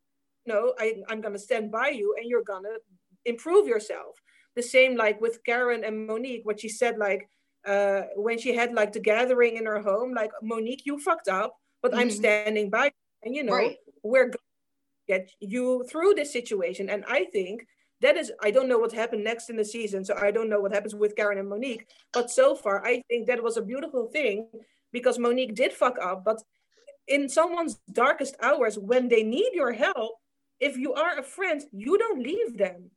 no 0.47 0.75
I, 0.79 1.03
i'm 1.09 1.21
gonna 1.21 1.39
stand 1.39 1.71
by 1.71 1.89
you 1.91 2.15
and 2.19 2.29
you're 2.29 2.43
gonna 2.45 2.77
improve 3.25 3.67
yourself 3.69 4.17
the 4.57 4.63
same 4.63 4.97
like 4.97 5.21
with 5.21 5.43
karen 5.45 5.85
and 5.85 6.07
monique 6.07 6.43
what 6.45 6.61
she 6.61 6.69
said 6.69 6.99
like 6.99 7.29
uh 7.67 8.03
when 8.17 8.39
she 8.39 8.55
had 8.55 8.75
like 8.75 8.93
the 8.93 9.01
gathering 9.01 9.57
in 9.57 9.67
her 9.67 9.81
home 9.81 10.13
like 10.15 10.31
monique 10.43 10.83
you 10.85 10.99
fucked 10.99 11.29
up 11.29 11.57
but 11.83 11.97
i'm 11.97 12.09
Mhm. 12.09 12.13
standing 12.21 12.71
by 12.71 12.87
you. 12.87 12.91
and 13.23 13.35
you 13.37 13.43
know 13.45 13.55
Right. 13.55 13.79
we're 14.03 14.31
get 15.09 15.31
you 15.41 15.85
through 15.91 16.15
this 16.15 16.33
situation. 16.33 16.89
And 16.91 17.05
i 17.09 17.25
think 17.25 17.67
that 18.01 18.17
is 18.17 18.31
i 18.43 18.51
don't 18.51 18.69
know 18.69 18.79
what 18.79 18.93
happened 18.93 19.25
next 19.25 19.51
in 19.51 19.57
the 19.57 19.65
season 19.65 20.05
so 20.05 20.15
i 20.27 20.31
don't 20.31 20.49
know 20.49 20.61
what 20.61 20.73
happens 20.73 20.95
with 20.95 21.17
karen 21.17 21.39
and 21.39 21.49
monique. 21.49 21.85
But 22.13 22.31
so 22.31 22.55
far 22.55 22.77
i 22.87 23.03
think 23.09 23.27
that 23.27 23.43
was 23.43 23.57
a 23.57 23.63
beautiful 23.63 24.07
thing 24.07 24.47
because 24.93 25.19
monique 25.19 25.55
did 25.55 25.73
fuck 25.73 25.97
up. 25.99 26.25
But 26.25 26.43
in 27.09 27.29
someone's 27.29 27.75
darkest 27.93 28.37
hours 28.43 28.79
when 28.79 29.09
they 29.09 29.23
need 29.23 29.51
your 29.55 29.73
help 29.73 30.13
if 30.61 30.77
you 30.77 30.93
are 30.95 31.19
a 31.19 31.23
friend 31.23 31.63
you 31.73 31.99
don't 31.99 32.23
leave 32.23 32.59
them. 32.59 32.91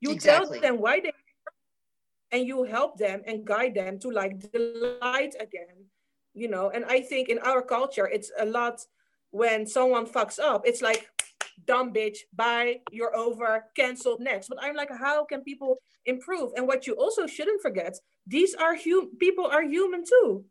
You 0.00 0.12
Exactly. 0.12 0.60
tell 0.60 0.70
them 0.70 0.80
why 0.80 1.00
they 1.00 1.12
and 2.32 2.46
you 2.46 2.64
help 2.64 2.98
them 2.98 3.22
and 3.26 3.44
guide 3.44 3.74
them 3.74 3.98
to 4.00 4.08
like 4.10 4.40
the 4.52 4.98
light 5.00 5.34
again 5.40 5.78
you 6.34 6.48
know? 6.48 6.70
And 6.74 6.84
i 6.96 7.00
think 7.00 7.28
in 7.28 7.38
our 7.38 7.62
culture 7.62 8.06
it's 8.06 8.30
a 8.38 8.44
lot 8.44 8.76
when 9.30 9.66
someone 9.66 10.06
fucks 10.06 10.38
up 10.38 10.62
it's 10.64 10.82
like 10.82 11.08
dumb 11.66 11.92
bitch 11.92 12.18
bye 12.34 12.76
you're 12.90 13.14
over 13.16 13.64
canceled 13.76 14.20
next 14.20 14.48
but 14.48 14.58
i'm 14.62 14.74
like 14.74 14.90
how 14.90 15.24
can 15.24 15.42
people 15.42 15.78
improve 16.06 16.52
and 16.56 16.66
what 16.66 16.86
you 16.86 16.94
also 16.94 17.26
shouldn't 17.26 17.62
forget 17.62 17.94
these 18.26 18.54
are 18.54 18.76
hum- 18.76 19.10
people 19.18 19.46
are 19.46 19.62
human 19.62 20.04
too 20.04 20.44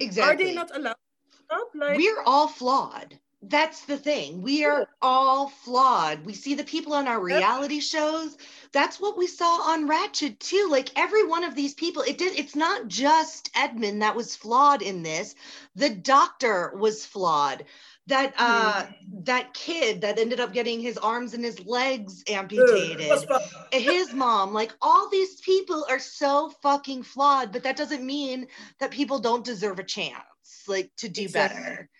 Exactly. 0.00 0.44
are 0.44 0.48
they 0.48 0.54
not 0.54 0.76
allowed 0.76 0.96
to 1.30 1.36
stop 1.44 1.68
like 1.74 1.96
We're 1.96 2.22
all 2.26 2.48
flawed. 2.48 3.18
That's 3.46 3.84
the 3.84 3.98
thing. 3.98 4.40
We 4.40 4.64
are 4.64 4.88
all 5.02 5.48
flawed. 5.48 6.24
We 6.24 6.32
see 6.32 6.54
the 6.54 6.64
people 6.64 6.94
on 6.94 7.06
our 7.06 7.20
reality 7.20 7.78
shows. 7.78 8.38
That's 8.72 8.98
what 8.98 9.18
we 9.18 9.26
saw 9.26 9.60
on 9.70 9.86
Ratched 9.86 10.38
too. 10.38 10.66
Like 10.70 10.88
every 10.96 11.26
one 11.26 11.44
of 11.44 11.54
these 11.54 11.74
people, 11.74 12.02
it 12.02 12.16
did 12.16 12.38
it's 12.38 12.56
not 12.56 12.88
just 12.88 13.50
Edmund 13.54 14.00
that 14.00 14.16
was 14.16 14.34
flawed 14.34 14.80
in 14.80 15.02
this. 15.02 15.34
The 15.76 15.90
doctor 15.90 16.72
was 16.74 17.04
flawed. 17.04 17.66
That 18.06 18.34
uh 18.38 18.86
that 19.24 19.54
kid 19.54 20.02
that 20.02 20.18
ended 20.18 20.40
up 20.40 20.52
getting 20.52 20.80
his 20.80 20.98
arms 20.98 21.32
and 21.32 21.42
his 21.44 21.64
legs 21.64 22.22
amputated. 22.28 23.28
his 23.72 24.12
mom 24.12 24.52
like 24.52 24.72
all 24.82 25.08
these 25.08 25.40
people 25.40 25.86
are 25.88 25.98
so 25.98 26.50
fucking 26.62 27.02
flawed 27.02 27.50
but 27.50 27.62
that 27.62 27.76
doesn't 27.76 28.04
mean 28.04 28.46
that 28.78 28.90
people 28.90 29.18
don't 29.18 29.44
deserve 29.44 29.78
a 29.78 29.84
chance 29.84 30.64
like 30.68 30.90
to 30.96 31.08
do 31.08 31.22
Exactly. 31.22 31.60
better 31.60 31.90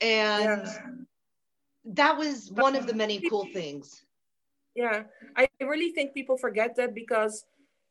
and 0.00 0.64
Yeah. 0.66 0.90
that 1.84 2.16
was 2.16 2.50
one 2.52 2.76
of 2.76 2.86
the 2.86 2.94
many 2.94 3.20
cool 3.28 3.46
things 3.52 4.04
Yeah, 4.74 5.04
I 5.36 5.48
really 5.60 5.90
think 5.90 6.14
people 6.14 6.38
forget 6.38 6.76
that 6.76 6.94
because 6.94 7.44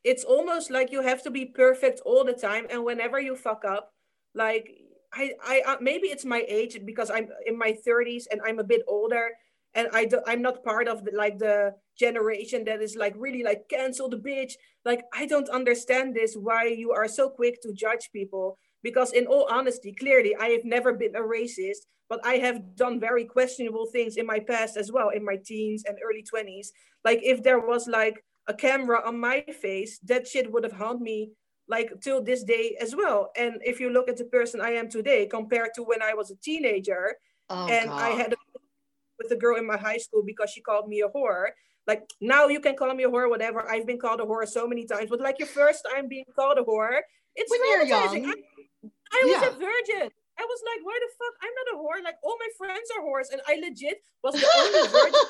it's 0.04 0.24
almost 0.24 0.72
like 0.72 0.92
you 0.92 1.02
have 1.02 1.22
to 1.24 1.32
be 1.32 1.46
perfect 1.46 2.00
all 2.06 2.24
the 2.24 2.34
time, 2.34 2.66
and 2.70 2.86
whenever 2.86 3.20
you 3.20 3.36
fuck 3.36 3.66
up, 3.66 3.92
like 4.34 4.72
I, 5.14 5.34
I, 5.46 5.62
uh, 5.66 5.78
maybe 5.80 6.08
it's 6.08 6.26
my 6.26 6.44
age 6.48 6.80
because 6.86 7.10
I'm 7.10 7.30
in 7.46 7.58
my 7.58 7.76
30s 7.88 8.26
and 8.32 8.42
I'm 8.46 8.60
a 8.60 8.64
bit 8.64 8.84
older. 8.88 9.32
and 9.74 9.88
I 9.94 10.06
do, 10.06 10.20
I'm 10.26 10.42
not 10.42 10.64
part 10.64 10.88
of 10.88 11.06
the, 11.06 11.12
like 11.16 11.38
the 11.38 11.76
generation 11.98 12.64
that 12.66 12.82
is 12.82 12.96
like 12.96 13.14
really 13.18 13.44
like 13.44 13.70
cancel 13.70 14.10
the 14.10 14.18
bitch. 14.18 14.54
Like 14.86 15.04
I 15.14 15.26
don't 15.26 15.50
understand 15.50 16.16
this. 16.16 16.36
Why 16.36 16.66
you 16.66 16.92
are 16.92 17.08
so 17.08 17.30
quick 17.30 17.62
to 17.62 17.74
judge 17.74 18.10
people? 18.12 18.58
Because 18.84 19.12
in 19.14 19.28
all 19.28 19.48
honesty, 19.52 19.94
clearly 19.94 20.36
I 20.36 20.50
have 20.50 20.66
never 20.66 20.94
been 20.94 21.16
a 21.16 21.22
racist, 21.22 21.86
but 22.10 22.20
I 22.26 22.36
have 22.36 22.76
done 22.76 23.00
very 23.00 23.26
questionable 23.26 23.88
things 23.88 24.18
in 24.18 24.26
my 24.26 24.40
past 24.40 24.78
as 24.78 24.92
well, 24.92 25.10
in 25.10 25.24
my 25.26 25.38
teens 25.44 25.84
and 25.88 25.98
early 26.06 26.24
twenties. 26.24 26.72
Like 27.04 27.20
if 27.24 27.44
there 27.44 27.60
was 27.60 27.88
like 27.88 28.24
a 28.48 28.54
camera 28.54 29.02
on 29.06 29.20
my 29.20 29.42
face, 29.62 30.00
that 30.04 30.28
shit 30.28 30.52
would 30.52 30.64
have 30.64 30.74
haunted 30.74 31.02
me 31.02 31.32
like 31.70 31.92
till 32.02 32.22
this 32.24 32.44
day 32.44 32.76
as 32.80 32.96
well. 32.96 33.32
And 33.38 33.62
if 33.64 33.80
you 33.80 33.90
look 33.90 34.10
at 34.10 34.18
the 34.18 34.26
person 34.26 34.62
I 34.62 34.72
am 34.72 34.90
today 34.90 35.26
compared 35.26 35.72
to 35.76 35.84
when 35.84 36.02
I 36.02 36.14
was 36.14 36.32
a 36.32 36.36
teenager, 36.36 37.16
Oh, 37.50 37.66
and 37.68 37.90
God. 37.90 38.02
I 38.02 38.10
had 38.10 38.34
a 38.34 38.38
with 39.20 39.32
a 39.32 39.36
girl 39.38 39.56
in 39.58 39.66
my 39.66 39.78
high 39.78 39.98
school 39.98 40.22
because 40.26 40.50
she 40.52 40.60
called 40.62 40.88
me 40.90 41.00
a 41.02 41.08
whore. 41.08 41.48
Like 41.88 42.04
now 42.20 42.48
you 42.48 42.60
can 42.60 42.76
call 42.76 42.94
me 42.94 43.06
a 43.06 43.10
whore, 43.10 43.30
whatever. 43.30 43.64
I've 43.72 43.88
been 43.88 43.98
called 43.98 44.20
a 44.20 44.26
whore 44.26 44.46
so 44.46 44.68
many 44.68 44.86
times, 44.86 45.10
but 45.10 45.22
like 45.22 45.40
your 45.40 45.48
first 45.48 45.88
time 45.90 46.10
being 46.10 46.26
called 46.36 46.58
a 46.58 46.64
whore, 46.64 47.00
it's 47.36 47.50
When 47.50 47.62
you're 47.72 47.86
young. 47.86 48.26
I, 48.26 48.34
I 49.14 49.22
was 49.26 49.42
Yeah. 49.42 49.48
a 49.48 49.52
virgin. 49.54 50.12
I 50.40 50.44
was 50.44 50.62
like, 50.70 50.86
why 50.86 51.00
the 51.00 51.10
fuck? 51.18 51.36
I'm 51.42 51.56
not 51.56 51.68
a 51.74 51.76
whore. 51.82 52.04
Like 52.04 52.18
all 52.22 52.38
my 52.38 52.50
friends 52.58 52.90
are 52.96 53.02
whores, 53.02 53.32
and 53.32 53.42
I 53.48 53.56
legit 53.64 53.98
was 54.24 54.36
the 54.36 54.46
only 54.60 54.88
virgin. 54.98 55.26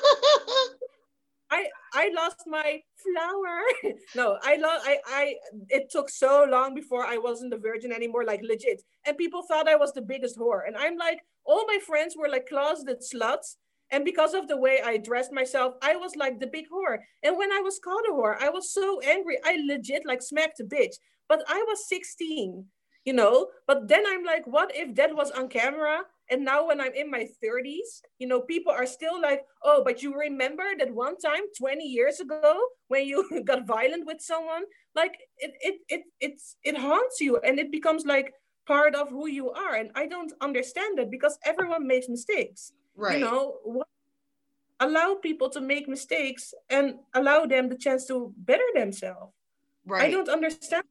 I 1.50 1.66
I 1.94 2.10
lost 2.14 2.42
my 2.46 2.80
flower. 2.96 3.92
no, 4.14 4.38
I 4.42 4.56
lost. 4.56 4.86
I 4.86 4.98
I. 5.06 5.34
It 5.68 5.90
took 5.90 6.10
so 6.10 6.46
long 6.50 6.74
before 6.74 7.04
I 7.06 7.18
wasn't 7.18 7.54
a 7.54 7.58
virgin 7.58 7.92
anymore, 7.92 8.24
like 8.24 8.40
legit. 8.42 8.82
And 9.06 9.16
people 9.16 9.42
thought 9.42 9.68
I 9.68 9.76
was 9.76 9.92
the 9.92 10.02
biggest 10.02 10.38
whore, 10.38 10.66
and 10.66 10.76
I'm 10.76 10.96
like, 10.96 11.20
all 11.44 11.66
my 11.66 11.78
friends 11.86 12.16
were 12.16 12.28
like 12.28 12.48
closeted 12.48 12.98
sluts. 13.00 13.56
And 13.90 14.04
because 14.04 14.34
of 14.34 14.48
the 14.48 14.56
way 14.56 14.80
I 14.84 14.98
dressed 14.98 15.32
myself, 15.32 15.74
I 15.80 15.96
was 15.96 16.14
like 16.14 16.38
the 16.38 16.46
big 16.46 16.66
whore. 16.70 16.98
And 17.22 17.38
when 17.38 17.50
I 17.50 17.60
was 17.60 17.80
called 17.82 18.04
a 18.06 18.12
whore, 18.12 18.36
I 18.38 18.50
was 18.50 18.72
so 18.72 19.00
angry. 19.00 19.38
I 19.44 19.56
legit 19.66 20.02
like 20.04 20.20
smacked 20.20 20.60
a 20.60 20.64
bitch. 20.64 20.96
But 21.26 21.42
I 21.48 21.64
was 21.66 21.88
16, 21.88 22.66
you 23.06 23.12
know. 23.14 23.46
But 23.66 23.88
then 23.88 24.04
I'm 24.06 24.24
like, 24.24 24.46
what 24.46 24.72
if 24.74 24.94
that 24.96 25.16
was 25.16 25.30
on 25.30 25.48
camera? 25.48 26.00
And 26.30 26.44
now 26.44 26.66
when 26.66 26.80
I'm 26.80 26.92
in 26.92 27.10
my 27.10 27.26
30s, 27.42 28.02
you 28.18 28.26
know, 28.26 28.40
people 28.40 28.72
are 28.72 28.86
still 28.86 29.20
like, 29.20 29.44
oh, 29.64 29.82
but 29.84 30.02
you 30.02 30.14
remember 30.14 30.64
that 30.78 30.94
one 30.94 31.16
time 31.18 31.42
20 31.58 31.84
years 31.84 32.20
ago 32.20 32.58
when 32.88 33.06
you 33.06 33.42
got 33.44 33.66
violent 33.66 34.06
with 34.06 34.20
someone? 34.20 34.64
Like 34.94 35.16
it 35.38 35.52
it 35.60 35.74
it 35.88 36.02
it's 36.20 36.56
it 36.62 36.76
haunts 36.76 37.20
you 37.20 37.38
and 37.38 37.58
it 37.58 37.70
becomes 37.70 38.04
like 38.04 38.34
part 38.66 38.94
of 38.94 39.08
who 39.08 39.26
you 39.26 39.50
are. 39.50 39.74
And 39.74 39.90
I 39.94 40.06
don't 40.06 40.32
understand 40.40 40.98
that 40.98 41.10
because 41.10 41.38
everyone 41.44 41.86
makes 41.86 42.08
mistakes. 42.08 42.72
right. 42.94 43.18
You 43.18 43.24
know, 43.24 43.56
what, 43.64 43.88
allow 44.80 45.14
people 45.14 45.48
to 45.50 45.60
make 45.60 45.88
mistakes 45.88 46.52
and 46.68 46.96
allow 47.14 47.46
them 47.46 47.68
the 47.68 47.76
chance 47.76 48.06
to 48.06 48.32
better 48.36 48.68
themselves. 48.74 49.32
right. 49.86 50.04
I 50.04 50.10
don't 50.10 50.28
understand. 50.28 50.84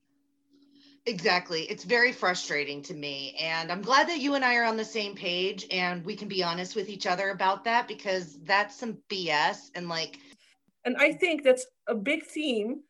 Exactly. 1.08 1.62
It's 1.64 1.86
very 1.86 2.12
frustrating 2.12 2.82
to 2.84 2.94
me. 2.94 3.38
And 3.40 3.72
I'm 3.72 3.82
glad 3.82 4.10
that 4.10 4.20
you 4.20 4.36
and 4.36 4.44
I 4.44 4.56
are 4.56 4.66
on 4.66 4.76
the 4.76 4.86
same 4.86 5.16
page 5.16 5.66
and 5.72 6.06
we 6.06 6.18
can 6.18 6.28
be 6.28 6.44
honest 6.44 6.76
with 6.76 6.90
each 6.90 7.08
other 7.08 7.30
about 7.30 7.64
that 7.64 7.88
because 7.88 8.38
that's 8.44 8.76
some 8.76 8.98
BS. 9.10 9.72
And 9.74 9.88
like, 9.88 10.20
And 10.84 10.98
I 10.98 11.14
think 11.14 11.44
that's 11.44 11.66
a 11.88 11.96
big 11.96 12.26
theme 12.26 12.82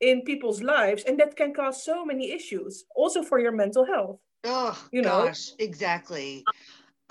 in 0.00 0.22
people's 0.22 0.62
lives, 0.62 1.04
and 1.04 1.20
that 1.20 1.36
can 1.36 1.52
cause 1.52 1.84
so 1.84 2.06
many 2.06 2.32
issues, 2.32 2.84
also 2.96 3.22
for 3.22 3.38
your 3.38 3.52
mental 3.52 3.84
health. 3.84 4.18
oh, 4.44 4.88
You 4.90 5.02
know? 5.02 5.26
gosh, 5.26 5.50
exactly. 5.58 6.42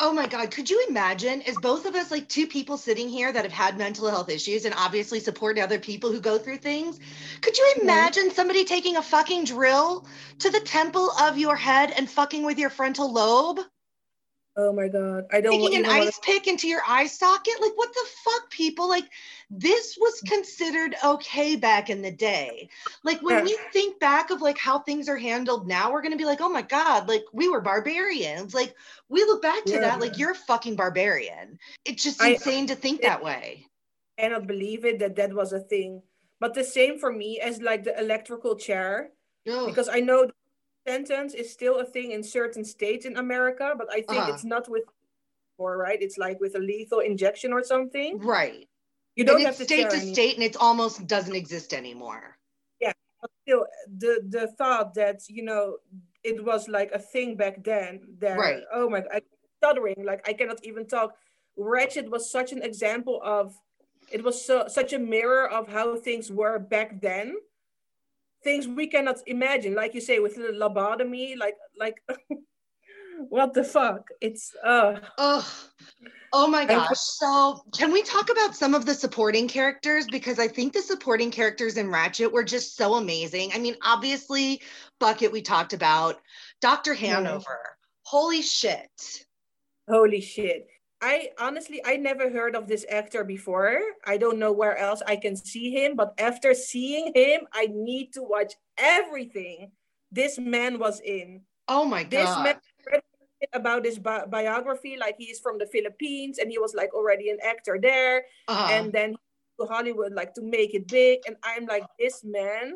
Oh 0.01 0.13
my 0.13 0.27
God. 0.27 0.49
Could 0.49 0.69
you 0.69 0.85
imagine, 0.87 1.41
as 1.41 1.57
both 1.57 1.85
of 1.85 1.93
us, 1.93 2.09
like 2.09 2.29
two 2.29 2.47
people 2.47 2.77
sitting 2.77 3.09
here 3.09 3.33
that 3.33 3.43
have 3.43 3.51
had 3.51 3.77
mental 3.77 4.09
health 4.09 4.29
issues 4.29 4.63
and 4.63 4.73
obviously 4.77 5.19
support 5.19 5.59
other 5.59 5.77
people 5.77 6.09
who 6.09 6.21
go 6.21 6.37
through 6.37 6.57
things? 6.57 6.99
Could 7.41 7.57
you 7.57 7.73
imagine 7.81 8.31
somebody 8.31 8.63
taking 8.63 8.95
a 8.95 9.01
fucking 9.01 9.43
drill 9.43 10.07
to 10.39 10.49
the 10.49 10.61
temple 10.61 11.11
of 11.19 11.37
your 11.37 11.57
head 11.57 11.91
and 11.91 12.09
fucking 12.09 12.45
with 12.45 12.57
your 12.57 12.69
frontal 12.69 13.11
lobe? 13.11 13.59
Oh 14.61 14.73
my 14.73 14.89
God. 14.89 15.25
I 15.31 15.39
don't 15.39 15.53
taking 15.53 15.85
an 15.85 15.89
ice 15.89 16.19
pick 16.21 16.47
into 16.47 16.67
your 16.67 16.81
eye 16.85 17.07
socket 17.07 17.53
like 17.61 17.71
what 17.77 17.93
the 17.93 18.05
fuck 18.25 18.49
people 18.49 18.89
like 18.89 19.05
this 19.49 19.97
was 19.99 20.19
considered 20.27 20.95
okay 21.03 21.55
back 21.55 21.89
in 21.89 22.01
the 22.01 22.11
day 22.11 22.67
like 23.03 23.21
when 23.21 23.37
Yeah. 23.37 23.43
we 23.45 23.57
think 23.71 23.99
back 23.99 24.31
of 24.31 24.41
like 24.41 24.57
how 24.57 24.79
things 24.79 25.07
are 25.07 25.17
handled 25.17 25.65
now 25.67 25.91
we're 25.91 26.01
going 26.01 26.11
to 26.11 26.17
be 26.17 26.25
like 26.25 26.41
oh 26.41 26.49
my 26.49 26.61
god 26.61 27.07
like 27.07 27.23
we 27.31 27.47
were 27.47 27.61
barbarians 27.61 28.53
like 28.53 28.75
we 29.07 29.23
look 29.23 29.41
back 29.41 29.63
to 29.65 29.73
Yeah. 29.73 29.79
that 29.79 30.01
like 30.01 30.17
you're 30.17 30.31
a 30.31 30.35
fucking 30.35 30.75
barbarian 30.75 31.57
it's 31.85 32.03
just 32.03 32.21
I- 32.21 32.31
insane 32.31 32.67
to 32.67 32.75
think 32.75 33.01
that 33.01 33.23
way 33.23 33.65
cannot 34.19 34.47
believe 34.47 34.83
it 34.83 34.99
that 34.99 35.15
that 35.15 35.33
was 35.33 35.53
a 35.53 35.59
thing. 35.59 36.01
But 36.39 36.53
the 36.53 36.63
same 36.63 36.99
for 36.99 37.11
me 37.11 37.39
as 37.39 37.61
like 37.61 37.83
the 37.83 37.97
electrical 37.99 38.55
chair, 38.55 39.11
Ugh. 39.49 39.67
because 39.67 39.89
I 39.89 39.99
know 39.99 40.29
sentence 40.87 41.33
is 41.33 41.51
still 41.51 41.79
a 41.79 41.85
thing 41.85 42.11
in 42.11 42.23
certain 42.23 42.63
states 42.63 43.05
in 43.05 43.17
America, 43.17 43.73
but 43.77 43.87
I 43.91 44.01
think 44.01 44.09
Uh-huh. 44.19 44.31
it's 44.33 44.43
not 44.45 44.69
with, 44.69 44.83
or 45.57 45.77
right, 45.77 46.01
it's 46.01 46.17
like 46.17 46.39
with 46.39 46.55
a 46.55 46.59
lethal 46.59 46.99
injection 46.99 47.53
or 47.53 47.63
something. 47.63 48.19
right 48.19 48.67
You 49.15 49.25
don't 49.25 49.41
have 49.41 49.57
to 49.57 49.65
state 49.65 49.89
to 49.89 49.97
anymore. 49.97 50.13
state 50.13 50.35
and 50.35 50.43
it's 50.43 50.57
almost 50.57 51.05
doesn't 51.07 51.35
exist 51.35 51.73
anymore 51.73 52.37
Yeah, 52.79 52.93
But 53.21 53.31
still, 53.43 53.65
the 53.97 54.13
the 54.35 54.47
thought 54.57 54.93
that 54.95 55.27
you 55.27 55.43
know 55.43 55.77
it 56.23 56.43
was 56.43 56.67
like 56.67 56.91
a 56.93 56.99
thing 56.99 57.35
back 57.35 57.63
then. 57.63 58.15
That 58.19 58.37
Right. 58.39 58.63
oh 58.73 58.89
my, 58.89 59.03
I'm 59.13 59.21
stuttering 59.59 60.05
like 60.05 60.21
I 60.29 60.33
cannot 60.33 60.63
even 60.63 60.87
talk. 60.87 61.15
Ratched 61.57 62.07
was 62.09 62.31
such 62.31 62.53
an 62.53 62.61
example 62.63 63.19
of 63.23 63.45
it 64.11 64.23
was 64.23 64.37
so 64.45 64.67
such 64.67 64.93
a 64.93 64.99
mirror 64.99 65.45
of 65.49 65.67
how 65.67 65.95
things 65.97 66.31
were 66.31 66.57
back 66.59 67.01
then. 67.01 67.35
Things 68.43 68.67
we 68.67 68.87
cannot 68.87 69.17
imagine, 69.27 69.75
like 69.75 69.93
you 69.93 70.01
say, 70.01 70.19
with 70.19 70.35
the 70.35 70.53
lobotomy, 70.53 71.37
like 71.37 71.55
like 71.77 72.01
what 73.29 73.53
the 73.53 73.63
fuck? 73.63 74.07
It's 74.21 74.55
uh 74.63 74.99
Oh, 75.17 75.47
oh 76.31 76.47
my 76.47 76.65
gosh. 76.65 76.97
So, 76.97 77.61
can 77.77 77.91
we 77.91 78.01
talk 78.01 78.29
about 78.29 78.55
some 78.55 78.73
of 78.73 78.85
the 78.85 78.93
supporting 78.93 79.47
characters? 79.47 80.05
Because 80.09 80.39
I 80.39 80.47
think 80.47 80.73
the 80.73 80.81
supporting 80.81 81.31
characters 81.31 81.77
in 81.77 81.87
Ratched 81.87 82.31
were 82.31 82.43
just 82.43 82.77
so 82.77 82.95
amazing. 82.95 83.51
I 83.53 83.59
mean, 83.59 83.75
obviously, 83.83 84.61
Bucket, 84.99 85.31
we 85.31 85.41
talked 85.41 85.73
about, 85.73 86.17
Dr. 86.61 86.93
Hanover. 86.93 87.59
Holy 88.03 88.41
shit. 88.41 88.89
Holy 89.87 90.21
shit. 90.21 90.67
I 91.01 91.29
honestly, 91.39 91.81
I 91.85 91.95
never 91.95 92.29
heard 92.29 92.55
of 92.55 92.67
this 92.67 92.85
actor 92.89 93.23
before. 93.23 93.79
I 94.05 94.17
don't 94.17 94.37
know 94.37 94.51
where 94.51 94.77
else 94.77 95.01
I 95.07 95.15
can 95.15 95.35
see 95.35 95.71
him, 95.71 95.95
but 95.95 96.13
after 96.19 96.53
seeing 96.53 97.13
him, 97.15 97.47
I 97.53 97.67
need 97.71 98.11
to 98.13 98.23
watch 98.23 98.53
everything 98.77 99.71
this 100.11 100.37
man 100.37 100.77
was 100.79 100.99
in. 100.99 101.41
Oh 101.67 101.85
my 101.85 102.03
God. 102.03 102.11
This 102.11 102.35
man 102.43 103.01
about 103.53 103.85
his 103.85 103.97
bi- 103.97 104.25
biography, 104.25 104.97
like 104.99 105.15
he's 105.17 105.39
from 105.39 105.57
the 105.57 105.65
Philippines 105.67 106.39
and 106.39 106.51
he 106.51 106.59
was 106.59 106.75
like 106.75 106.93
already 106.93 107.29
an 107.29 107.37
actor 107.41 107.79
there, 107.81 108.25
Uh-huh. 108.49 108.67
and 108.73 108.91
then 108.91 109.15
to 109.59 109.65
Hollywood 109.67 110.11
like 110.11 110.33
to 110.33 110.41
make 110.41 110.73
it 110.75 110.87
big. 110.87 111.19
And 111.25 111.37
I'm 111.43 111.65
like, 111.65 111.85
this 111.97 112.21
man, 112.25 112.75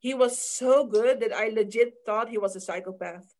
he 0.00 0.14
was 0.14 0.36
so 0.36 0.84
good 0.84 1.20
that 1.20 1.32
I 1.32 1.48
legit 1.54 2.02
thought 2.04 2.28
he 2.28 2.38
was 2.38 2.56
a 2.56 2.60
psychopath. 2.60 3.30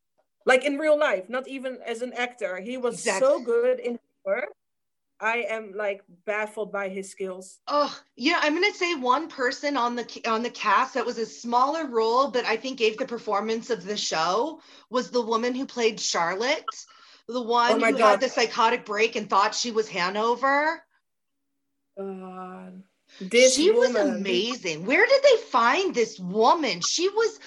Like 0.47 0.65
in 0.65 0.79
real 0.79 0.99
life, 0.99 1.29
not 1.29 1.49
even 1.49 1.79
as 1.85 2.03
an 2.03 2.13
actor. 2.15 2.61
He 2.61 2.77
was 2.79 2.95
Exactly. 2.95 3.27
so 3.27 3.41
good 3.43 3.81
in 3.81 3.99
I 5.23 5.45
am 5.49 5.73
like 5.77 6.03
baffled 6.27 6.73
by 6.73 6.89
his 6.89 7.11
skills. 7.11 7.61
Oh, 7.69 7.97
yeah, 8.17 8.41
I'm 8.43 8.55
gonna 8.55 8.75
say 8.75 8.97
one 8.97 9.29
person 9.29 9.77
on 9.77 9.95
the 9.95 10.23
on 10.27 10.43
the 10.43 10.51
cast 10.51 10.95
that 10.95 11.07
was 11.07 11.19
a 11.19 11.27
smaller 11.27 11.87
role, 11.87 12.29
but 12.29 12.45
I 12.45 12.57
think 12.57 12.79
gave 12.79 12.99
the 12.99 13.07
performance 13.07 13.71
of 13.71 13.85
the 13.85 13.97
show 13.97 14.61
was 14.91 15.11
the 15.11 15.23
woman 15.23 15.55
who 15.55 15.65
played 15.65 16.01
Charlotte, 16.01 16.65
the 17.29 17.41
one 17.41 17.81
Oh 17.81 17.87
who 17.87 17.97
God. 17.97 18.01
had 18.01 18.21
the 18.21 18.29
psychotic 18.29 18.85
break 18.85 19.15
and 19.15 19.31
thought 19.31 19.55
she 19.55 19.71
was 19.71 19.89
Hanover. 19.89 20.83
God. 21.97 22.83
This 23.21 23.55
she 23.55 23.71
was 23.71 23.95
amazing. 23.95 24.85
Where 24.87 25.07
did 25.07 25.23
they 25.23 25.37
find 25.37 25.95
this 25.95 26.19
woman? 26.19 26.81
She 26.81 27.09
was 27.11 27.39
oh, 27.39 27.43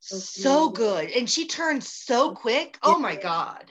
So 0.00 0.18
so 0.20 0.70
good 0.70 1.10
and 1.10 1.28
she 1.28 1.46
turned 1.46 1.84
so 1.84 2.32
quick. 2.32 2.78
Oh 2.82 2.98
my 2.98 3.16
god. 3.16 3.66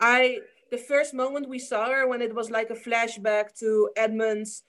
I 0.00 0.40
the 0.74 0.82
first 0.82 1.14
moment 1.14 1.48
we 1.48 1.60
saw 1.60 1.86
her 1.86 2.08
when 2.08 2.20
it 2.20 2.34
was 2.34 2.50
like 2.50 2.68
a 2.70 2.82
flashback 2.84 3.56
to 3.60 3.88
Edmund's 3.96 4.64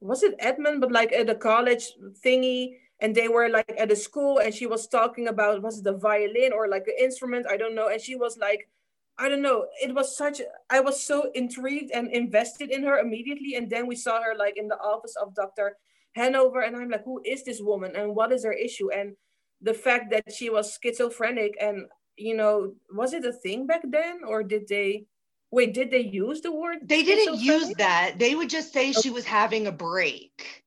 was 0.00 0.22
it 0.22 0.34
Edmund 0.38 0.80
but 0.80 0.90
like 0.90 1.12
at 1.12 1.28
a 1.28 1.34
college 1.34 1.92
thingy 2.24 2.76
and 3.00 3.14
they 3.14 3.28
were 3.28 3.50
like 3.50 3.74
at 3.76 3.92
a 3.92 3.96
school 3.96 4.38
and 4.38 4.54
she 4.54 4.66
was 4.66 4.88
talking 4.88 5.28
about 5.28 5.60
was 5.60 5.80
it 5.80 5.86
a 5.86 5.92
violin 5.92 6.52
or 6.54 6.66
like 6.66 6.86
an 6.86 6.94
instrument? 6.98 7.44
I 7.46 7.58
don't 7.58 7.74
know. 7.74 7.88
And 7.88 8.00
she 8.00 8.16
was 8.16 8.38
like 8.38 8.70
I 9.18 9.28
don't 9.28 9.42
know. 9.42 9.66
It 9.82 9.94
was 9.94 10.16
such 10.16 10.40
I 10.70 10.80
was 10.80 11.02
so 11.02 11.30
intrigued 11.34 11.90
and 11.90 12.08
invested 12.10 12.70
in 12.70 12.82
her 12.84 12.98
immediately. 12.98 13.56
And 13.56 13.68
then 13.68 13.86
we 13.86 13.96
saw 13.96 14.22
her 14.22 14.34
like 14.34 14.56
in 14.56 14.68
the 14.68 14.80
office 14.80 15.14
of 15.20 15.34
Dr. 15.34 15.76
Hanover 16.16 16.62
and 16.62 16.74
I'm 16.74 16.88
like 16.88 17.04
who 17.04 17.20
is 17.22 17.44
this 17.44 17.60
woman 17.60 17.92
and 17.96 18.16
what 18.16 18.32
is 18.32 18.44
her 18.44 18.56
issue? 18.66 18.90
And 18.90 19.14
the 19.60 19.74
fact 19.74 20.10
that 20.12 20.32
she 20.32 20.48
was 20.48 20.78
schizophrenic 20.82 21.54
and 21.60 21.84
you 22.16 22.34
know 22.34 22.72
was 22.94 23.12
it 23.12 23.26
a 23.26 23.32
thing 23.44 23.66
back 23.66 23.82
then 23.84 24.20
or 24.26 24.42
did 24.42 24.66
they 24.66 25.04
Wait, 25.52 25.74
did 25.74 25.90
they 25.90 26.00
use 26.00 26.40
the 26.40 26.52
word? 26.52 26.78
They 26.82 27.02
didn't 27.02 27.40
use 27.40 27.72
that. 27.78 28.14
They 28.18 28.34
would 28.34 28.48
just 28.50 28.72
say 28.72 28.92
she 28.92 29.10
was 29.10 29.24
having 29.24 29.66
a 29.66 29.72
break. 29.72 30.64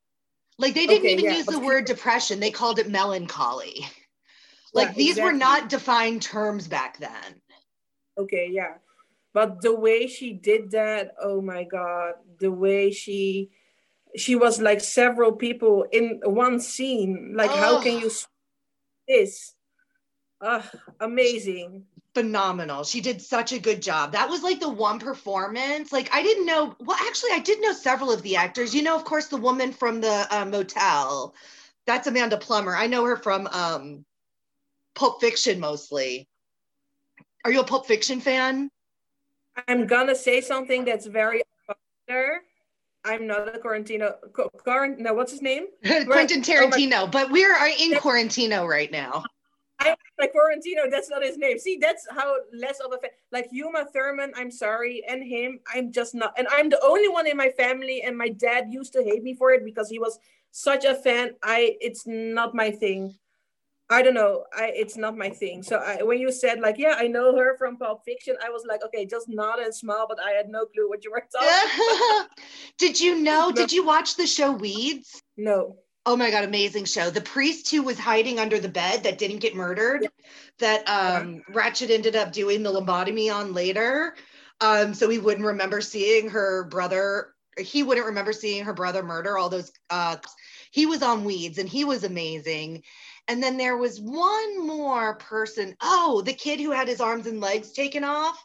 Like 0.60 0.74
they 0.74 0.86
didn't 0.86 1.06
Okay, 1.06 1.14
even 1.14 1.26
yeah, 1.26 1.38
use 1.38 1.46
the 1.46 1.54
but- 1.54 1.64
word 1.64 1.86
depression. 1.86 2.40
They 2.40 2.52
called 2.52 2.80
it 2.80 2.90
melancholy. 2.90 3.86
Like 4.74 4.90
Yeah, 4.90 4.94
these 4.96 5.20
were 5.20 5.32
not 5.34 5.70
defined 5.70 6.22
terms 6.22 6.68
back 6.68 6.98
then. 7.00 7.42
Okay, 8.18 8.50
yeah. 8.52 8.76
But 9.34 9.62
the 9.62 9.74
way 9.76 10.08
she 10.08 10.34
did 10.34 10.72
that, 10.72 11.14
oh 11.22 11.42
my 11.42 11.64
god, 11.64 12.14
the 12.40 12.52
way 12.52 12.92
she 12.92 13.50
she 14.16 14.36
was 14.36 14.62
like 14.62 14.80
several 14.82 15.32
people 15.32 15.86
in 15.92 16.20
one 16.24 16.60
scene. 16.60 17.34
Like 17.36 17.50
how 17.50 17.82
can 17.82 18.00
you 18.00 18.12
this? 19.08 19.54
Ah, 20.46 20.70
amazing. 21.00 21.86
phenomenal. 22.14 22.84
She 22.84 23.00
did 23.00 23.22
such 23.22 23.54
a 23.54 23.60
good 23.60 23.82
job. 23.82 24.12
That 24.12 24.30
was 24.30 24.44
like 24.44 24.60
the 24.60 24.70
one 24.70 25.00
performance. 25.00 25.92
Like 25.94 26.14
I 26.14 26.22
didn't 26.22 26.46
know. 26.46 26.76
Well, 26.80 26.98
actually, 27.08 27.32
I 27.32 27.40
did 27.40 27.62
know 27.62 27.72
several 27.72 28.12
of 28.12 28.22
the 28.24 28.36
actors. 28.36 28.76
You 28.76 28.84
know, 28.84 28.96
of 28.96 29.06
course, 29.06 29.28
the 29.28 29.38
woman 29.38 29.72
from 29.72 30.02
the 30.02 30.28
uh, 30.30 30.46
motel. 30.46 31.34
That's 31.88 32.08
Amanda 32.08 32.38
Plummer. 32.38 32.76
I 32.76 32.88
know 32.88 33.06
her 33.06 33.16
from 33.16 33.48
um, 33.48 34.06
Pulp 34.96 35.22
Fiction 35.22 35.60
mostly. 35.60 36.28
Are 37.46 37.52
you 37.52 37.62
a 37.62 37.66
Pulp 37.66 37.88
Fiction 37.88 38.20
fan? 38.20 38.70
I'm 39.68 39.88
gonna 39.88 40.16
say 40.16 40.42
something 40.42 40.84
that's 40.84 41.06
very 41.06 41.42
unpopular. 41.70 42.42
I'm 43.06 43.28
not 43.28 43.56
a 43.56 43.60
Quarantino. 43.60 44.16
Quarant- 44.32 45.00
no, 45.00 45.14
what's 45.14 45.32
his 45.32 45.42
name? 45.42 45.68
Quentin 45.86 46.40
oh 46.40 46.44
Tarantino. 46.44 47.12
but 47.12 47.32
we 47.32 47.44
are 47.44 47.68
in 47.68 47.94
Quarantino 47.94 48.68
right 48.68 48.92
now. 48.92 49.24
Like 50.20 50.34
Quarantino. 50.34 50.90
That's 50.90 51.10
not 51.10 51.24
his 51.24 51.38
name. 51.38 51.58
See, 51.60 51.78
that's 51.82 52.08
how 52.10 52.36
less 52.54 52.80
of 52.80 52.94
a 52.94 52.98
fan. 52.98 53.12
Like 53.32 53.50
Uma 53.52 53.86
Thurman, 53.94 54.32
I'm 54.36 54.52
sorry, 54.52 55.04
and 55.08 55.24
him, 55.24 55.60
I'm 55.74 55.92
just 55.92 56.16
not. 56.16 56.34
And 56.38 56.48
I'm 56.52 56.70
the 56.70 56.80
only 56.84 57.10
one 57.10 57.28
in 57.28 57.38
my 57.38 57.50
family, 57.50 58.02
and 58.02 58.18
my 58.18 58.30
dad 58.30 58.68
used 58.70 58.94
to 58.94 59.04
hate 59.04 59.24
me 59.24 59.34
for 59.34 59.52
it 59.52 59.66
because 59.66 59.90
he 59.90 60.00
was 60.00 60.20
such 60.52 60.86
a 60.86 60.96
fan. 60.96 61.32
I, 61.44 61.78
it's 61.82 62.06
not 62.06 62.54
my 62.54 62.72
thing. 62.72 63.16
I 63.90 64.02
don't 64.02 64.14
know. 64.14 64.46
I, 64.56 64.72
it's 64.74 64.98
not 64.98 65.18
my 65.18 65.30
thing. 65.30 65.62
So 65.62 65.78
I, 65.78 66.02
when 66.02 66.18
you 66.18 66.32
said 66.32 66.60
like, 66.62 66.78
yeah, 66.78 66.96
I 66.98 67.08
know 67.08 67.38
her 67.38 67.58
from 67.58 67.78
Pulp 67.78 68.04
Fiction, 68.06 68.36
I 68.44 68.50
was 68.50 68.64
like, 68.68 68.84
okay, 68.86 69.06
just 69.06 69.28
nod 69.30 69.60
and 69.60 69.76
smile, 69.76 70.06
but 70.08 70.20
I 70.24 70.32
had 70.32 70.50
no 70.50 70.66
clue 70.66 70.90
what 70.90 71.04
you 71.04 71.12
were 71.12 71.24
talking. 71.32 72.28
did 72.78 73.00
you 73.00 73.22
know? 73.22 73.34
No. 73.34 73.52
Did 73.52 73.72
you 73.72 73.86
watch 73.86 74.16
the 74.16 74.28
show 74.28 74.52
Weeds? 74.52 75.22
No. 75.38 75.78
Oh 76.06 76.18
my 76.18 76.32
god, 76.32 76.44
amazing 76.44 76.86
show. 76.86 77.10
The 77.10 77.22
priest 77.22 77.72
who 77.72 77.82
was 77.82 77.98
hiding 77.98 78.38
under 78.40 78.60
the 78.60 78.68
bed 78.70 79.04
that 79.04 79.18
didn't 79.18 79.40
get 79.40 79.56
murdered, 79.56 80.10
that 80.60 80.88
um 80.88 81.44
Ratched 81.52 81.90
ended 81.90 82.16
up 82.16 82.34
doing 82.34 82.64
the 82.64 82.72
lobotomy 82.72 83.34
on 83.34 83.54
later. 83.54 84.16
Um, 84.60 84.94
so 84.94 85.10
he 85.10 85.18
wouldn't 85.20 85.46
remember 85.46 85.82
seeing 85.82 86.30
her 86.30 86.66
brother, 86.66 87.34
he 87.58 87.84
wouldn't 87.84 88.08
remember 88.08 88.34
seeing 88.34 88.66
her 88.66 88.74
brother 88.74 89.04
murder 89.04 89.38
all 89.38 89.50
those 89.50 89.72
uh 89.90 90.18
he 90.72 90.86
was 90.86 91.04
on 91.04 91.24
weeds 91.24 91.58
and 91.58 91.70
he 91.70 91.86
was 91.86 92.04
amazing. 92.04 92.84
And 93.28 93.42
then 93.42 93.58
there 93.58 93.78
was 93.78 94.02
one 94.02 94.68
more 94.68 95.16
person. 95.16 95.76
Oh, 95.82 96.22
the 96.26 96.34
kid 96.34 96.60
who 96.60 96.72
had 96.72 96.88
his 96.90 97.00
arms 97.00 97.28
and 97.28 97.40
legs 97.40 97.72
taken 97.72 98.04
off. 98.04 98.44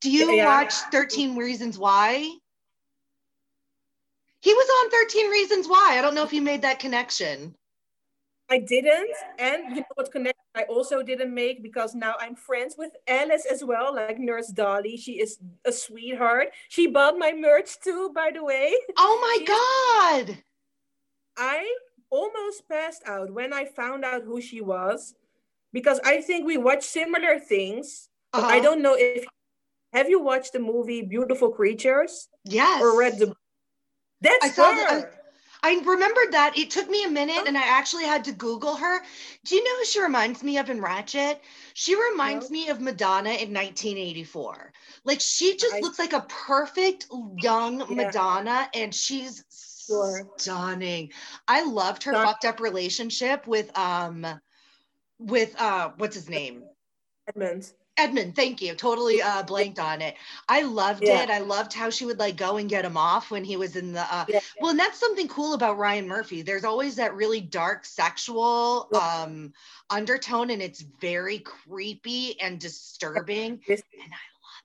Do 0.00 0.10
you 0.10 0.36
Yeah. 0.36 0.46
watch 0.46 0.72
13 0.92 1.36
Reasons 1.36 1.76
Why? 1.78 2.30
He 4.40 4.52
was 4.54 4.68
on 4.84 4.90
13 4.90 5.30
Reasons 5.30 5.66
Why. 5.68 5.96
I 5.98 6.02
don't 6.02 6.14
know 6.14 6.22
if 6.24 6.32
you 6.32 6.42
made 6.42 6.62
that 6.62 6.78
connection. 6.78 7.54
I 8.50 8.58
didn't. 8.58 9.10
And 9.38 9.70
you 9.76 9.80
know 9.82 9.94
what 9.94 10.10
connection 10.10 10.40
I 10.54 10.62
also 10.64 11.02
didn't 11.02 11.34
make 11.34 11.62
because 11.62 11.94
now 11.94 12.14
I'm 12.18 12.34
friends 12.34 12.76
with 12.78 12.92
Alice 13.06 13.44
as 13.50 13.62
well, 13.62 13.94
like 13.94 14.18
Nurse 14.18 14.48
Dolly. 14.48 14.96
She 14.96 15.20
is 15.20 15.38
a 15.66 15.72
sweetheart. 15.72 16.48
She 16.68 16.86
bought 16.86 17.18
my 17.18 17.32
merch 17.32 17.78
too, 17.80 18.10
by 18.14 18.30
the 18.32 18.42
way. 18.42 18.72
Oh 18.96 19.18
my 19.20 19.36
She's- 19.38 19.48
God. 19.48 20.38
I 21.36 21.74
almost 22.10 22.66
passed 22.68 23.02
out 23.06 23.30
when 23.30 23.52
I 23.52 23.66
found 23.66 24.04
out 24.04 24.22
who 24.22 24.40
she 24.40 24.60
was 24.62 25.14
because 25.72 26.00
I 26.04 26.22
think 26.22 26.46
we 26.46 26.56
watch 26.56 26.82
similar 26.84 27.38
things. 27.38 28.08
I 28.32 28.38
Uh-huh. 28.38 28.60
don't 28.62 28.82
know 28.82 28.94
if 28.94 29.26
have 29.92 30.08
you 30.08 30.20
watched 30.20 30.52
the 30.54 30.58
movie 30.58 31.02
Beautiful 31.02 31.50
Creatures 31.50 32.28
Yes. 32.44 32.80
or 32.82 32.98
read 32.98 33.18
the 33.18 33.34
That's 34.20 34.44
I 34.44 34.48
saw 34.48 34.72
her. 34.74 35.00
the- 35.00 35.10
I 35.60 35.74
remembered 35.84 36.30
that. 36.32 36.56
It 36.56 36.70
took 36.70 36.88
me 36.88 37.02
a 37.04 37.08
minute 37.10 37.48
and 37.48 37.58
I 37.58 37.62
actually 37.62 38.04
had 38.04 38.22
to 38.26 38.32
Google 38.32 38.76
her. 38.76 39.02
Do 39.44 39.56
you 39.56 39.64
know 39.64 39.76
who 39.78 39.84
she 39.86 40.00
reminds 40.00 40.44
me 40.44 40.56
of 40.58 40.70
in 40.70 40.80
Ratched? 40.80 41.40
She 41.74 41.96
reminds 41.96 42.48
No. 42.48 42.54
me 42.54 42.68
of 42.68 42.80
Madonna 42.80 43.30
in 43.30 43.52
1984. 43.52 44.72
Like 45.04 45.20
she 45.20 45.56
just 45.56 45.74
I- 45.74 45.80
looks 45.80 45.98
like 45.98 46.12
a 46.12 46.20
perfect 46.28 47.06
young 47.38 47.80
Yeah. 47.80 47.86
Madonna 48.04 48.70
and 48.72 48.94
she's 48.94 49.44
Sure. 49.84 50.30
stunning. 50.36 51.10
I 51.48 51.62
loved 51.64 52.04
her 52.04 52.12
fucked 52.12 52.44
up 52.44 52.60
relationship 52.60 53.46
with 53.48 53.76
um 53.76 54.24
with 55.18 55.60
uh 55.60 55.90
what's 55.96 56.14
his 56.14 56.28
name? 56.28 56.62
Edmund. 57.26 57.72
Edmund, 57.98 58.36
thank 58.36 58.62
you. 58.62 58.74
Totally 58.74 59.20
uh 59.20 59.42
blanked 59.42 59.78
on 59.78 60.00
it. 60.00 60.14
I 60.48 60.62
loved 60.62 61.02
Yeah. 61.02 61.22
it. 61.24 61.30
I 61.30 61.40
loved 61.40 61.74
how 61.74 61.90
she 61.90 62.06
would 62.06 62.18
like 62.18 62.36
go 62.36 62.56
and 62.56 62.68
get 62.70 62.84
him 62.84 62.96
off 62.96 63.30
when 63.30 63.44
he 63.44 63.56
was 63.56 63.76
in 63.76 63.92
the 63.92 64.02
uh 64.02 64.24
Yeah. 64.28 64.40
well, 64.60 64.70
and 64.70 64.78
that's 64.78 64.98
something 65.00 65.28
cool 65.28 65.54
about 65.54 65.76
Ryan 65.78 66.06
Murphy. 66.06 66.42
There's 66.42 66.64
always 66.64 66.96
that 66.96 67.14
really 67.14 67.40
dark 67.40 67.84
sexual 67.84 68.88
um 68.94 69.52
undertone 69.90 70.50
and 70.50 70.62
it's 70.62 70.80
very 70.80 71.40
creepy 71.40 72.40
and 72.40 72.58
disturbing. 72.60 73.60
And 74.00 74.12
I 74.12 74.26
love 74.44 74.64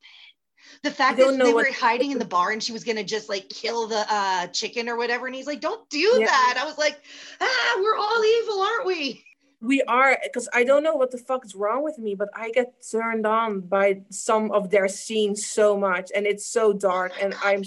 it. 0.76 0.84
The 0.84 0.92
fact 0.92 1.18
that 1.18 1.44
they 1.44 1.54
were 1.54 1.72
hiding 1.72 2.12
in 2.12 2.20
the 2.20 2.26
bar 2.26 2.52
and 2.52 2.62
she 2.62 2.72
was 2.72 2.84
gonna 2.84 3.04
just 3.04 3.30
like 3.30 3.50
kill 3.50 3.88
the 3.88 4.06
uh 4.08 4.48
chicken 4.48 4.88
or 4.90 4.96
whatever, 4.96 5.26
and 5.26 5.36
he's 5.36 5.48
like, 5.48 5.60
Don't 5.60 5.90
do 5.90 6.18
Yeah. 6.20 6.26
that. 6.26 6.58
I 6.62 6.66
was 6.66 6.78
like, 6.78 7.02
ah, 7.42 7.80
we're 7.82 7.98
all 7.98 8.24
evil, 8.24 8.62
aren't 8.62 8.86
we? 8.86 9.26
We 9.64 9.82
are 9.84 10.20
because 10.24 10.47
I 10.53 10.64
don't 10.64 10.84
know 10.84 10.95
what 10.95 11.09
the 11.09 11.18
fuck 11.18 11.45
is 11.45 11.55
wrong 11.55 11.84
with 11.84 11.97
me, 11.97 12.14
but 12.16 12.30
I 12.36 12.51
get 12.51 12.86
turned 12.91 13.26
on 13.26 13.61
by 13.61 14.01
some 14.09 14.51
of 14.51 14.70
their 14.70 14.88
scenes 14.88 15.47
so 15.47 15.78
much, 15.78 16.11
and 16.14 16.28
it's 16.28 16.45
so 16.45 16.74
dark, 16.74 17.14
and 17.22 17.34
I'm 17.43 17.64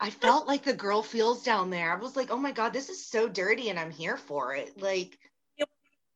I 0.00 0.10
felt 0.10 0.48
like 0.48 0.64
the 0.64 0.72
girl 0.72 1.02
feels 1.02 1.44
down 1.44 1.70
there. 1.70 1.92
I 1.92 1.96
was 1.96 2.16
like, 2.16 2.30
oh 2.32 2.36
my 2.36 2.50
God, 2.50 2.72
this 2.72 2.88
is 2.88 3.06
so 3.06 3.28
dirty 3.28 3.70
and 3.70 3.78
I'm 3.78 3.92
here 3.92 4.16
for 4.16 4.52
it. 4.52 4.80
Like, 4.80 5.16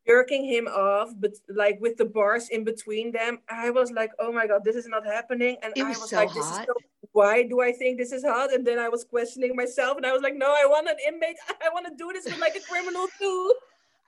jerking 0.07 0.45
him 0.45 0.67
off, 0.69 1.11
but 1.19 1.33
like 1.49 1.81
with 1.81 1.97
the 1.97 2.05
bars 2.05 2.49
in 2.51 2.65
between 2.65 3.13
them, 3.13 3.39
I 3.49 3.71
was 3.71 3.91
like, 3.91 4.11
oh 4.19 4.33
my 4.33 4.47
god, 4.47 4.63
this 4.65 4.77
is 4.77 4.87
not 4.87 5.05
happening, 5.05 5.57
and 5.63 5.73
It 5.77 5.83
I 5.83 5.89
was 5.89 6.01
was 6.01 6.11
so 6.11 6.17
like, 6.17 6.33
this 6.33 6.47
is 6.47 6.57
so. 6.57 6.75
Why 7.13 7.43
do 7.45 7.61
I 7.61 7.73
think 7.73 7.99
this 7.99 8.13
is 8.13 8.25
hot? 8.25 8.53
And 8.53 8.67
then 8.67 8.79
I 8.79 8.89
was 8.89 9.05
questioning 9.05 9.57
myself, 9.57 9.97
and 9.97 10.07
I 10.07 10.13
was 10.13 10.23
like, 10.23 10.37
no, 10.37 10.47
I 10.47 10.67
want 10.67 10.89
an 10.89 10.97
inmate. 11.07 11.37
I 11.63 11.69
want 11.71 11.87
to 11.87 11.95
do 11.97 12.13
this 12.13 12.25
with 12.25 12.39
like 12.39 12.57
a 12.57 12.61
criminal 12.61 13.07
too. 13.19 13.55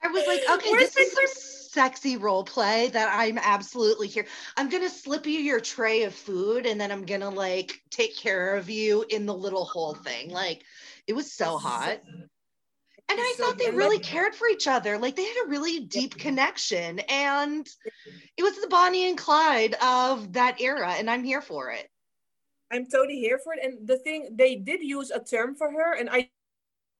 I 0.02 0.08
was 0.08 0.26
like, 0.26 0.42
okay, 0.50 0.70
Where's 0.70 0.90
this 0.90 0.96
is 0.96 1.12
some 1.12 1.44
sexy 1.70 2.16
role 2.16 2.44
play 2.44 2.88
that 2.88 3.10
I'm 3.12 3.38
absolutely 3.38 4.08
here. 4.08 4.26
I'm 4.56 4.68
going 4.68 4.82
to 4.82 4.90
slip 4.90 5.26
you 5.26 5.38
your 5.38 5.60
tray 5.60 6.02
of 6.04 6.14
food 6.14 6.66
and 6.66 6.80
then 6.80 6.90
I'm 6.90 7.04
going 7.04 7.20
to 7.20 7.28
like 7.28 7.80
take 7.90 8.16
care 8.16 8.56
of 8.56 8.70
you 8.70 9.04
in 9.10 9.26
the 9.26 9.34
little 9.34 9.64
hole 9.64 9.94
thing. 9.94 10.30
Like, 10.30 10.64
it 11.06 11.12
was 11.12 11.32
so 11.32 11.58
hot. 11.58 12.00
And 13.10 13.18
I 13.18 13.34
thought 13.38 13.56
they 13.56 13.70
really 13.70 13.98
cared 13.98 14.34
for 14.34 14.48
each 14.48 14.66
other. 14.66 14.98
Like 14.98 15.16
they 15.16 15.24
had 15.24 15.46
a 15.46 15.48
really 15.48 15.80
deep 15.80 16.18
connection. 16.18 16.98
And 17.08 17.66
it 18.36 18.42
was 18.42 18.60
the 18.60 18.68
Bonnie 18.68 19.08
and 19.08 19.16
Clyde 19.16 19.76
of 19.82 20.34
that 20.34 20.60
era. 20.60 20.92
And 20.98 21.08
I'm 21.08 21.24
here 21.24 21.40
for 21.40 21.70
it. 21.70 21.88
I'm 22.70 22.86
totally 22.86 23.18
here 23.18 23.38
for 23.42 23.54
it. 23.54 23.60
And 23.62 23.86
the 23.86 23.98
thing, 23.98 24.28
they 24.32 24.56
did 24.56 24.82
use 24.82 25.10
a 25.10 25.20
term 25.20 25.54
for 25.54 25.70
her, 25.70 25.94
and 25.94 26.10
I 26.10 26.28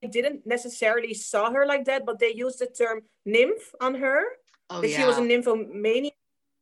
didn't 0.07 0.47
necessarily 0.47 1.13
saw 1.15 1.51
her 1.51 1.67
like 1.67 1.85
that, 1.87 2.07
but 2.07 2.21
they 2.21 2.33
used 2.33 2.61
the 2.61 2.67
term 2.67 3.01
nymph 3.27 3.75
on 3.81 3.95
her. 3.97 4.23
Oh, 4.71 4.81
that 4.81 4.89
yeah. 4.89 4.99
she 4.99 5.05
was 5.05 5.19
a 5.19 5.23
nymphomaniac. 5.23 6.13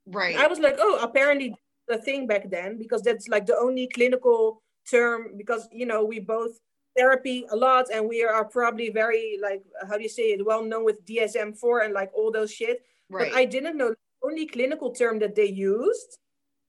right. 0.07 0.37
I 0.37 0.47
was 0.47 0.59
like, 0.59 0.77
oh, 0.79 0.99
apparently 1.03 1.55
the 1.89 1.99
thing 1.99 2.27
back 2.27 2.49
then, 2.51 2.79
because 2.79 3.03
that's 3.03 3.29
like 3.29 3.45
the 3.47 3.57
only 3.59 3.89
clinical 3.89 4.63
term, 4.91 5.33
because, 5.37 5.69
you 5.73 5.85
know, 5.87 6.05
we 6.05 6.21
both 6.21 6.53
therapy 6.97 7.45
a 7.51 7.57
lot 7.57 7.87
and 7.93 8.09
we 8.09 8.25
are 8.25 8.45
probably 8.45 8.89
very, 8.89 9.39
like, 9.43 9.63
how 9.89 9.97
do 9.97 10.03
you 10.03 10.09
say 10.09 10.33
it, 10.33 10.45
well 10.47 10.65
known 10.65 10.85
with 10.85 11.05
DSM 11.05 11.59
4 11.59 11.81
and 11.81 11.93
like 11.95 12.11
all 12.15 12.31
those 12.33 12.53
shit. 12.53 12.83
right. 13.11 13.31
But 13.31 13.39
I 13.39 13.45
didn't 13.45 13.77
know 13.77 13.91
the 13.91 13.97
only 14.25 14.47
clinical 14.47 14.93
term 14.93 15.19
that 15.19 15.35
they 15.35 15.47
used 15.47 16.19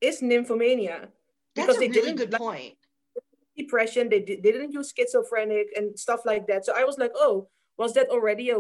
is 0.02 0.22
nymphomania. 0.22 1.08
That's 1.56 1.68
because 1.68 1.78
a 1.78 1.80
they 1.80 1.88
really 1.88 2.02
didn't 2.02 2.18
good 2.18 2.32
like- 2.34 2.42
point. 2.42 2.77
Depression, 3.58 4.10
they, 4.10 4.20
they 4.20 4.36
didn't 4.36 4.72
use 4.72 4.94
schizophrenic 4.96 5.68
and 5.76 5.98
stuff 5.98 6.22
like 6.26 6.48
that. 6.48 6.66
So 6.66 6.74
I 6.76 6.84
was 6.84 6.98
like, 6.98 7.12
oh, 7.16 7.48
was 7.78 7.94
that 7.94 8.10
already 8.10 8.52
a 8.52 8.60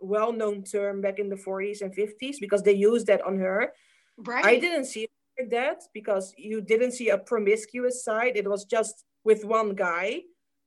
well 0.00 0.32
known 0.32 0.62
term 0.62 1.00
back 1.00 1.18
in 1.18 1.28
the 1.28 1.36
40s 1.36 1.82
and 1.82 1.94
50s? 1.94 2.36
Because 2.40 2.62
they 2.62 2.74
used 2.74 3.06
that 3.08 3.22
on 3.22 3.38
her. 3.38 3.72
Right. 4.16 4.44
I 4.44 4.58
didn't 4.58 4.86
see 4.86 5.08
like 5.38 5.50
that 5.50 5.82
because 5.92 6.34
you 6.36 6.60
didn't 6.60 6.92
see 6.92 7.10
a 7.10 7.18
promiscuous 7.18 8.04
side. 8.04 8.36
It 8.36 8.48
was 8.48 8.64
just 8.64 9.04
with 9.24 9.44
one 9.44 9.74
guy. 9.74 10.22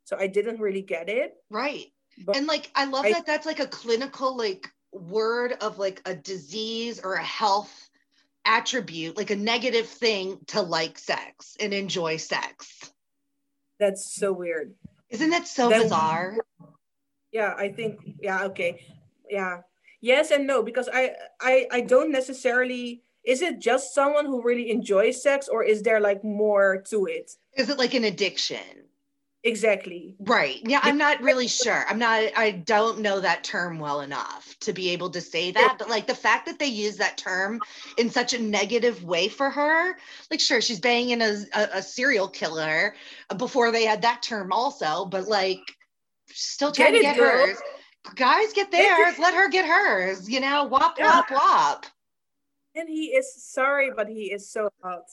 So 0.05 0.17
I 0.17 0.27
didn't 0.27 0.59
really 0.59 0.81
get 0.81 1.09
it. 1.09 1.33
Right. 1.49 1.87
But 2.25 2.35
and 2.35 2.47
like 2.47 2.71
I 2.75 2.85
love 2.85 3.05
I- 3.05 3.13
that 3.13 3.25
that's 3.25 3.45
like 3.45 3.59
a 3.59 3.67
clinical 3.67 4.35
like 4.35 4.67
word 4.91 5.53
of 5.61 5.79
like 5.79 6.01
a 6.05 6.15
disease 6.15 6.99
or 7.03 7.13
a 7.15 7.23
health 7.23 7.89
attribute, 8.45 9.17
like 9.17 9.29
a 9.29 9.35
negative 9.35 9.87
thing 9.87 10.39
to 10.47 10.61
like 10.61 10.97
sex 10.97 11.55
and 11.59 11.73
enjoy 11.73 12.17
sex. 12.17 12.91
That's 13.81 14.05
so 14.13 14.31
weird. 14.31 14.75
Isn't 15.09 15.31
that 15.31 15.47
so 15.47 15.67
That- 15.67 15.81
bizarre? 15.81 16.37
Yeah, 17.31 17.55
I 17.57 17.69
think 17.69 17.97
yeah, 18.21 18.45
okay. 18.45 18.85
Yeah. 19.27 19.61
Yes 20.01 20.29
and 20.31 20.45
no 20.45 20.61
because 20.61 20.87
I 20.93 21.15
I 21.41 21.67
I 21.71 21.81
don't 21.81 22.11
necessarily 22.11 23.01
is 23.23 23.41
it 23.41 23.59
just 23.59 23.93
someone 23.93 24.25
who 24.25 24.41
really 24.43 24.69
enjoys 24.69 25.21
sex 25.21 25.47
or 25.47 25.63
is 25.63 25.81
there 25.81 25.99
like 25.99 26.23
more 26.23 26.83
to 26.89 27.05
it? 27.07 27.31
Is 27.57 27.69
it 27.69 27.77
like 27.79 27.93
an 27.95 28.03
addiction? 28.03 28.80
Exactly. 29.43 30.15
Right. 30.19 30.59
Yeah, 30.63 30.81
I'm 30.83 30.99
not 30.99 31.19
really 31.21 31.47
sure. 31.47 31.83
I'm 31.89 31.97
not, 31.97 32.31
I 32.37 32.51
don't 32.51 32.99
know 32.99 33.19
that 33.19 33.43
term 33.43 33.79
well 33.79 34.01
enough 34.01 34.55
to 34.59 34.71
be 34.71 34.91
able 34.91 35.09
to 35.09 35.21
say 35.21 35.49
that. 35.51 35.77
But 35.79 35.89
like 35.89 36.05
the 36.05 36.13
fact 36.13 36.45
that 36.45 36.59
they 36.59 36.67
use 36.67 36.97
that 36.97 37.17
term 37.17 37.59
in 37.97 38.11
such 38.11 38.33
a 38.33 38.39
negative 38.39 39.03
way 39.03 39.27
for 39.29 39.49
her, 39.49 39.97
like, 40.29 40.39
sure, 40.39 40.61
she's 40.61 40.79
banging 40.79 41.21
a, 41.23 41.43
a, 41.55 41.69
a 41.73 41.81
serial 41.81 42.27
killer 42.27 42.93
before 43.37 43.71
they 43.71 43.83
had 43.83 44.03
that 44.03 44.21
term 44.21 44.51
also, 44.51 45.05
but 45.05 45.27
like, 45.27 45.75
still 46.27 46.71
trying 46.71 46.93
Get 46.93 46.97
to 46.99 47.03
get 47.03 47.17
girl. 47.17 47.47
hers. 47.47 47.57
Guys, 48.15 48.53
get 48.53 48.69
Get 48.69 48.97
theirs. 48.97 49.17
Let 49.17 49.33
her 49.33 49.49
get 49.49 49.65
hers. 49.65 50.29
You 50.29 50.39
know, 50.39 50.65
wop, 50.65 50.97
Yeah. 50.99 51.15
wop, 51.15 51.31
wop. 51.31 51.85
And 52.75 52.87
he 52.87 53.07
is 53.07 53.43
sorry, 53.43 53.91
but 53.95 54.07
he 54.07 54.31
is 54.31 54.49
so 54.49 54.69
hot. 54.83 55.03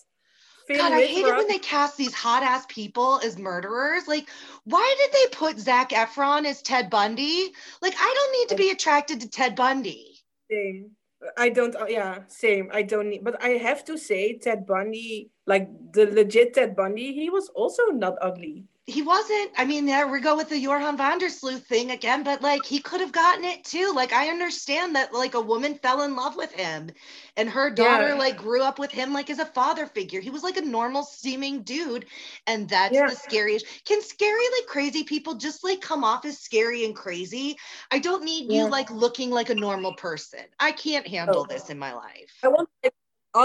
Finn 0.69 0.77
God, 0.77 0.93
I 0.93 1.07
hate 1.07 1.25
it 1.25 1.35
when 1.35 1.49
they 1.49 1.59
cast 1.59 1.97
these 1.97 2.12
hot 2.12 2.43
ass 2.43 2.66
people 2.69 3.21
as 3.25 3.39
murderers. 3.39 4.07
Like, 4.07 4.29
why 4.64 4.95
did 4.99 5.12
they 5.12 5.35
put 5.35 5.59
Zac 5.59 5.91
Efron 5.91 6.45
as 6.45 6.61
Ted 6.61 6.91
Bundy? 6.91 7.53
Like, 7.81 7.95
I 7.99 8.14
don't 8.14 8.33
need 8.39 8.49
to 8.51 8.55
be 8.55 8.71
attracted 8.71 9.23
to 9.23 9.31
Ted 9.31 9.57
Bundy. 9.57 10.21
Same. 10.51 10.91
I 11.39 11.49
don't. 11.49 11.75
uh, 11.75 11.87
Yeah, 11.89 12.21
same. 12.29 12.69
I 12.73 12.83
don't 12.83 13.09
need. 13.09 13.25
But 13.25 13.43
I 13.43 13.51
have 13.57 13.83
to 13.87 13.97
say, 13.97 14.39
Ted 14.39 14.66
Bundy, 14.66 15.31
like 15.47 15.71
the 15.93 16.05
legit 16.07 16.53
Ted 16.53 16.77
Bundy, 16.77 17.14
he 17.14 17.31
was 17.31 17.49
also 17.55 17.87
not 17.87 18.16
ugly. 18.21 18.64
He 18.89 19.03
wasn't. 19.03 19.51
I 19.59 19.66
mean, 19.66 19.84
there 19.84 20.09
we 20.09 20.18
go 20.18 20.34
with 20.34 20.49
the 20.49 20.59
Joran 20.62 20.97
van 20.97 21.18
der 21.18 21.28
Sloot 21.28 21.62
thing 21.64 21.91
again, 21.91 22.22
but 22.22 22.41
like 22.41 22.64
he 22.64 22.80
could 22.80 23.03
have 23.03 23.12
gotten 23.12 23.45
it 23.45 23.62
too. 23.62 23.93
Like 23.95 24.14
I 24.14 24.30
understand 24.30 24.97
that 24.97 25.12
like 25.12 25.34
a 25.34 25.41
woman 25.43 25.74
fell 25.74 26.01
in 26.05 26.16
love 26.16 26.36
with 26.36 26.51
him 26.53 26.91
and 27.36 27.51
her 27.51 27.68
daughter 27.68 28.09
Yeah. 28.09 28.14
like 28.14 28.39
grew 28.39 28.62
up 28.62 28.78
with 28.78 28.91
him 28.91 29.12
like 29.12 29.28
as 29.28 29.41
a 29.41 29.45
father 29.45 29.84
figure. 29.84 30.22
He 30.22 30.30
was 30.30 30.43
like 30.43 30.57
a 30.57 30.62
normal 30.62 31.03
seeming 31.03 31.61
dude. 31.64 32.07
And 32.47 32.66
that's 32.66 32.95
Yeah. 32.95 33.09
the 33.09 33.14
scariest. 33.14 33.66
Can 33.84 34.01
scary 34.01 34.41
like 34.59 34.66
crazy 34.66 35.05
people 35.05 35.34
just 35.34 35.62
like 35.62 35.82
come 35.82 36.03
off 36.03 36.24
as 36.24 36.39
scary 36.39 36.86
and 36.86 36.97
crazy? 36.97 37.59
I 37.91 37.99
don't 37.99 38.24
need 38.24 38.51
you 38.51 38.70
like 38.70 38.91
looking 38.91 39.28
like 39.30 39.51
a 39.51 39.55
normal 39.55 39.93
person. 39.97 40.47
I 40.61 40.72
can't 40.72 41.07
handle 41.07 41.43
Oh. 41.43 41.47
this 41.47 41.68
in 41.68 41.78
my 41.78 41.93
life. 41.93 42.32
I 42.43 42.49
want 42.49 42.70
like 42.82 42.95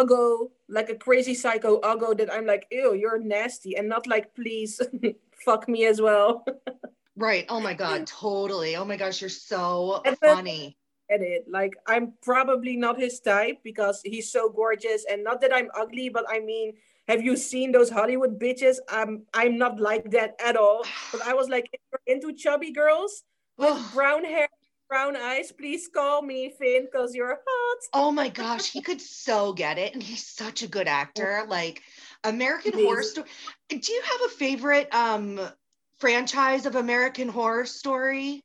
go 0.07 0.51
like 0.69 0.89
a 0.89 0.95
crazy 0.95 1.35
psycho 1.35 1.81
I'll 1.81 1.97
go 1.97 2.13
that 2.13 2.31
I'm 2.33 2.45
like, 2.45 2.65
ew, 2.71 2.95
you're 2.95 3.19
nasty, 3.19 3.75
and 3.75 3.89
not 3.89 4.07
like, 4.07 4.33
please 4.35 4.79
fuck 5.45 5.67
me 5.67 5.85
as 5.85 6.01
well. 6.01 6.45
Right. 7.15 7.45
Oh 7.49 7.59
my 7.59 7.73
God. 7.83 8.07
Totally. 8.07 8.75
Oh 8.75 8.85
my 8.85 8.97
gosh. 8.97 9.21
You're 9.21 9.29
so 9.29 10.01
And 10.05 10.17
funny. 10.19 10.77
Get 11.09 11.21
it? 11.21 11.45
Like 11.49 11.73
I'm 11.85 12.13
probably 12.21 12.75
not 12.77 12.97
his 12.99 13.19
type 13.19 13.57
because 13.63 14.01
he's 14.03 14.31
so 14.31 14.49
gorgeous, 14.49 15.05
and 15.09 15.23
not 15.23 15.41
that 15.41 15.53
I'm 15.53 15.69
ugly, 15.77 16.07
but 16.09 16.23
I 16.29 16.39
mean, 16.39 16.73
have 17.09 17.21
you 17.21 17.35
seen 17.35 17.71
those 17.73 17.89
Hollywood 17.89 18.39
bitches? 18.39 18.77
I'm 18.89 19.23
I'm 19.33 19.57
not 19.57 19.79
like 19.79 20.09
that 20.11 20.35
at 20.43 20.55
all. 20.55 20.85
But 21.11 21.21
I 21.27 21.33
was 21.33 21.49
like, 21.49 21.69
into 22.07 22.31
chubby 22.33 22.71
girls 22.71 23.23
with 23.57 23.77
brown 23.93 24.23
hair, 24.23 24.47
brown 24.87 25.17
eyes, 25.17 25.51
please 25.51 25.89
call 25.93 26.21
me 26.21 26.53
Finn 26.57 26.87
because 26.89 27.13
you're 27.13 27.37
hot. 27.45 27.77
Oh 27.93 28.11
my 28.11 28.29
gosh, 28.29 28.71
he 28.71 28.81
could 28.81 29.01
so 29.01 29.51
get 29.51 29.77
it. 29.77 29.93
And 29.93 30.01
he's 30.01 30.25
such 30.25 30.63
a 30.63 30.67
good 30.67 30.87
actor. 30.87 31.43
Like 31.49 31.81
American 32.23 32.73
Amazing. 32.73 32.87
Horror 32.87 33.03
Story. 33.03 33.27
Do 33.69 33.93
you 33.93 34.01
have 34.01 34.21
a 34.25 34.29
favorite 34.29 34.93
um 34.93 35.39
franchise 35.99 36.65
of 36.65 36.75
American 36.75 37.27
Horror 37.29 37.65
Story? 37.65 38.41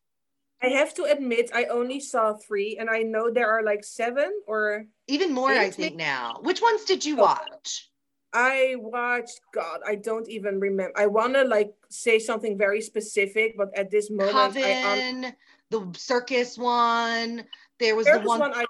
I 0.62 0.68
have 0.68 0.92
to 0.94 1.04
admit, 1.04 1.50
I 1.54 1.66
only 1.66 2.00
saw 2.00 2.34
three, 2.34 2.78
and 2.78 2.90
I 2.90 3.02
know 3.02 3.30
there 3.30 3.48
are 3.48 3.62
like 3.62 3.84
seven 3.84 4.32
or 4.46 4.86
Even 5.06 5.32
more, 5.32 5.50
I 5.50 5.70
think 5.70 5.94
now. 5.94 6.40
Which 6.42 6.60
ones 6.60 6.84
did 6.84 7.04
you 7.04 7.16
Oh. 7.18 7.22
watch? 7.22 7.88
I 8.32 8.74
watched. 8.76 9.40
God, 9.54 9.80
I 9.86 9.94
don't 9.94 10.28
even 10.28 10.60
remember. 10.60 10.92
I 10.98 11.06
want 11.06 11.34
to 11.34 11.44
like 11.44 11.72
say 11.88 12.18
something 12.18 12.58
very 12.58 12.82
specific, 12.82 13.56
but 13.56 13.70
at 13.76 13.90
this 13.90 14.10
moment, 14.10 14.56
I 14.56 15.34
the 15.70 15.92
circus 15.96 16.58
one. 16.58 17.46
There 17.78 17.94
was 17.96 18.06
the 18.06 18.20
one. 18.20 18.40
one 18.40 18.54
I 18.54 18.64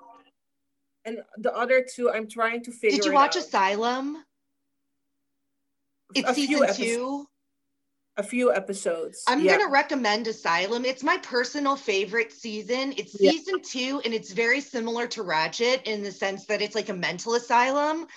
and 1.04 1.18
the 1.38 1.52
other 1.54 1.84
two 1.92 2.10
I'm 2.10 2.28
trying 2.28 2.62
to 2.64 2.70
figure. 2.70 2.98
did 2.98 3.06
you 3.06 3.12
watch 3.12 3.36
out. 3.36 3.42
Asylum? 3.44 4.24
It's 6.14 6.28
A 6.28 6.34
few 6.34 6.46
season 6.46 6.64
episodes. 6.64 6.78
two. 6.78 7.26
a 8.16 8.22
few 8.22 8.52
episodes? 8.52 9.22
I'm 9.28 9.40
yeah. 9.42 9.56
gonna 9.56 9.70
recommend 9.70 10.26
Asylum. 10.26 10.84
It's 10.84 11.04
my 11.04 11.18
personal 11.18 11.76
favorite 11.76 12.32
season. 12.32 12.92
It's 12.96 13.14
Yeah. 13.20 13.30
season 13.30 13.62
two, 13.62 14.00
and 14.04 14.12
it's 14.12 14.32
very 14.32 14.60
similar 14.60 15.06
to 15.08 15.22
Ratched 15.22 15.84
in 15.84 16.02
the 16.02 16.10
sense 16.10 16.44
that 16.46 16.60
it's 16.60 16.74
like 16.74 16.88
a 16.88 16.94
mental 16.94 17.34
asylum. 17.34 18.08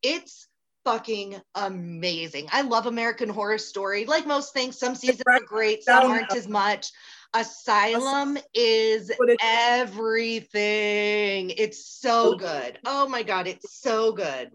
It's 0.00 0.46
fucking 0.84 1.40
amazing. 1.56 2.48
I 2.52 2.60
love 2.62 2.86
American 2.86 3.28
Horror 3.28 3.58
Story. 3.58 4.04
Like 4.04 4.28
most 4.28 4.52
things, 4.52 4.78
some 4.78 4.94
seasons 4.94 5.22
are 5.26 5.40
great, 5.40 5.82
some 5.82 6.08
aren't 6.08 6.32
as 6.36 6.46
much. 6.46 6.92
Asylum 7.34 8.38
is 8.54 9.10
everything. 9.42 11.50
It's 11.50 11.84
so 11.84 12.36
good. 12.36 12.78
Oh 12.86 13.08
my 13.08 13.24
god, 13.24 13.48
it's 13.48 13.74
so 13.80 14.12
good. 14.12 14.52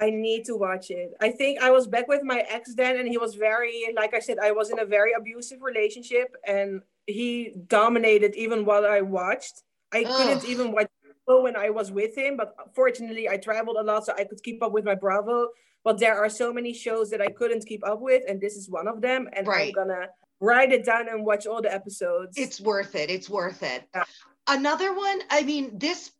I 0.00 0.10
need 0.10 0.44
to 0.46 0.56
watch 0.56 0.90
it. 0.90 1.12
I 1.20 1.30
think 1.30 1.60
I 1.60 1.70
was 1.70 1.86
back 1.86 2.08
with 2.08 2.22
my 2.22 2.40
ex 2.48 2.74
then, 2.74 2.98
and 2.98 3.08
he 3.08 3.18
was 3.18 3.34
very, 3.34 3.92
like 3.94 4.14
I 4.14 4.20
said, 4.20 4.38
I 4.38 4.52
was 4.52 4.70
in 4.70 4.78
a 4.78 4.84
very 4.84 5.12
abusive 5.12 5.60
relationship, 5.60 6.34
and 6.46 6.82
he 7.06 7.54
dominated 7.66 8.34
even 8.34 8.64
while 8.64 8.86
I 8.86 9.02
watched. 9.02 9.62
I 9.92 10.04
couldn't 10.04 10.44
even 10.46 10.72
watch 10.72 10.88
when 11.26 11.56
I 11.56 11.70
was 11.70 11.92
with 11.92 12.16
him, 12.16 12.36
but 12.36 12.54
fortunately, 12.74 13.28
I 13.28 13.36
traveled 13.36 13.76
a 13.76 13.82
lot, 13.82 14.06
so 14.06 14.14
I 14.16 14.24
could 14.24 14.42
keep 14.42 14.62
up 14.62 14.72
with 14.72 14.84
my 14.84 14.94
Bravo. 14.94 15.48
But 15.84 15.98
there 15.98 16.16
are 16.16 16.28
so 16.28 16.52
many 16.52 16.74
shows 16.74 17.10
that 17.10 17.20
I 17.20 17.28
couldn't 17.28 17.66
keep 17.66 17.86
up 17.86 18.00
with, 18.00 18.22
and 18.28 18.40
this 18.40 18.54
is 18.56 18.68
one 18.68 18.88
of 18.88 19.00
them. 19.00 19.28
And 19.32 19.48
I'm 19.48 19.72
gonna 19.72 20.08
write 20.40 20.72
it 20.72 20.84
down 20.84 21.08
and 21.08 21.24
watch 21.24 21.46
all 21.46 21.62
the 21.62 21.72
episodes. 21.72 22.36
It's 22.36 22.60
worth 22.60 22.94
it. 22.94 23.10
It's 23.10 23.30
worth 23.30 23.62
it. 23.62 23.84
Yeah. 23.94 24.04
Another 24.46 24.94
one, 24.94 25.20
I 25.30 25.42
mean, 25.42 25.78
this 25.78 26.10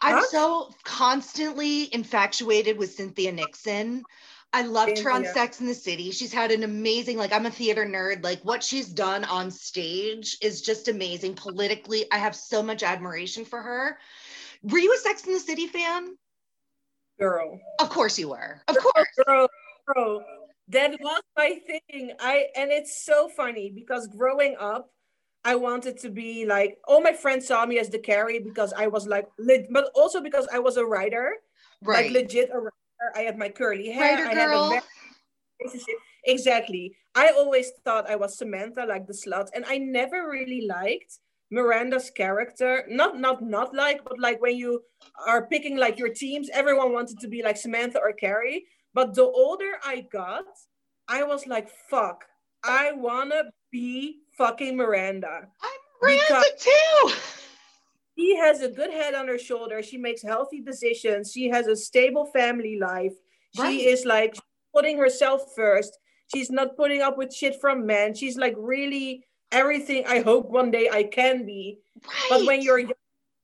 I'm 0.00 0.16
Huh? 0.16 0.22
so 0.30 0.70
constantly 0.84 1.92
infatuated 1.92 2.78
with 2.78 2.92
Cynthia 2.92 3.32
Nixon. 3.32 4.04
I 4.52 4.62
loved 4.62 4.98
her 5.00 5.10
on 5.10 5.26
Sex 5.26 5.60
in 5.60 5.66
the 5.66 5.74
City. 5.74 6.10
She's 6.10 6.32
had 6.32 6.50
an 6.50 6.62
amazing, 6.62 7.18
like, 7.18 7.32
I'm 7.32 7.44
a 7.44 7.50
theater 7.50 7.84
nerd. 7.84 8.24
Like, 8.24 8.40
what 8.42 8.62
she's 8.64 8.88
done 8.88 9.24
on 9.24 9.50
stage 9.50 10.38
is 10.40 10.62
just 10.62 10.88
amazing. 10.88 11.34
Politically, 11.34 12.06
I 12.10 12.18
have 12.18 12.34
so 12.34 12.62
much 12.62 12.82
admiration 12.82 13.44
for 13.44 13.60
her. 13.60 13.98
Were 14.62 14.78
you 14.78 14.94
a 14.94 14.98
Sex 14.98 15.26
in 15.26 15.34
the 15.34 15.40
City 15.40 15.66
fan? 15.66 16.16
girl. 17.18 17.60
Of 17.80 17.90
course 17.90 18.18
you 18.18 18.30
were. 18.30 18.62
Of 18.68 18.78
course. 18.78 19.08
Bro, 19.26 19.48
bro, 19.86 20.22
that 20.68 20.92
was 21.00 21.22
my 21.36 21.60
thing. 21.66 22.12
I 22.20 22.46
and 22.56 22.70
it's 22.70 23.04
so 23.04 23.28
funny 23.28 23.70
because 23.74 24.06
growing 24.06 24.56
up, 24.58 24.90
I 25.44 25.54
wanted 25.54 25.98
to 26.00 26.10
be 26.10 26.44
like 26.44 26.78
all 26.86 27.00
my 27.00 27.12
friends 27.12 27.46
saw 27.46 27.64
me 27.64 27.78
as 27.78 27.88
the 27.88 27.98
Carrie 27.98 28.38
because 28.40 28.72
I 28.72 28.86
was 28.86 29.06
like, 29.06 29.28
lit, 29.38 29.66
but 29.70 29.90
also 29.94 30.20
because 30.20 30.46
I 30.52 30.58
was 30.58 30.76
a 30.76 30.84
writer, 30.84 31.34
Right. 31.82 32.10
like 32.10 32.12
legit 32.22 32.50
a 32.52 32.58
writer. 32.58 32.74
I 33.14 33.20
had 33.22 33.38
my 33.38 33.48
curly 33.48 33.90
hair. 33.90 34.16
Writer 34.16 34.28
I 34.28 34.34
had 34.34 34.48
a 34.48 34.50
girl. 34.50 34.68
very 34.70 34.82
relationship. 35.60 35.96
Exactly. 36.24 36.94
I 37.14 37.28
always 37.30 37.70
thought 37.84 38.10
I 38.10 38.16
was 38.16 38.36
Samantha, 38.36 38.84
like 38.84 39.06
the 39.06 39.12
slut, 39.12 39.48
and 39.54 39.64
I 39.66 39.78
never 39.78 40.28
really 40.28 40.66
liked 40.66 41.18
Miranda's 41.50 42.10
character. 42.10 42.84
Not 42.88 43.18
not 43.18 43.40
not 43.42 43.74
like, 43.74 44.04
but 44.04 44.18
like 44.18 44.42
when 44.42 44.56
you 44.56 44.82
are 45.26 45.46
picking 45.46 45.76
like 45.76 45.98
your 45.98 46.10
teams, 46.12 46.50
everyone 46.52 46.92
wanted 46.92 47.18
to 47.20 47.28
be 47.28 47.42
like 47.42 47.56
Samantha 47.56 47.98
or 48.00 48.12
Carrie. 48.12 48.66
But 48.92 49.14
the 49.14 49.24
older 49.24 49.78
I 49.84 50.00
got, 50.12 50.44
I 51.06 51.22
was 51.22 51.46
like, 51.46 51.70
fuck, 51.88 52.24
I 52.64 52.92
wanna 52.92 53.44
be 53.70 54.18
fucking 54.38 54.76
Miranda. 54.76 55.48
I'm 55.60 55.80
Miranda 56.00 56.44
too. 56.58 57.10
She 58.16 58.36
has 58.36 58.62
a 58.62 58.68
good 58.68 58.90
head 58.90 59.14
on 59.14 59.28
her 59.28 59.38
shoulder. 59.38 59.82
She 59.82 59.98
makes 59.98 60.22
healthy 60.22 60.60
decisions. 60.60 61.32
She 61.32 61.48
has 61.48 61.66
a 61.66 61.76
stable 61.76 62.26
family 62.26 62.78
life. 62.78 63.12
She 63.54 63.62
Right. 63.62 63.80
is 63.80 64.04
like 64.04 64.36
putting 64.74 64.96
herself 64.98 65.54
first. 65.54 65.98
She's 66.32 66.50
not 66.50 66.76
putting 66.76 67.02
up 67.02 67.16
with 67.18 67.32
shit 67.34 67.60
from 67.60 67.84
men. 67.86 68.14
She's 68.14 68.36
like 68.36 68.54
really 68.56 69.24
everything 69.50 70.04
I 70.06 70.20
hope 70.20 70.50
one 70.50 70.70
day 70.70 70.88
I 70.90 71.04
can 71.04 71.44
be. 71.44 71.80
Right. 72.06 72.26
But 72.30 72.44
when 72.44 72.60
you're 72.62 72.78
young, 72.78 72.88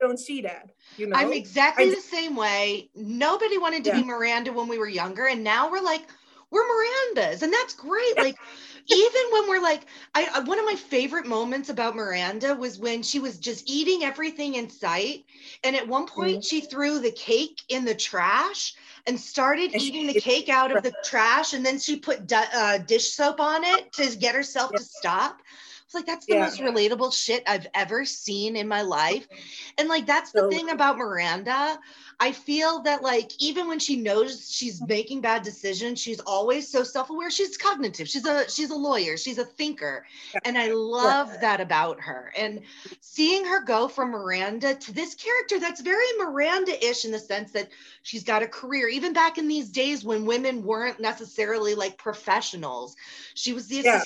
you 0.00 0.06
don't 0.08 0.18
see 0.18 0.42
that. 0.42 0.70
You 0.96 1.06
know? 1.06 1.16
I'm 1.16 1.32
exactly 1.32 1.86
I 1.86 1.94
the 1.94 2.00
same 2.00 2.36
way. 2.36 2.90
Nobody 2.94 3.58
wanted 3.58 3.84
to 3.84 3.90
Yeah. 3.90 4.00
be 4.00 4.04
Miranda 4.04 4.52
when 4.52 4.68
we 4.68 4.78
were 4.78 4.88
younger, 4.88 5.26
and 5.26 5.42
now 5.42 5.70
we're 5.70 5.80
like, 5.80 6.02
we're 6.50 6.66
Miranda's, 6.66 7.42
and 7.42 7.52
that's 7.52 7.74
great. 7.74 8.16
Like, 8.16 8.36
even 8.88 9.22
when 9.32 9.48
we're 9.48 9.62
like, 9.62 9.86
I 10.14 10.28
I- 10.34 10.40
one 10.40 10.58
of 10.58 10.64
my 10.66 10.74
favorite 10.76 11.26
moments 11.26 11.68
about 11.68 11.96
Miranda 11.96 12.54
was 12.54 12.78
when 12.78 13.02
she 13.02 13.18
was 13.18 13.38
just 13.38 13.68
eating 13.68 14.04
everything 14.04 14.54
in 14.54 14.68
sight, 14.70 15.24
and 15.62 15.76
at 15.76 15.88
one 15.88 16.06
point 16.06 16.44
she 16.44 16.60
threw 16.60 16.98
the 17.00 17.10
cake 17.12 17.62
in 17.68 17.84
the 17.84 17.94
trash 17.94 18.74
and 19.06 19.18
started 19.18 19.72
And 19.72 19.82
eating 19.82 20.06
the 20.06 20.14
cake 20.14 20.48
out 20.48 20.72
of 20.72 20.82
the 20.82 20.92
trash, 21.02 21.52
and 21.52 21.64
then 21.64 21.78
she 21.78 21.96
put 21.98 22.26
di- 22.26 22.48
uh, 22.54 22.78
dish 22.78 23.12
soap 23.12 23.40
on 23.40 23.64
it 23.64 23.92
to 23.94 24.14
get 24.16 24.34
herself 24.34 24.74
to 24.76 24.84
stop. 24.84 25.40
Like 25.94 26.06
that's 26.06 26.26
the 26.26 26.34
Yeah. 26.34 26.44
most 26.44 26.60
relatable 26.60 27.12
shit 27.12 27.42
I've 27.46 27.66
ever 27.74 28.04
seen 28.04 28.56
in 28.56 28.68
my 28.68 28.82
life. 28.82 29.26
And 29.78 29.88
like 29.88 30.06
that's 30.06 30.32
the 30.32 30.40
So- 30.40 30.50
thing 30.50 30.70
about 30.70 30.96
Miranda. 30.96 31.78
I 32.20 32.30
feel 32.30 32.80
that 32.82 33.02
like 33.02 33.32
even 33.40 33.66
when 33.66 33.80
she 33.80 33.96
knows 33.96 34.48
she's 34.48 34.76
mm-hmm. 34.76 34.86
making 34.88 35.20
bad 35.20 35.42
decisions, 35.42 36.00
she's 36.00 36.20
always 36.20 36.68
so 36.68 36.84
self-aware. 36.84 37.28
She's 37.30 37.56
cognitive. 37.56 38.08
She's 38.08 38.24
a 38.24 38.48
she's 38.48 38.70
a 38.70 38.76
lawyer. 38.76 39.16
She's 39.16 39.38
a 39.38 39.44
thinker. 39.44 40.06
And 40.44 40.56
I 40.56 40.68
love 40.68 41.28
that 41.40 41.60
about 41.60 42.00
her. 42.00 42.32
And 42.36 42.60
seeing 43.00 43.44
her 43.44 43.62
go 43.64 43.88
from 43.88 44.10
Miranda 44.10 44.74
to 44.76 44.92
this 44.92 45.14
character 45.14 45.58
that's 45.58 45.80
very 45.80 46.06
Miranda-ish 46.18 47.04
in 47.04 47.10
the 47.10 47.18
sense 47.18 47.50
that 47.52 47.68
she's 48.02 48.22
got 48.22 48.42
a 48.42 48.46
career. 48.46 48.88
Even 48.88 49.12
back 49.12 49.36
in 49.36 49.48
these 49.48 49.70
days 49.70 50.04
when 50.04 50.24
women 50.24 50.62
weren't 50.62 51.00
necessarily 51.00 51.74
like 51.74 51.98
professionals, 51.98 52.94
she 53.34 53.52
was 53.52 53.66
the 53.66 53.82
Yeah. 53.82 54.04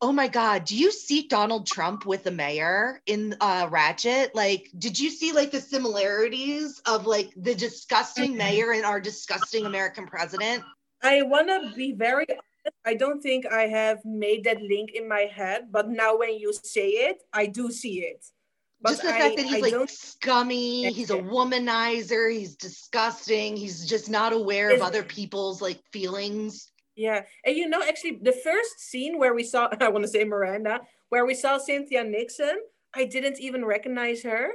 Oh 0.00 0.12
my 0.12 0.28
God. 0.28 0.64
Do 0.64 0.76
you 0.76 0.92
see 0.92 1.28
Donald 1.28 1.66
Trump 1.66 2.04
with 2.04 2.24
the 2.24 2.30
mayor 2.30 3.00
in 3.06 3.36
uh, 3.40 3.68
Ratched? 3.68 4.34
Like, 4.34 4.70
did 4.76 4.98
you 4.98 5.08
see 5.08 5.32
like 5.32 5.50
the 5.50 5.60
similarities 5.60 6.80
of 6.86 7.06
like 7.06 7.32
the 7.36 7.54
disgusting 7.54 8.34
Mhm. 8.34 8.36
mayor 8.36 8.72
and 8.72 8.84
our 8.84 9.00
disgusting 9.00 9.66
American 9.66 10.06
president? 10.06 10.62
I 11.02 11.22
want 11.22 11.48
to 11.48 11.72
be 11.74 11.92
very 11.92 12.26
honest. 12.28 12.76
I 12.84 12.94
don't 12.94 13.22
think 13.22 13.46
I 13.46 13.66
have 13.68 14.04
made 14.04 14.44
that 14.44 14.60
link 14.60 14.92
in 14.92 15.08
my 15.08 15.22
head, 15.22 15.70
but 15.70 15.88
now 15.88 16.16
when 16.16 16.38
you 16.38 16.52
say 16.52 16.88
it, 17.08 17.22
I 17.32 17.46
do 17.46 17.70
see 17.70 18.00
it. 18.04 18.24
But 18.80 18.90
just 18.90 19.02
the 19.02 19.14
I, 19.14 19.18
fact 19.18 19.36
that 19.36 19.46
he's 19.46 19.56
I 19.56 19.60
like 19.60 19.90
scummy, 19.90 20.92
he's 20.92 21.10
a 21.10 21.16
womanizer, 21.16 22.30
he's 22.30 22.56
disgusting, 22.56 23.56
he's 23.56 23.86
just 23.86 24.10
not 24.10 24.32
aware 24.32 24.70
of 24.70 24.82
other 24.82 25.02
people's 25.02 25.62
like 25.62 25.82
feelings. 25.92 26.70
Yeah, 26.96 27.22
and 27.44 27.56
you 27.56 27.68
know, 27.68 27.82
actually, 27.82 28.18
the 28.22 28.32
first 28.32 28.78
scene 28.80 29.18
where 29.18 29.34
we 29.34 29.42
saw, 29.44 29.68
I 29.80 29.88
want 29.88 30.04
to 30.04 30.08
say 30.08 30.24
Miranda, 30.24 30.80
where 31.08 31.26
we 31.26 31.34
saw 31.34 31.58
Cynthia 31.58 32.04
Nixon, 32.04 32.56
I 32.94 33.04
didn't 33.04 33.40
even 33.40 33.64
recognize 33.64 34.22
her. 34.22 34.50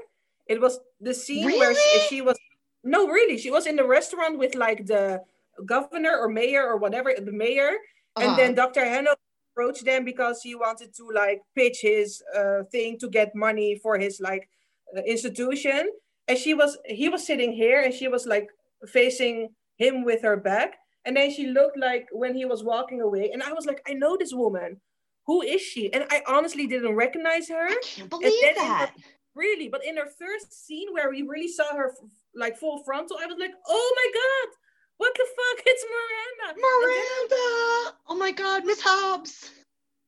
It 0.47 0.59
was 0.61 0.79
the 1.01 1.13
scene 1.13 1.51
where 1.59 1.73
she, 1.75 1.99
she 2.09 2.21
was, 2.21 2.37
no, 2.83 3.07
really, 3.07 3.37
she 3.37 3.51
was 3.51 3.67
in 3.67 3.75
the 3.75 3.83
restaurant 3.85 4.39
with 4.39 4.55
like 4.55 4.85
the 4.85 5.21
governor 5.65 6.17
or 6.17 6.29
mayor 6.29 6.65
or 6.65 6.77
whatever, 6.77 7.13
the 7.13 7.31
mayor, 7.31 7.73
and 8.19 8.27
Uh-huh. 8.29 8.35
then 8.37 8.55
Dr. 8.55 8.83
Hanno 8.85 9.13
approached 9.53 9.85
them 9.85 10.05
because 10.05 10.41
he 10.41 10.55
wanted 10.55 10.93
to 10.95 11.09
like 11.13 11.41
pitch 11.55 11.79
his 11.81 12.23
uh, 12.35 12.63
thing 12.71 12.97
to 12.99 13.09
get 13.09 13.35
money 13.35 13.75
for 13.83 13.97
his 13.99 14.19
like 14.21 14.49
uh, 14.97 15.01
institution. 15.01 15.89
And 16.27 16.37
she 16.37 16.53
was, 16.53 16.77
he 16.85 17.09
was 17.09 17.25
sitting 17.25 17.51
here 17.51 17.81
and 17.81 17.93
she 17.93 18.07
was 18.07 18.25
like 18.25 18.49
facing 18.87 19.49
him 19.77 20.03
with 20.05 20.21
her 20.23 20.37
back. 20.37 20.77
And 21.09 21.17
then 21.17 21.31
she 21.31 21.47
looked 21.47 21.75
like 21.75 22.07
when 22.11 22.35
he 22.35 22.45
was 22.45 22.63
walking 22.63 23.01
away. 23.01 23.31
And 23.33 23.41
I 23.41 23.51
was 23.51 23.65
like, 23.65 23.81
I 23.87 23.93
know 23.93 24.15
this 24.15 24.31
woman. 24.31 24.79
Who 25.25 25.41
is 25.41 25.59
she? 25.59 25.91
And 25.91 26.05
I 26.11 26.21
honestly 26.27 26.67
didn't 26.67 26.93
recognize 26.93 27.49
her. 27.49 27.65
I 27.67 27.79
can't 27.81 28.07
believe 28.11 28.31
that. 28.57 28.91
Really. 29.33 29.69
But 29.69 29.83
in 29.83 29.97
her 29.97 30.05
first 30.05 30.53
scene 30.67 30.89
where 30.93 31.09
we 31.09 31.23
really 31.23 31.47
saw 31.47 31.75
her 31.75 31.87
f- 31.89 32.09
like 32.35 32.57
full 32.57 32.83
frontal, 32.83 33.17
I 33.19 33.25
was 33.25 33.37
like, 33.39 33.53
oh 33.67 33.93
my 33.95 34.11
God, 34.21 34.55
what 34.97 35.13
the 35.15 35.25
fuck? 35.25 35.65
It's 35.71 35.85
Miranda. 35.95 36.61
Miranda! 36.61 37.97
Oh 38.07 38.15
my 38.19 38.31
God, 38.31 38.65
Miss 38.67 38.81
Hobbes. 38.81 39.49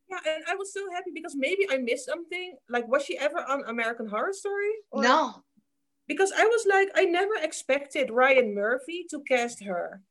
Yeah, 0.07 0.19
and 0.35 0.43
I 0.47 0.53
was 0.55 0.71
so 0.71 0.81
happy 0.93 1.09
because 1.15 1.33
maybe 1.35 1.65
I 1.71 1.77
missed 1.77 2.05
something. 2.05 2.57
Like, 2.69 2.87
was 2.87 3.03
she 3.05 3.17
ever 3.17 3.39
on 3.39 3.63
American 3.67 4.07
Horror 4.07 4.33
Story? 4.33 4.69
Or- 4.91 5.01
No, 5.01 5.41
Because 6.11 6.33
I 6.37 6.45
was 6.45 6.65
like, 6.67 6.89
I 6.95 7.05
never 7.05 7.35
expected 7.41 8.11
Ryan 8.11 8.53
Murphy 8.53 9.05
to 9.11 9.21
cast 9.27 9.63
her. 9.63 10.01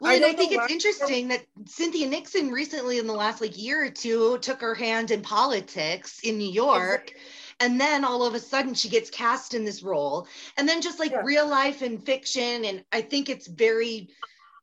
Well, 0.00 0.10
I 0.10 0.16
and 0.16 0.24
I 0.24 0.32
think 0.32 0.52
it's 0.52 0.70
interesting 0.70 1.28
that 1.28 1.46
Cynthia 1.66 2.08
Nixon 2.08 2.50
recently, 2.50 2.98
in 2.98 3.06
the 3.06 3.12
last 3.14 3.40
like 3.40 3.56
year 3.56 3.84
or 3.84 3.90
two, 3.90 4.38
took 4.38 4.60
her 4.60 4.74
hand 4.74 5.10
in 5.10 5.22
politics 5.22 6.20
in 6.24 6.38
New 6.38 6.50
York. 6.50 7.12
And 7.60 7.80
then 7.80 8.04
all 8.04 8.24
of 8.26 8.34
a 8.34 8.40
sudden 8.40 8.74
she 8.74 8.88
gets 8.88 9.10
cast 9.10 9.54
in 9.54 9.64
this 9.64 9.82
role. 9.82 10.26
And 10.56 10.68
then 10.68 10.82
just 10.82 10.98
like 10.98 11.12
Yeah. 11.12 11.22
real 11.22 11.48
life 11.48 11.82
and 11.82 12.04
fiction. 12.04 12.64
And 12.64 12.84
I 12.90 13.00
think 13.00 13.28
it's 13.28 13.46
very, 13.46 14.08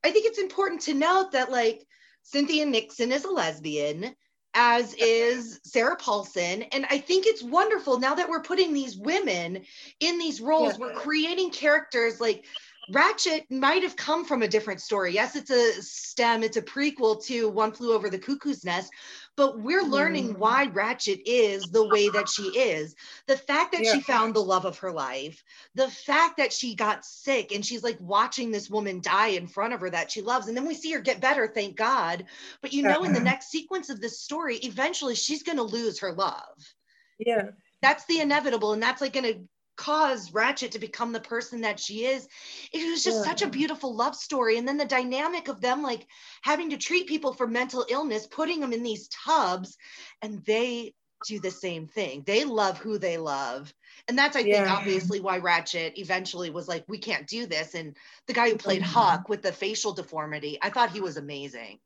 I 0.03 0.11
think 0.11 0.25
it's 0.25 0.39
important 0.39 0.81
to 0.81 0.93
note 0.93 1.31
that 1.31 1.51
like 1.51 1.87
Cynthia 2.23 2.65
Nixon 2.65 3.11
is 3.11 3.23
a 3.23 3.31
lesbian, 3.31 4.13
as 4.53 4.93
is 4.95 5.59
Sarah 5.63 5.95
Paulson. 5.95 6.63
And 6.63 6.85
I 6.89 6.97
think 6.97 7.25
it's 7.25 7.43
wonderful 7.43 7.99
now 7.99 8.15
that 8.15 8.29
we're 8.29 8.41
putting 8.41 8.73
these 8.73 8.97
women 8.97 9.61
in 9.99 10.17
these 10.17 10.41
roles, 10.41 10.73
Yeah. 10.73 10.87
we're 10.87 10.93
creating 10.93 11.51
characters 11.51 12.19
like 12.19 12.45
Ratched 12.91 13.49
might 13.49 13.83
have 13.83 13.95
come 13.95 14.25
from 14.25 14.41
a 14.41 14.47
different 14.47 14.81
story. 14.81 15.13
Yes, 15.13 15.35
it's 15.35 15.51
a 15.51 15.81
stem, 15.81 16.43
it's 16.43 16.57
a 16.57 16.61
prequel 16.61 17.23
to 17.25 17.47
One 17.47 17.71
Flew 17.71 17.93
Over 17.93 18.09
the 18.09 18.19
Cuckoo's 18.19 18.65
Nest, 18.65 18.91
but 19.37 19.59
we're 19.59 19.83
learning 19.83 20.35
Mhm. 20.35 20.37
why 20.37 20.67
Ratched 20.67 21.21
is 21.25 21.63
the 21.71 21.87
way 21.87 22.09
that 22.09 22.29
she 22.29 22.43
is. 22.57 22.95
The 23.27 23.37
fact 23.37 23.71
that 23.71 23.85
she 23.85 24.01
found 24.01 24.35
the 24.35 24.43
love 24.43 24.65
of 24.65 24.77
her 24.79 24.91
life, 24.91 25.43
the 25.75 25.89
fact 25.89 26.37
that 26.37 26.53
she 26.53 26.75
got 26.75 27.05
sick 27.05 27.51
and 27.51 27.65
she's 27.65 27.83
like 27.83 27.97
watching 27.99 28.51
this 28.51 28.69
woman 28.69 29.01
die 29.01 29.29
in 29.29 29.47
front 29.47 29.73
of 29.73 29.81
her 29.81 29.89
that 29.89 30.11
she 30.11 30.21
loves. 30.21 30.47
And 30.47 30.55
then 30.55 30.65
we 30.67 30.73
see 30.75 30.91
her 30.91 30.99
get 30.99 31.21
better, 31.21 31.47
thank 31.47 31.75
God. 31.75 32.25
But 32.61 32.73
you 32.73 32.83
know, 32.83 33.03
in 33.03 33.13
the 33.13 33.19
next 33.19 33.49
sequence 33.49 33.89
of 33.89 34.01
this 34.01 34.21
story, 34.21 34.57
eventually 34.57 35.15
she's 35.15 35.43
going 35.43 35.57
to 35.57 35.63
lose 35.63 35.99
her 35.99 36.11
love 36.13 36.75
Yeah. 37.19 37.51
that's 37.81 38.05
the 38.05 38.19
inevitable 38.19 38.73
and 38.73 38.81
that's 38.83 39.01
like 39.01 39.13
going 39.13 39.25
to 39.33 39.47
cause 39.81 40.29
ratched 40.29 40.69
to 40.69 40.77
become 40.77 41.11
the 41.11 41.19
person 41.19 41.61
that 41.61 41.79
she 41.79 42.05
is 42.05 42.27
it 42.71 42.87
was 42.91 43.03
just 43.03 43.17
Yeah. 43.17 43.23
such 43.23 43.41
a 43.41 43.49
beautiful 43.49 43.95
love 43.95 44.15
story 44.15 44.57
and 44.59 44.67
then 44.67 44.77
the 44.77 44.85
dynamic 44.85 45.47
of 45.47 45.59
them 45.59 45.81
like 45.81 46.05
having 46.43 46.69
to 46.69 46.77
treat 46.77 47.07
people 47.07 47.33
for 47.33 47.47
mental 47.47 47.83
illness 47.89 48.27
putting 48.27 48.59
them 48.59 48.73
in 48.73 48.83
these 48.83 49.07
tubs 49.07 49.75
and 50.21 50.45
they 50.45 50.93
do 51.25 51.39
the 51.39 51.49
same 51.49 51.87
thing 51.87 52.21
they 52.27 52.43
love 52.45 52.77
who 52.77 52.99
they 52.99 53.17
love 53.17 53.73
and 54.07 54.15
that's 54.17 54.35
i 54.35 54.43
think 54.43 54.69
obviously 54.69 55.19
why 55.19 55.39
ratched 55.39 55.93
eventually 55.97 56.51
was 56.51 56.67
like 56.67 56.85
we 56.87 56.99
can't 56.99 57.25
do 57.27 57.47
this 57.47 57.73
and 57.73 57.97
the 58.27 58.33
guy 58.33 58.49
who 58.51 58.57
played 58.57 58.83
Mhm. 58.83 58.85
huck 58.85 59.29
with 59.29 59.41
the 59.41 59.51
facial 59.51 59.93
deformity 59.93 60.59
i 60.61 60.69
thought 60.69 60.91
he 60.91 61.01
was 61.01 61.17
amazing 61.17 61.79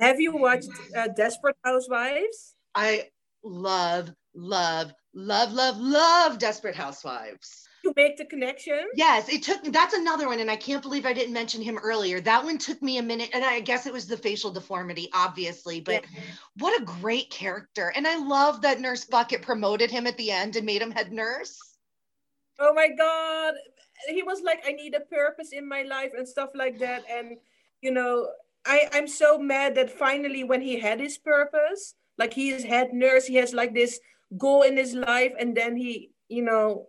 Have 0.00 0.20
you 0.20 0.36
watched 0.36 0.68
uh, 0.96 1.08
Desperate 1.16 1.56
Housewives? 1.64 2.56
i 2.74 3.08
love 3.42 4.12
love 4.34 4.92
love 5.14 5.52
love 5.52 5.78
love 5.78 6.38
desperate 6.38 6.74
housewives 6.74 7.68
To 7.84 7.92
make 7.96 8.16
the 8.16 8.24
connection? 8.24 8.88
Yes, 8.94 9.28
it 9.28 9.42
took 9.42 9.62
that's 9.64 9.94
another 9.94 10.28
one, 10.28 10.40
and 10.40 10.50
I 10.50 10.56
can't 10.56 10.82
believe 10.82 11.04
I 11.04 11.12
didn't 11.12 11.32
mention 11.32 11.60
him 11.62 11.78
earlier. 11.78 12.20
That 12.20 12.44
one 12.44 12.58
took 12.58 12.80
me 12.80 12.98
a 12.98 13.02
minute, 13.02 13.30
and 13.32 13.44
I 13.44 13.60
guess 13.60 13.86
it 13.86 13.92
was 13.92 14.06
the 14.06 14.16
facial 14.16 14.50
deformity, 14.50 15.08
obviously, 15.12 15.80
but 15.80 16.04
what 16.58 16.80
a 16.80 16.84
great 16.84 17.30
character. 17.30 17.92
And 17.94 18.06
I 18.06 18.16
love 18.16 18.62
that 18.62 18.80
Nurse 18.80 19.04
Bucket 19.04 19.42
promoted 19.42 19.90
him 19.90 20.06
at 20.06 20.16
the 20.16 20.30
end 20.30 20.56
and 20.56 20.64
made 20.64 20.80
him 20.82 20.92
head 20.92 21.12
nurse. 21.12 21.58
Oh 22.58 22.72
my 22.72 22.88
God. 22.88 23.54
He 24.08 24.22
was 24.22 24.42
like, 24.42 24.62
I 24.66 24.72
need 24.72 24.94
a 24.94 25.00
purpose 25.00 25.50
in 25.52 25.68
my 25.68 25.82
life 25.82 26.12
and 26.16 26.26
stuff 26.28 26.50
like 26.54 26.78
that. 26.78 27.02
And, 27.10 27.36
you 27.80 27.92
know, 27.92 28.28
I, 28.64 28.88
I'm 28.92 29.08
so 29.08 29.38
mad 29.38 29.74
that 29.74 29.90
finally, 29.90 30.44
when 30.44 30.60
he 30.60 30.78
had 30.78 31.00
his 31.00 31.18
purpose, 31.18 31.94
like 32.18 32.32
he 32.32 32.50
is 32.50 32.62
head 32.64 32.92
nurse, 32.92 33.26
he 33.26 33.36
has 33.36 33.52
like 33.52 33.74
this 33.74 33.98
goal 34.36 34.62
in 34.62 34.76
his 34.76 34.94
life, 34.94 35.32
and 35.38 35.56
then 35.56 35.76
he, 35.76 36.10
you 36.28 36.42
know, 36.42 36.88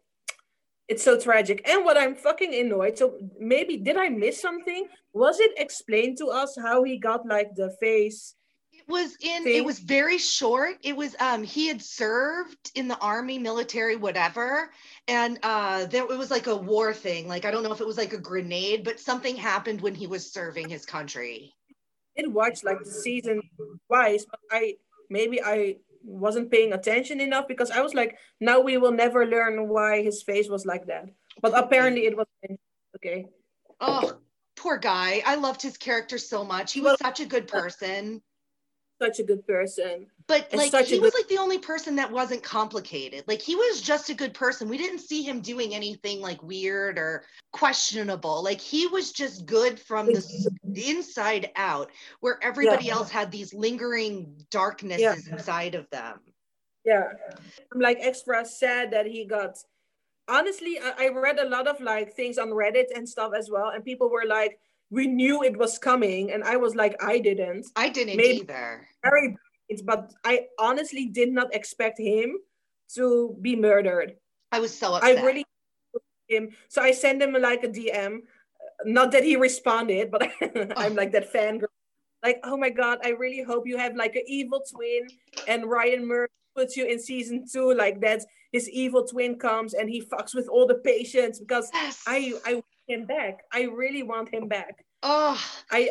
it's 0.87 1.03
so 1.03 1.19
tragic. 1.19 1.67
And 1.69 1.85
what 1.85 1.97
I'm 1.97 2.15
fucking 2.15 2.53
annoyed, 2.53 2.97
so 2.97 3.17
maybe 3.39 3.77
did 3.77 3.97
I 3.97 4.09
miss 4.09 4.41
something? 4.41 4.87
Was 5.13 5.39
it 5.39 5.51
explained 5.57 6.17
to 6.17 6.27
us 6.27 6.57
how 6.61 6.83
he 6.83 6.97
got 6.97 7.25
like 7.25 7.55
the 7.55 7.75
face? 7.79 8.35
It 8.73 8.91
was 8.91 9.15
in 9.21 9.43
See? 9.43 9.57
it 9.57 9.63
was 9.63 9.79
very 9.79 10.17
short. 10.17 10.77
It 10.83 10.95
was 10.95 11.15
um 11.19 11.43
he 11.43 11.67
had 11.67 11.81
served 11.81 12.71
in 12.75 12.87
the 12.87 12.97
army, 12.97 13.39
military, 13.39 13.95
whatever. 13.95 14.71
And 15.07 15.39
uh 15.43 15.85
there 15.85 16.03
it 16.03 16.17
was 16.17 16.31
like 16.31 16.47
a 16.47 16.55
war 16.55 16.93
thing. 16.93 17.27
Like 17.27 17.45
I 17.45 17.51
don't 17.51 17.63
know 17.63 17.71
if 17.71 17.81
it 17.81 17.87
was 17.87 17.97
like 17.97 18.13
a 18.13 18.17
grenade, 18.17 18.83
but 18.83 18.99
something 18.99 19.35
happened 19.37 19.81
when 19.81 19.95
he 19.95 20.07
was 20.07 20.33
serving 20.33 20.67
his 20.67 20.85
country. 20.85 21.53
I 22.17 22.21
did 22.23 22.33
watch 22.33 22.63
like 22.63 22.79
the 22.79 22.91
season 22.91 23.41
twice, 23.87 24.25
but 24.29 24.39
I 24.51 24.75
maybe 25.09 25.41
I 25.41 25.77
wasn't 26.04 26.51
paying 26.51 26.74
attention 26.74 27.22
enough 27.22 27.47
because 27.47 27.72
I 27.72 27.82
was 27.82 27.93
like, 27.93 28.18
now 28.39 28.60
we 28.60 28.78
will 28.78 28.91
never 28.91 29.26
learn 29.26 29.68
why 29.70 30.01
his 30.04 30.22
face 30.24 30.49
was 30.49 30.66
like 30.66 30.88
that. 30.88 31.06
But 31.41 31.58
apparently 31.58 32.06
it 32.06 32.18
was 32.18 32.28
okay. 32.97 33.26
Oh, 33.80 34.14
poor 34.56 34.78
guy. 34.78 35.24
I 35.26 35.36
loved 35.36 35.62
his 35.62 35.78
character 35.78 36.18
so 36.18 36.43
much. 36.43 36.74
He 36.74 36.82
was 36.82 36.97
Well- 36.99 37.10
such 37.12 37.20
a 37.20 37.26
good 37.26 37.47
person. 37.47 38.22
such 39.01 39.20
a 39.20 39.24
good 39.24 39.45
person. 39.45 40.08
But 40.28 40.47
And 40.51 40.60
like 40.72 40.86
he 40.86 40.97
was 40.99 41.12
good- 41.12 41.20
like 41.20 41.28
the 41.28 41.39
only 41.39 41.58
person 41.58 41.95
that 41.97 42.10
wasn't 42.10 42.41
complicated. 42.41 43.26
Like 43.28 43.41
he 43.41 43.54
was 43.56 43.82
just 43.82 44.10
a 44.10 44.14
good 44.14 44.34
person. 44.34 44.70
We 44.70 44.78
didn't 44.78 44.99
see 44.99 45.24
him 45.24 45.41
doing 45.41 45.76
anything 45.76 46.22
like 46.22 46.41
weird 46.41 46.97
or 46.97 47.26
questionable. 47.51 48.41
Like 48.43 48.62
he 48.62 48.88
was 48.88 49.12
just 49.12 49.45
good 49.45 49.78
from 49.80 50.06
the 50.06 50.22
inside 50.78 51.51
out, 51.55 51.91
where 52.19 52.39
everybody 52.41 52.89
else 52.89 53.09
had 53.09 53.32
these 53.32 53.53
lingering 53.53 54.45
darknesses 54.51 55.28
inside 55.28 55.76
of 55.76 55.89
them. 55.89 56.19
Yeah. 56.86 57.03
I'm 57.74 57.80
like 57.80 57.97
extra 58.01 58.45
said 58.45 58.91
that 58.91 59.05
he 59.05 59.26
got 59.26 59.57
honestly, 60.28 60.80
I, 60.80 61.05
I 61.05 61.09
read 61.09 61.39
a 61.39 61.47
lot 61.47 61.67
of 61.67 61.80
like 61.82 62.13
things 62.13 62.38
on 62.38 62.49
Reddit 62.49 62.88
and 62.95 63.07
stuff 63.07 63.34
as 63.38 63.49
well, 63.49 63.69
and 63.69 63.84
people 63.84 64.09
were 64.09 64.26
like, 64.28 64.59
we 64.89 65.07
knew 65.07 65.43
it 65.43 65.57
was 65.57 65.78
coming, 65.78 66.32
and 66.32 66.43
I 66.43 66.57
was 66.57 66.76
like, 66.76 66.95
I 67.03 67.19
didn't. 67.19 67.65
I 67.76 67.89
didn't 67.89 68.17
Maybe- 68.17 68.41
either. 68.41 68.88
Very 69.03 69.36
but 69.86 70.13
I 70.24 70.47
honestly 70.59 71.07
did 71.07 71.32
not 71.32 71.55
expect 71.55 71.97
him 71.99 72.38
to 72.93 73.36
be 73.41 73.55
murdered. 73.55 74.15
I 74.51 74.59
was 74.59 74.78
so 74.78 74.93
upset. 74.93 75.17
I 75.17 75.24
really 75.24 75.45
him. 76.28 76.49
So 76.67 76.82
I 76.82 76.91
sent 76.91 77.21
him 77.21 77.34
like 77.34 77.63
a 77.63 77.69
DM. 77.69 78.19
Not 78.86 79.11
that 79.11 79.23
he 79.23 79.36
responded, 79.36 80.11
but 80.11 80.23
I'm 80.77 80.93
oh. 80.93 80.95
like 80.95 81.11
that 81.13 81.31
fangirl. 81.34 81.67
Like, 82.23 82.39
oh 82.43 82.55
my 82.57 82.69
god, 82.69 82.99
I 83.03 83.09
really 83.09 83.43
hope 83.43 83.67
you 83.67 83.77
have 83.77 83.95
like 83.95 84.15
an 84.15 84.23
evil 84.27 84.61
twin, 84.71 85.07
and 85.47 85.65
Ryan 85.65 86.07
Murphy 86.07 86.31
puts 86.55 86.77
you 86.77 86.86
in 86.86 86.99
season 86.99 87.45
two 87.51 87.73
like 87.73 87.99
that. 88.01 88.21
His 88.51 88.69
evil 88.69 89.03
twin 89.05 89.38
comes 89.39 89.73
and 89.73 89.89
he 89.89 90.01
fucks 90.03 90.36
with 90.36 90.47
all 90.47 90.67
the 90.67 90.75
patients 90.75 91.39
because 91.39 91.69
Yes. 91.73 92.03
I 92.07 92.34
I 92.45 92.53
want 92.53 92.65
him 92.88 93.05
back. 93.05 93.39
I 93.51 93.63
really 93.63 94.03
want 94.03 94.29
him 94.34 94.47
back. 94.47 94.86
oh 95.01 95.41
I 95.71 95.89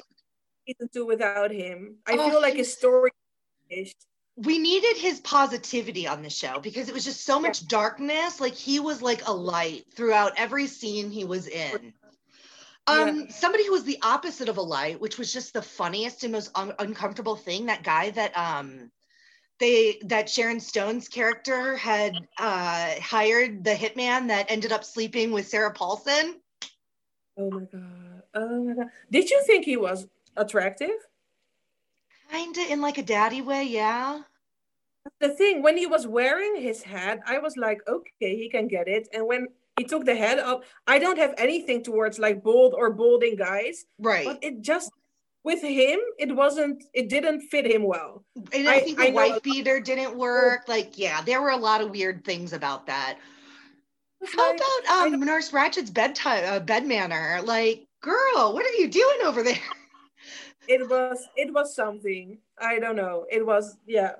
Season 0.69 0.89
two 0.95 1.05
without 1.05 1.51
him, 1.51 1.97
I 2.07 2.13
Oh, 2.17 2.31
feel 2.31 2.41
like 2.41 2.55
his 2.55 2.73
story 2.73 3.11
finished. 3.69 3.97
we 4.37 4.59
needed 4.59 4.97
his 4.97 5.19
positivity 5.21 6.07
on 6.07 6.23
the 6.23 6.31
show 6.31 6.61
because 6.61 6.89
it 6.89 6.95
was 6.95 7.05
just 7.05 7.25
so 7.25 7.41
much 7.41 7.67
darkness. 7.67 8.41
Like 8.41 8.55
he 8.55 8.79
was 8.79 9.03
like 9.03 9.27
a 9.27 9.33
light 9.33 9.85
throughout 9.97 10.33
every 10.37 10.69
scene 10.69 11.11
he 11.11 11.25
was 11.25 11.49
in. 11.49 11.93
Um, 12.87 13.29
somebody 13.31 13.65
who 13.65 13.73
was 13.73 13.85
the 13.85 13.99
opposite 14.03 14.49
of 14.49 14.57
a 14.57 14.63
light, 14.63 15.01
which 15.01 15.19
was 15.19 15.33
just 15.33 15.53
the 15.53 15.63
funniest 15.63 16.25
and 16.25 16.33
most 16.33 16.51
un- 16.57 16.75
uncomfortable 16.79 17.37
thing. 17.37 17.67
That 17.67 17.85
guy 17.85 18.11
that 18.11 18.37
um, 18.37 18.91
they 19.61 20.01
that 20.07 20.29
Sharon 20.29 20.59
Stone's 20.59 21.09
character 21.09 21.77
had 21.77 22.15
uh 22.39 22.95
hired 23.01 23.63
the 23.63 23.75
hitman 23.75 24.29
that 24.29 24.51
ended 24.51 24.73
up 24.73 24.85
sleeping 24.85 25.31
with 25.31 25.47
Sarah 25.47 25.73
Paulson. 25.73 26.41
Oh 27.39 27.51
my 27.51 27.61
god. 27.61 28.23
Oh 28.35 28.65
my 28.65 28.75
god. 28.75 28.87
Did 29.11 29.31
you 29.31 29.43
think 29.47 29.65
he 29.65 29.77
was 29.77 30.09
attractive? 30.37 30.91
Kinda 32.31 32.73
in 32.73 32.81
like 32.81 32.99
a 32.99 33.03
daddy 33.03 33.43
way, 33.43 33.65
yeah. 33.65 34.23
the 35.21 35.29
thing 35.29 35.63
when 35.63 35.77
he 35.77 35.87
was 35.87 36.07
wearing 36.07 36.55
his 36.57 36.83
hat 36.83 37.19
i 37.27 37.39
was 37.39 37.57
like 37.57 37.81
okay 37.89 38.37
he 38.37 38.49
can 38.49 38.69
get 38.69 38.87
it 38.87 39.09
and 39.13 39.27
when 39.27 39.49
he 39.79 39.85
took 39.85 40.05
the 40.05 40.15
head 40.15 40.39
up 40.39 40.65
i 40.87 40.99
don't 40.99 41.19
have 41.19 41.35
anything 41.39 41.83
towards 41.83 42.19
like 42.19 42.43
bald 42.43 42.75
or 42.77 42.93
balding 42.93 43.37
guys 43.37 43.85
Right. 43.99 44.27
but 44.27 44.39
it 44.43 44.61
just 44.61 44.91
with 45.45 45.63
him 45.63 45.99
it 46.19 46.35
wasn't 46.35 46.85
it 46.93 47.09
didn't 47.09 47.41
fit 47.51 47.67
him 47.67 47.83
well 47.85 48.25
And 48.53 48.69
I, 48.69 48.75
I- 48.77 48.81
think 48.81 49.01
I 49.01 49.07
the 49.07 49.11
know- 49.11 49.17
wife 49.17 49.43
beater 49.43 49.81
didn't 49.81 50.17
work. 50.17 50.69
Like, 50.69 50.99
yeah, 50.99 51.21
there 51.23 51.43
were 51.43 51.51
a 51.51 51.57
lot 51.57 51.81
of 51.81 51.91
weird 51.91 52.25
things 52.25 52.53
about 52.53 52.87
that. 52.87 53.19
How 54.37 54.51
about 54.55 54.83
I 54.89 55.11
um 55.13 55.19
Nurse 55.21 55.53
Ratched's 55.53 55.91
bedtime 55.91 56.45
uh, 56.47 56.61
bed 56.61 56.87
manner? 56.87 57.41
Like, 57.43 57.89
girl, 58.03 58.53
what 58.55 58.65
are 58.65 58.75
you 58.81 58.87
doing 58.89 59.19
over 59.25 59.43
there? 59.43 59.59
it 60.69 60.89
was 60.89 61.19
it 61.37 61.53
was 61.53 61.75
something 61.75 62.39
i 62.61 62.79
don't 62.79 62.95
know 62.95 63.27
it 63.29 63.45
was 63.45 63.77
yeah 63.85 64.13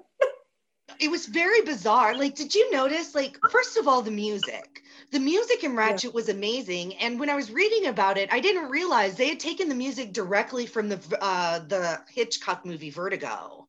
It 0.99 1.09
was 1.11 1.27
very 1.27 1.63
bizarre. 1.63 2.17
Like, 2.17 2.35
did 2.35 2.53
you 2.55 2.71
notice? 2.73 3.15
Like, 3.15 3.39
first 3.51 3.77
of 3.77 3.87
all, 3.89 4.03
the 4.03 4.11
music. 4.11 4.83
The 5.13 5.21
music 5.21 5.63
in 5.63 5.75
Ratched 5.77 6.13
was 6.13 6.29
amazing, 6.29 6.97
and 6.97 7.21
when 7.21 7.31
I 7.31 7.37
was 7.37 7.53
reading 7.53 7.87
about 7.87 8.19
it, 8.19 8.33
I 8.33 8.41
didn't 8.41 8.71
realize 8.71 9.15
they 9.17 9.29
had 9.29 9.39
taken 9.41 9.69
the 9.69 9.75
music 9.77 10.13
directly 10.13 10.67
from 10.67 10.89
the 10.89 10.99
uh, 11.21 11.61
the 11.61 12.03
Hitchcock 12.09 12.65
movie 12.67 12.91
Vertigo. 12.91 13.69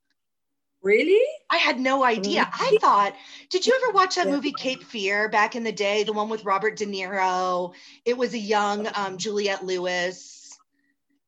really 0.82 1.22
I 1.50 1.58
had 1.58 1.80
no 1.80 2.04
idea. 2.04 2.48
I 2.52 2.72
thought, 2.82 3.16
did 3.50 3.66
you 3.66 3.80
ever 3.84 3.94
watch 3.94 4.16
that 4.16 4.28
Yeah. 4.28 4.36
movie 4.36 4.52
Cape 4.54 4.84
Fear 4.84 5.30
back 5.30 5.56
in 5.56 5.64
the 5.64 5.72
day, 5.72 6.04
the 6.04 6.14
one 6.14 6.30
with 6.30 6.46
Robert 6.46 6.76
De 6.78 6.86
Niro? 6.86 7.74
It 8.06 8.18
was 8.18 8.34
a 8.34 8.40
young 8.40 8.88
um, 8.96 9.18
Juliette 9.18 9.66
Lewis. 9.66 10.43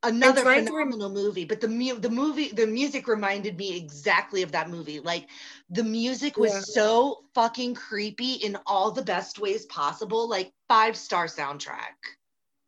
Another 0.07 0.41
trying 0.41 0.65
to 0.65 0.73
rem- 0.73 0.91
phenomenal 0.91 1.09
movie, 1.09 1.45
but 1.45 1.61
the 1.61 1.67
mu- 1.67 1.99
the 1.99 2.09
movie 2.09 2.49
the 2.49 2.67
music 2.67 3.07
reminded 3.07 3.57
me 3.57 3.75
exactly 3.77 4.41
of 4.43 4.51
that 4.51 4.69
movie. 4.69 4.99
Like 4.99 5.27
the 5.69 5.83
music 5.83 6.37
was 6.37 6.53
Yeah. 6.53 6.59
so 6.61 7.23
fucking 7.33 7.75
creepy 7.75 8.33
in 8.33 8.57
all 8.65 8.91
the 8.91 9.01
best 9.03 9.39
ways 9.39 9.65
possible. 9.67 10.27
Like 10.29 10.51
five 10.67 10.95
star 10.95 11.25
soundtrack. 11.27 11.95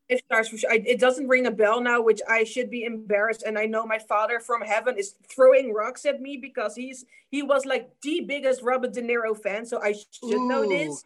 it 0.10 0.24
starts. 0.26 0.50
I, 0.70 0.76
it 0.86 1.00
doesn't 1.02 1.28
ring 1.28 1.48
a 1.48 1.52
bell 1.52 1.82
now 1.82 2.00
which 2.02 2.22
i 2.30 2.46
should 2.46 2.70
be 2.70 2.84
embarrassed 2.86 3.44
and 3.46 3.58
i 3.60 3.66
know 3.66 3.86
my 3.86 4.00
father 4.00 4.40
from 4.40 4.62
heaven 4.62 4.96
is 4.98 5.16
throwing 5.34 5.74
rocks 5.74 6.06
at 6.06 6.22
me 6.22 6.38
because 6.38 6.76
he's 6.76 7.04
he 7.30 7.44
was 7.44 7.66
like 7.66 7.90
the 8.04 8.22
biggest 8.22 8.62
robert 8.64 8.94
de 8.94 9.02
niro 9.02 9.34
fan 9.38 9.66
so 9.66 9.82
i 9.84 9.92
should 9.92 10.44
know 10.52 10.64
this 10.76 11.04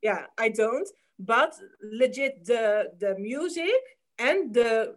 yeah 0.00 0.26
i 0.38 0.48
don't 0.48 0.88
but 1.18 1.52
legit 1.82 2.44
the 2.44 2.88
the 3.00 3.12
music 3.18 3.80
and 4.20 4.54
the 4.54 4.94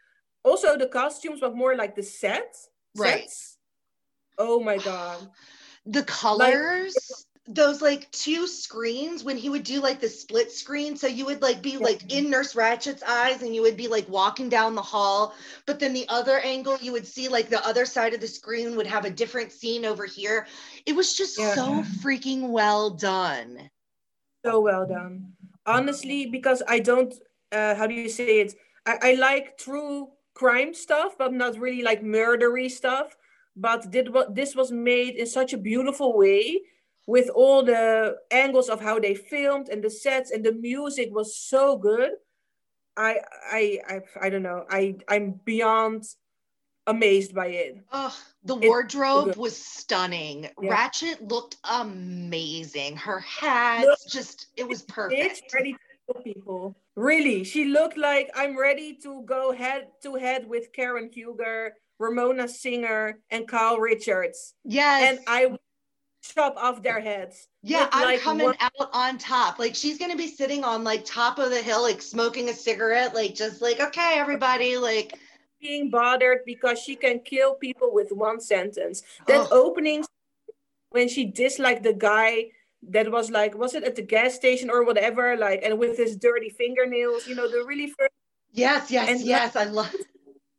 also 0.48 0.78
the 0.78 0.88
costumes 0.88 1.39
but 1.41 1.56
more 1.56 1.76
like 1.76 1.95
the 1.95 2.04
set 2.04 2.56
Right. 2.95 3.24
sets. 3.30 3.58
oh 4.38 4.60
my 4.60 4.78
god. 4.78 5.30
The 5.86 6.04
colors 6.04 6.95
those 7.50 7.82
like 7.82 8.12
two 8.12 8.45
screens 8.45 9.24
when 9.24 9.38
he 9.38 9.50
would 9.50 9.64
do 9.64 9.80
like 9.80 10.02
the 10.02 10.10
split 10.10 10.52
screen 10.52 10.98
so 10.98 11.08
you 11.08 11.24
would 11.26 11.41
like 11.41 11.62
be 11.62 11.78
like 11.78 12.12
in 12.12 12.30
nurse 12.30 12.56
ratched's 12.58 13.02
eyes 13.04 13.41
and 13.41 13.56
you 13.56 13.62
would 13.62 13.78
be 13.78 13.88
like 13.88 14.08
walking 14.10 14.50
down 14.50 14.76
the 14.76 14.82
hall 14.82 15.34
but 15.66 15.80
then 15.80 15.93
the 15.93 16.06
other 16.10 16.39
angle 16.39 16.78
you 16.82 16.91
would 16.91 17.08
see 17.08 17.30
like 17.30 17.48
the 17.48 17.66
other 17.66 17.86
side 17.86 18.14
of 18.14 18.20
the 18.20 18.28
screen 18.28 18.76
would 18.76 18.86
have 18.86 19.06
a 19.06 19.10
different 19.10 19.54
scene 19.54 19.86
over 19.86 20.06
here. 20.06 20.45
It 20.86 20.93
was 20.93 21.16
just 21.16 21.38
Yeah. 21.38 21.56
so 21.56 21.84
freaking 22.04 22.50
well 22.50 22.89
done. 22.89 23.70
So 24.45 24.60
well 24.60 24.86
done. 24.86 25.32
Honestly 25.66 26.26
because 26.26 26.62
i 26.68 26.80
don't 26.80 27.14
uh 27.54 27.76
how 27.76 27.88
do 27.88 27.93
you 27.93 28.10
say 28.10 28.41
it? 28.41 28.56
I, 28.86 28.98
I 29.02 29.14
like 29.14 29.58
true 29.58 30.10
crime 30.38 30.74
stuff 30.74 31.18
but 31.18 31.34
not 31.34 31.58
really 31.58 31.82
like 31.82 32.04
murdery 32.04 32.70
stuff. 32.70 33.16
But 33.56 33.90
did 33.90 34.14
what 34.14 34.36
this 34.36 34.56
was 34.56 34.72
made 34.72 35.16
in 35.16 35.26
such 35.26 35.52
a 35.54 35.58
beautiful 35.58 36.16
way 36.16 36.62
with 37.08 37.30
all 37.30 37.64
the 37.64 38.18
angles 38.30 38.70
of 38.70 38.80
how 38.80 39.00
they 39.00 39.16
filmed 39.16 39.70
and 39.70 39.84
the 39.84 39.90
sets 39.90 40.30
and 40.30 40.46
the 40.46 40.52
music 40.52 41.10
was 41.12 41.36
so 41.36 41.78
good. 41.78 42.12
I 42.96 43.18
i 43.52 43.80
i, 43.90 43.96
I 44.26 44.30
don't 44.30 44.44
know. 44.44 44.66
I 44.70 44.96
i'm 45.10 45.40
beyond 45.44 46.04
amazed 46.86 47.34
by 47.34 47.48
it. 47.48 47.78
Ugh, 47.92 48.14
the 48.44 48.56
wardrobe 48.56 49.36
was 49.36 49.58
stunning. 49.58 50.50
Yeah. 50.62 50.76
ratched 50.76 51.18
looked 51.32 51.58
amazing. 51.64 52.96
Her 52.98 53.20
hats 53.20 54.06
just 54.06 54.48
it 54.56 54.68
was 54.68 54.84
perfect. 54.84 55.42
It's 55.42 55.54
ready 55.54 55.74
to 55.74 55.80
kill 56.14 56.22
people. 56.22 56.76
Really, 56.98 57.43
she 57.43 57.66
looked 57.66 57.95
like 57.95 58.32
I'm 58.36 58.58
ready 58.58 58.98
to 59.04 59.22
go 59.22 59.52
head 59.54 59.88
to 60.02 60.16
head 60.16 60.48
with 60.50 60.74
Karen 60.74 61.12
Huger, 61.14 61.76
Ramona 62.00 62.48
Singer, 62.48 63.20
and 63.30 63.48
Kyle 63.48 63.78
Richards, 63.78 64.56
yes 64.66 65.12
and 65.12 65.20
I 65.28 65.56
chop 66.24 66.56
off 66.58 66.82
their 66.82 67.00
heads. 67.00 67.48
Yeah, 67.62 67.88
I'm 67.91 68.04
like, 68.04 68.22
coming 68.22 68.48
one- 68.48 68.56
out 68.60 68.89
on 68.93 69.20
top. 69.20 69.60
Like 69.60 69.76
she's 69.76 70.00
gonna 70.00 70.16
be 70.16 70.26
sitting 70.28 70.64
on 70.64 70.84
like 70.84 71.06
top 71.06 71.38
of 71.38 71.52
the 71.52 71.62
hill, 71.62 71.84
like 71.84 72.02
smoking 72.02 72.50
a 72.50 72.54
cigarette, 72.54 73.14
like 73.14 73.36
just 73.36 73.62
like, 73.62 73.80
okay, 73.80 74.16
everybody, 74.18 74.76
like 74.78 75.14
being 75.62 75.91
bothered 75.91 76.39
because 76.48 76.80
she 76.80 76.95
can 76.95 77.20
kill 77.20 77.54
people 77.54 77.93
with 77.93 78.12
one 78.12 78.39
sentence. 78.39 79.04
That 79.28 79.41
Ugh. 79.41 79.48
Oh. 79.52 79.68
opening 79.68 80.04
when 80.89 81.08
she 81.10 81.26
disliked 81.26 81.84
the 81.84 81.93
guy 81.93 82.45
that 82.89 83.11
was 83.11 83.32
like, 83.32 83.57
was 83.57 83.73
it 83.75 83.84
at 83.84 83.95
the 83.95 84.01
gas 84.01 84.36
station 84.36 84.69
or 84.69 84.84
whatever, 84.84 85.36
like, 85.36 85.61
and 85.63 85.80
with 85.80 85.97
his 85.97 86.15
dirty 86.15 86.49
fingernails, 86.49 87.28
you 87.28 87.36
know, 87.36 87.49
the 87.49 87.63
really 87.65 87.88
first 87.88 88.11
yes, 88.51 88.91
yes, 88.91 89.09
And 89.09 89.21
yes. 89.21 89.55
I 89.55 89.65
love 89.65 89.93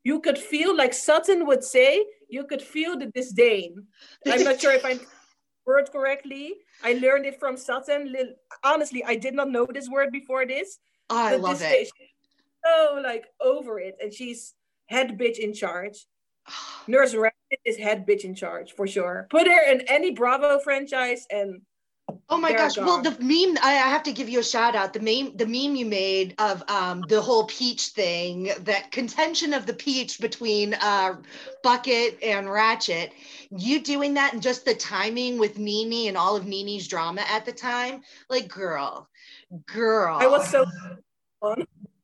you 0.09 0.21
could 0.21 0.39
feel 0.39 0.75
like 0.75 0.95
Sutton 0.95 1.47
would 1.47 1.63
say, 1.63 2.03
you 2.31 2.45
could 2.45 2.63
feel 2.63 2.99
the 2.99 3.07
disdain. 3.07 3.87
I'm 4.27 4.43
not 4.43 4.59
sure 4.59 4.73
if 4.73 4.83
I 4.85 4.99
word 5.67 5.91
correctly. 5.93 6.55
I 6.83 6.95
learned 6.95 7.27
it 7.27 7.39
from 7.39 7.59
Sutton. 7.59 8.15
Honestly, 8.65 9.05
I 9.05 9.17
did 9.17 9.35
not 9.35 9.51
know 9.51 9.67
this 9.67 9.89
word 9.89 10.11
before 10.11 10.47
this. 10.47 10.79
I 11.11 11.37
love 11.37 11.61
it. 11.61 11.91
So 12.65 13.01
like 13.03 13.27
over 13.41 13.79
it, 13.81 13.97
and 14.01 14.13
she's 14.13 14.55
head 14.87 15.19
bitch 15.19 15.39
in 15.39 15.53
charge. 15.53 16.07
Nurse 16.87 17.13
Ratched 17.15 17.61
is 17.67 17.77
head 17.77 18.07
bitch 18.07 18.25
in 18.25 18.35
charge 18.35 18.73
for 18.73 18.87
sure. 18.87 19.27
Put 19.29 19.47
her 19.47 19.71
in 19.71 19.83
any 19.89 20.11
Bravo 20.13 20.59
franchise, 20.59 21.27
and 21.31 21.61
Oh 22.31 22.39
my 22.39 22.51
They're 22.51 22.59
gosh! 22.59 22.77
Well, 22.77 23.03
the 23.03 23.11
meme 23.21 23.59
I 23.63 23.73
I 23.73 23.89
have 23.89 24.03
to 24.05 24.13
give 24.13 24.29
you 24.29 24.41
a 24.41 24.45
shout 24.45 24.75
out. 24.75 24.93
The 24.93 25.01
meme, 25.01 25.37
the 25.37 25.47
meme 25.47 25.77
you 25.77 25.87
made 25.87 26.35
of 26.39 26.63
um, 26.69 27.05
the 27.09 27.21
whole 27.21 27.45
peach 27.45 27.89
thing, 27.89 28.51
that 28.61 28.91
contention 28.91 29.53
of 29.53 29.67
the 29.67 29.73
peach 29.73 30.21
between 30.21 30.75
uh, 30.75 31.17
Bucket 31.63 32.19
and 32.23 32.47
Ratched. 32.47 33.11
You 33.51 33.81
doing 33.81 34.15
that 34.15 34.35
and 34.35 34.43
just 34.43 34.65
the 34.65 34.75
timing 34.75 35.39
with 35.39 35.59
NeNe 35.59 36.09
and 36.09 36.17
all 36.17 36.37
of 36.37 36.45
NeNe's 36.45 36.87
drama 36.87 37.25
at 37.29 37.45
the 37.45 37.53
time, 37.53 38.03
like 38.29 38.49
girl, 38.49 39.09
girl. 39.67 40.19
I 40.21 40.27
was 40.27 40.49
so 40.51 40.65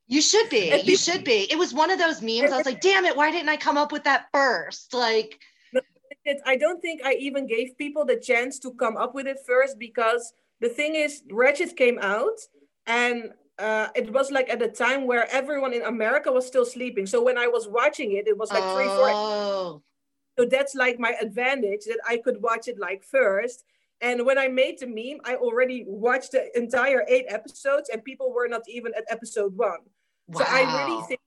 You 0.07 0.21
should 0.23 0.49
be. 0.51 0.81
You 0.85 0.97
should 0.97 1.25
be. 1.25 1.51
It 1.51 1.59
was 1.59 1.75
one 1.75 1.91
of 1.91 1.99
those 1.99 2.23
memes. 2.23 2.53
I 2.53 2.57
was 2.57 2.67
like, 2.67 2.81
damn 2.81 3.05
it, 3.05 3.17
why 3.17 3.31
didn't 3.31 3.49
I 3.49 3.57
come 3.57 3.77
up 3.77 3.93
with 3.93 4.05
that 4.05 4.27
first? 4.33 4.93
Like, 4.95 5.39
it, 6.25 6.41
I 6.47 6.57
don't 6.57 6.81
think 6.81 7.03
I 7.05 7.15
even 7.15 7.47
gave 7.47 7.77
people 7.77 8.05
the 8.05 8.17
chance 8.17 8.59
to 8.61 8.73
come 8.73 8.97
up 8.97 9.15
with 9.15 9.27
it 9.27 9.39
first 9.47 9.79
because 9.79 10.33
the 10.61 10.69
thing 10.69 10.95
is, 10.95 11.23
Ratched 11.31 11.77
came 11.77 11.99
out 12.01 12.39
and 12.87 13.33
uh, 13.59 13.89
it 13.95 14.13
was 14.13 14.31
like 14.31 14.49
at 14.49 14.63
a 14.63 14.69
time 14.69 15.07
where 15.07 15.29
everyone 15.31 15.73
in 15.73 15.83
America 15.83 16.33
was 16.33 16.47
still 16.47 16.65
sleeping. 16.65 17.07
So 17.07 17.23
when 17.23 17.39
I 17.39 17.47
was 17.47 17.69
watching 17.69 18.13
it, 18.13 18.27
it 18.27 18.37
was 18.37 18.51
like 18.51 18.63
three, 18.75 18.87
four. 18.87 19.11
oh, 19.11 19.83
So 20.39 20.47
that's 20.47 20.75
like 20.75 20.99
my 20.99 21.15
advantage 21.21 21.85
that 21.87 21.99
I 22.09 22.17
could 22.17 22.43
watch 22.43 22.69
it 22.69 22.79
like 22.79 23.05
first. 23.05 23.65
And 24.01 24.27
when 24.27 24.39
I 24.39 24.49
made 24.49 24.81
the 24.81 24.87
meme, 24.87 25.21
I 25.25 25.37
already 25.37 25.85
watched 25.87 26.33
the 26.33 26.57
entire 26.57 27.05
eight 27.09 27.27
episodes 27.29 27.89
and 27.91 28.03
people 28.03 28.33
were 28.33 28.49
not 28.49 28.63
even 28.69 28.93
at 28.97 29.05
episode 29.09 29.57
one. 29.57 29.79
wow. 30.29 30.41
So 30.41 30.45
I 30.49 30.87
really 30.87 31.03
think 31.07 31.21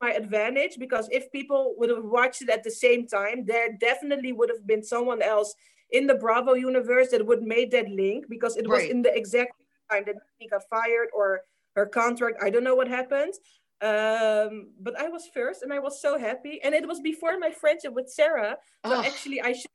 my 0.00 0.12
advantage 0.12 0.78
because 0.78 1.08
if 1.10 1.30
people 1.32 1.74
would 1.78 1.90
have 1.90 2.04
watched 2.04 2.42
it 2.42 2.48
at 2.50 2.64
the 2.64 2.70
same 2.70 3.06
time, 3.06 3.44
there 3.46 3.72
definitely 3.78 4.32
would 4.32 4.50
have 4.50 4.66
been 4.66 4.82
someone 4.82 5.22
else 5.22 5.54
in 5.90 6.06
the 6.06 6.14
Bravo 6.14 6.54
universe 6.54 7.10
that 7.10 7.24
would 7.24 7.42
made 7.42 7.70
that 7.70 7.88
link 7.88 8.26
because 8.28 8.56
it 8.56 8.66
was 8.68 8.80
Right. 8.80 8.90
in 8.90 9.02
the 9.02 9.14
exact 9.16 9.52
time 9.90 10.04
that 10.06 10.16
he 10.38 10.48
got 10.48 10.62
fired 10.68 11.08
or 11.14 11.42
her 11.76 11.86
contract. 11.86 12.42
I 12.42 12.50
don't 12.50 12.64
know 12.64 12.74
what 12.74 12.88
happened. 12.88 13.34
Um, 13.82 14.70
but 14.80 14.98
I 14.98 15.08
was 15.08 15.28
first 15.32 15.62
and 15.62 15.72
I 15.72 15.78
was 15.78 16.00
so 16.00 16.18
happy. 16.18 16.60
And 16.62 16.74
it 16.74 16.88
was 16.88 17.00
before 17.00 17.38
my 17.38 17.50
friendship 17.50 17.92
with 17.92 18.08
Sarah. 18.08 18.56
So 18.86 19.02
actually 19.02 19.40
I 19.42 19.52
should 19.52 19.70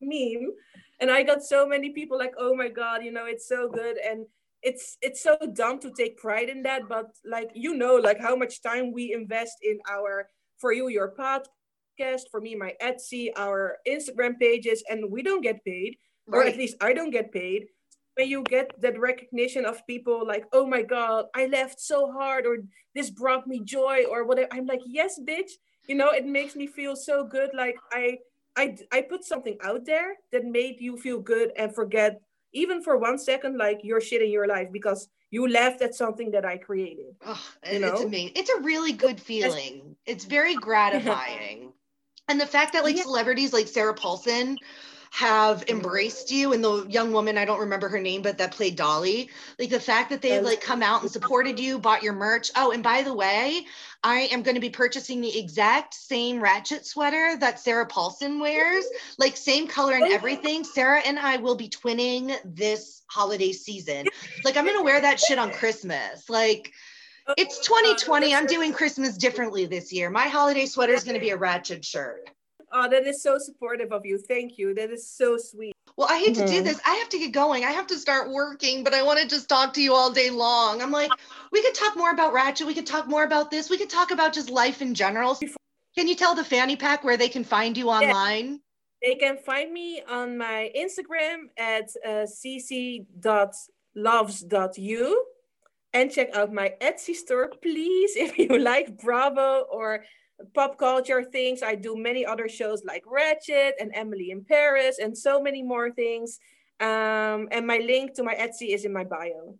meme 0.00 0.52
and 1.00 1.10
I 1.10 1.22
got 1.22 1.42
so 1.42 1.66
many 1.66 1.90
people 1.90 2.18
like, 2.18 2.34
oh 2.38 2.54
my 2.54 2.68
God, 2.68 3.04
you 3.04 3.12
know, 3.12 3.26
it's 3.26 3.46
so 3.46 3.68
good. 3.68 3.98
And 3.98 4.26
it's 4.62 4.96
it's 5.02 5.22
so 5.22 5.36
dumb 5.54 5.78
to 5.80 5.90
take 5.90 6.16
pride 6.16 6.48
in 6.48 6.62
that 6.62 6.88
but 6.88 7.10
like 7.24 7.50
you 7.54 7.74
know 7.74 7.96
like 7.96 8.20
how 8.20 8.36
much 8.36 8.62
time 8.62 8.92
we 8.92 9.12
invest 9.12 9.56
in 9.62 9.78
our 9.90 10.28
for 10.58 10.72
you 10.72 10.88
your 10.88 11.12
podcast 11.18 12.22
for 12.30 12.40
me 12.40 12.54
my 12.54 12.72
etsy 12.80 13.30
our 13.36 13.76
instagram 13.88 14.38
pages 14.38 14.82
and 14.88 15.10
we 15.10 15.22
don't 15.22 15.42
get 15.42 15.64
paid 15.64 15.96
or 16.28 16.44
at 16.44 16.56
least 16.56 16.76
i 16.80 16.92
don't 16.92 17.10
get 17.10 17.32
paid. 17.32 17.66
When 18.14 18.28
you 18.28 18.42
get 18.42 18.70
that 18.82 19.00
recognition 19.00 19.64
of 19.64 19.86
people 19.86 20.26
like 20.26 20.44
oh 20.52 20.66
my 20.66 20.82
god 20.82 21.26
i 21.34 21.46
left 21.46 21.80
so 21.80 22.12
hard 22.12 22.46
or 22.46 22.58
this 22.94 23.10
brought 23.10 23.46
me 23.46 23.60
joy 23.64 24.04
or 24.08 24.24
whatever 24.24 24.48
i'm 24.52 24.66
like 24.66 24.82
yes 24.86 25.18
bitch. 25.18 25.50
You 25.88 25.96
know 25.96 26.10
it 26.10 26.26
makes 26.26 26.54
me 26.54 26.66
feel 26.66 26.94
so 26.94 27.24
good 27.24 27.50
like 27.54 27.76
i 27.90 28.18
i 28.56 28.76
i 28.92 29.00
put 29.00 29.24
something 29.24 29.56
out 29.64 29.86
there 29.86 30.14
that 30.30 30.44
made 30.44 30.76
you 30.78 30.96
feel 30.98 31.20
good 31.20 31.52
and 31.56 31.74
forget 31.74 32.20
even 32.52 32.82
for 32.82 32.96
one 32.96 33.18
second 33.18 33.56
like 33.56 33.80
your 33.82 34.00
shit 34.00 34.22
in 34.22 34.30
your 34.30 34.46
life 34.46 34.68
because 34.72 35.08
you 35.30 35.48
laughed 35.48 35.82
at 35.82 35.94
something 35.94 36.30
that 36.30 36.44
i 36.44 36.56
created 36.56 37.14
Ugh, 37.24 37.36
you 37.70 37.78
it- 37.78 37.82
it's 37.82 38.02
amazing. 38.02 38.32
It's 38.36 38.50
a 38.50 38.60
really 38.60 38.92
good 38.92 39.20
feeling. 39.20 39.96
It's 40.06 40.24
very 40.24 40.54
gratifying. 40.54 41.72
and 42.28 42.40
the 42.40 42.46
fact 42.46 42.72
that 42.74 42.84
like 42.84 42.96
Yeah. 42.96 43.02
celebrities 43.02 43.52
like 43.52 43.68
Sarah 43.68 43.94
Paulson 43.94 44.58
have 45.12 45.58
mm-hmm. 45.60 45.76
embraced 45.76 46.30
you 46.30 46.54
and 46.54 46.64
the 46.64 46.86
young 46.88 47.12
woman, 47.12 47.36
I 47.36 47.44
don't 47.44 47.60
remember 47.60 47.88
her 47.88 48.00
name, 48.00 48.22
but 48.22 48.38
that 48.38 48.52
played 48.52 48.76
Dolly, 48.76 49.28
like 49.58 49.68
the 49.68 49.78
fact 49.78 50.08
that 50.10 50.22
they've 50.22 50.42
like 50.42 50.62
come 50.62 50.82
out 50.82 51.02
and 51.02 51.10
supported 51.10 51.60
you, 51.60 51.78
bought 51.78 52.02
your 52.02 52.14
merch. 52.14 52.50
Oh, 52.56 52.70
and 52.72 52.82
by 52.82 53.02
the 53.02 53.12
way, 53.12 53.66
I 54.04 54.22
am 54.32 54.42
going 54.42 54.56
to 54.56 54.60
be 54.60 54.70
purchasing 54.70 55.20
the 55.20 55.38
exact 55.38 55.94
same 55.94 56.40
ratched 56.40 56.84
sweater 56.84 57.36
that 57.38 57.60
Sarah 57.60 57.86
Paulson 57.86 58.40
wears, 58.40 58.84
like 59.18 59.36
same 59.36 59.68
color 59.68 59.94
and 59.94 60.04
Oh. 60.04 60.12
everything. 60.14 60.64
Sarah 60.64 61.00
and 61.00 61.18
I 61.18 61.36
will 61.36 61.54
be 61.54 61.68
twinning 61.68 62.36
this 62.44 63.02
holiday 63.08 63.52
season. 63.52 64.06
Like 64.44 64.56
I'm 64.56 64.64
going 64.64 64.76
to 64.78 64.82
wear 64.84 65.00
that 65.00 65.20
shit 65.20 65.38
on 65.38 65.52
Christmas. 65.52 66.28
Like 66.28 66.72
oh, 67.28 67.34
it's 67.36 67.64
2020. 67.66 68.34
I'm 68.34 68.46
doing 68.46 68.72
Christmas 68.72 69.16
differently 69.16 69.66
this 69.66 69.92
year. 69.92 70.10
My 70.10 70.26
holiday 70.28 70.66
sweater 70.66 70.94
is 70.94 71.04
going 71.04 71.14
to 71.14 71.20
be 71.20 71.30
a 71.30 71.38
ratched 71.38 71.84
shirt. 71.84 72.28
oh 72.72 72.88
that 72.88 73.06
is 73.06 73.22
so 73.22 73.36
supportive 73.38 73.92
of 73.92 74.04
you 74.04 74.18
thank 74.18 74.58
you 74.58 74.74
that 74.74 74.90
is 74.90 75.08
so 75.08 75.36
sweet 75.36 75.74
Well, 75.96 76.08
I 76.10 76.18
hate 76.18 76.34
to 76.36 76.44
do 76.46 76.60
Mhm. 76.60 76.64
this. 76.64 76.80
I 76.86 76.94
have 76.94 77.08
to 77.10 77.18
get 77.18 77.32
going. 77.32 77.64
I 77.64 77.72
have 77.72 77.86
to 77.88 77.98
start 77.98 78.30
working, 78.30 78.82
but 78.82 78.94
I 78.94 79.02
want 79.02 79.20
to 79.20 79.26
just 79.26 79.48
talk 79.48 79.74
to 79.74 79.82
you 79.82 79.94
all 79.94 80.10
day 80.10 80.30
long. 80.30 80.80
I'm 80.80 80.90
like, 80.90 81.12
we 81.50 81.62
could 81.62 81.74
talk 81.74 81.96
more 81.96 82.10
about 82.10 82.32
Ratched. 82.32 82.64
We 82.66 82.74
could 82.74 82.86
talk 82.86 83.06
more 83.08 83.24
about 83.24 83.50
this. 83.50 83.68
We 83.68 83.76
could 83.78 83.90
talk 83.90 84.10
about 84.10 84.32
just 84.32 84.48
life 84.50 84.80
in 84.80 84.94
general. 84.94 85.38
Can 85.94 86.08
you 86.08 86.14
tell 86.14 86.34
the 86.34 86.44
fanny 86.44 86.76
pack 86.76 87.04
where 87.04 87.16
they 87.18 87.28
can 87.28 87.44
find 87.44 87.76
you 87.76 87.90
online? 87.90 88.60
they 89.02 89.16
can 89.16 89.36
find 89.36 89.72
me 89.72 90.00
on 90.08 90.38
my 90.38 90.70
instagram 90.76 91.48
at 91.58 91.90
uh, 92.06 92.24
cc.loves.u 92.24 93.04
and 95.92 96.10
check 96.10 96.34
out 96.36 96.52
my 96.52 96.72
etsy 96.80 97.14
store 97.14 97.50
please 97.60 98.14
if 98.26 98.38
you 98.38 98.58
like 98.58 98.96
bravo 98.98 99.64
or 99.70 100.04
pop 100.54 100.78
culture 100.78 101.22
things 101.22 101.62
i 101.62 101.74
do 101.74 101.96
many 101.96 102.24
other 102.24 102.48
shows 102.48 102.82
like 102.84 103.04
ratched 103.04 103.72
and 103.80 103.90
emily 103.94 104.30
in 104.30 104.44
paris 104.44 104.98
and 104.98 105.16
so 105.16 105.40
many 105.40 105.62
more 105.62 105.90
things 105.90 106.40
um, 106.80 107.48
and 107.52 107.66
my 107.66 107.78
link 107.78 108.14
to 108.14 108.22
my 108.22 108.34
etsy 108.34 108.74
is 108.74 108.84
in 108.84 108.92
my 108.92 109.04
bio 109.04 109.56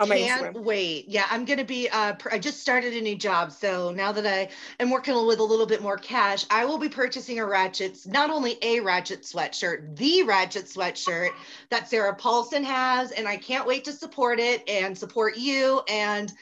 on 0.00 0.08
my 0.08 0.18
Can't 0.18 0.54
instagram 0.54 0.64
wait. 0.64 1.08
Yeah, 1.08 1.26
I'm 1.30 1.44
gonna 1.44 1.64
be. 1.64 1.88
Uh, 1.88 2.14
I 2.32 2.38
just 2.38 2.60
started 2.60 2.94
a 2.94 3.00
new 3.00 3.16
job, 3.16 3.52
so 3.52 3.92
now 3.92 4.12
that 4.12 4.26
I 4.26 4.48
am 4.80 4.90
working 4.90 5.14
with 5.26 5.38
a 5.38 5.44
little 5.44 5.66
bit 5.66 5.82
more 5.82 5.98
cash, 5.98 6.46
I 6.50 6.64
will 6.64 6.78
be 6.78 6.88
purchasing 6.88 7.38
a 7.38 7.42
Ratched, 7.42 8.06
not 8.08 8.30
only 8.30 8.56
a 8.62 8.80
Ratched 8.80 9.30
sweatshirt, 9.30 9.96
the 9.96 10.22
Ratched 10.24 10.72
sweatshirt 10.74 11.30
that 11.68 11.88
Sarah 11.88 12.14
Paulson 12.14 12.64
has, 12.64 13.12
and 13.12 13.28
I 13.28 13.36
can't 13.36 13.66
wait 13.66 13.84
to 13.84 13.92
support 13.92 14.40
it 14.40 14.66
and 14.68 14.96
support 14.96 15.36
you. 15.36 15.82
And 15.88 16.32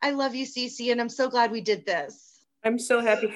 I 0.00 0.10
love 0.10 0.34
you, 0.34 0.46
Cece, 0.46 0.90
and 0.90 1.00
I'm 1.00 1.10
so 1.10 1.28
glad 1.28 1.52
we 1.52 1.60
did 1.60 1.84
this. 1.84 2.31
I'm 2.64 2.78
so 2.78 3.00
happy 3.00 3.32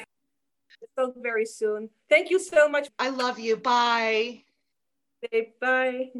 so 0.98 1.14
very 1.18 1.46
soon 1.46 1.88
thank 2.08 2.30
you 2.30 2.38
so 2.38 2.68
much 2.68 2.88
I 2.98 3.10
love 3.10 3.38
you. 3.38 3.56
Bye. 3.56 4.42
babe. 5.30 5.48
bye 5.60 6.10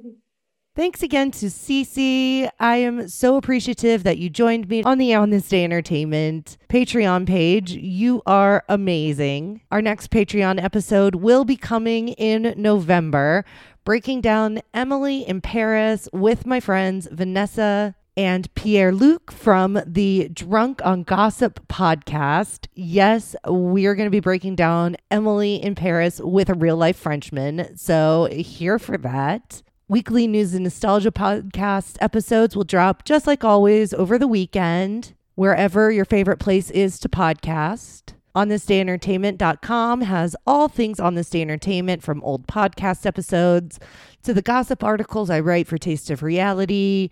Thanks 0.76 1.02
again 1.02 1.30
to 1.30 1.46
Cece. 1.46 2.50
I 2.61 2.76
am 2.76 3.09
so 3.09 3.38
appreciative 3.38 4.02
that 4.02 4.18
you 4.18 4.28
joined 4.28 4.68
me 4.68 4.82
on 4.82 4.98
the 4.98 5.14
On 5.14 5.30
This 5.30 5.48
Day 5.48 5.64
Entertainment 5.64 6.59
Patreon 6.68 7.26
page. 7.26 7.72
You 7.72 8.20
are 8.26 8.62
amazing. 8.68 9.62
Our 9.70 9.80
next 9.80 10.11
Patreon 10.11 10.62
episode 10.62 11.14
will 11.14 11.46
be 11.46 11.57
coming 11.57 12.09
in 12.09 12.52
November, 12.59 13.46
breaking 13.86 14.20
down 14.20 14.61
Emily 14.74 15.26
in 15.26 15.40
Paris 15.40 16.11
with 16.12 16.44
my 16.44 16.61
friends 16.61 17.09
Vanessa 17.11 17.94
and 18.16 18.52
Pierre 18.54 18.92
Luc 18.92 19.30
from 19.30 19.80
the 19.86 20.28
Drunk 20.32 20.80
on 20.84 21.02
Gossip 21.02 21.60
podcast. 21.68 22.66
Yes, 22.74 23.36
we 23.48 23.86
are 23.86 23.94
going 23.94 24.06
to 24.06 24.10
be 24.10 24.20
breaking 24.20 24.56
down 24.56 24.96
Emily 25.10 25.56
in 25.56 25.74
Paris 25.74 26.20
with 26.20 26.48
a 26.48 26.54
real 26.54 26.76
life 26.76 26.96
Frenchman. 26.96 27.76
So, 27.76 28.28
here 28.30 28.78
for 28.78 28.96
that. 28.98 29.62
Weekly 29.88 30.26
news 30.26 30.54
and 30.54 30.64
nostalgia 30.64 31.12
podcast 31.12 31.96
episodes 32.00 32.56
will 32.56 32.64
drop 32.64 33.04
just 33.04 33.26
like 33.26 33.44
always 33.44 33.92
over 33.94 34.18
the 34.18 34.26
weekend, 34.26 35.14
wherever 35.34 35.90
your 35.90 36.04
favorite 36.04 36.38
place 36.38 36.70
is 36.70 36.98
to 37.00 37.08
podcast. 37.08 38.14
On 38.34 38.48
this 38.48 38.66
day 38.66 38.80
entertainment.com 38.80 40.02
has 40.02 40.36
all 40.46 40.68
things 40.68 41.00
on 41.00 41.14
this 41.14 41.30
day 41.30 41.40
entertainment 41.40 42.02
from 42.02 42.22
old 42.22 42.46
podcast 42.46 43.06
episodes 43.06 43.78
to 44.24 44.34
the 44.34 44.42
gossip 44.42 44.82
articles 44.82 45.30
I 45.30 45.40
write 45.40 45.66
for 45.66 45.78
Taste 45.78 46.10
of 46.10 46.22
Reality, 46.22 47.08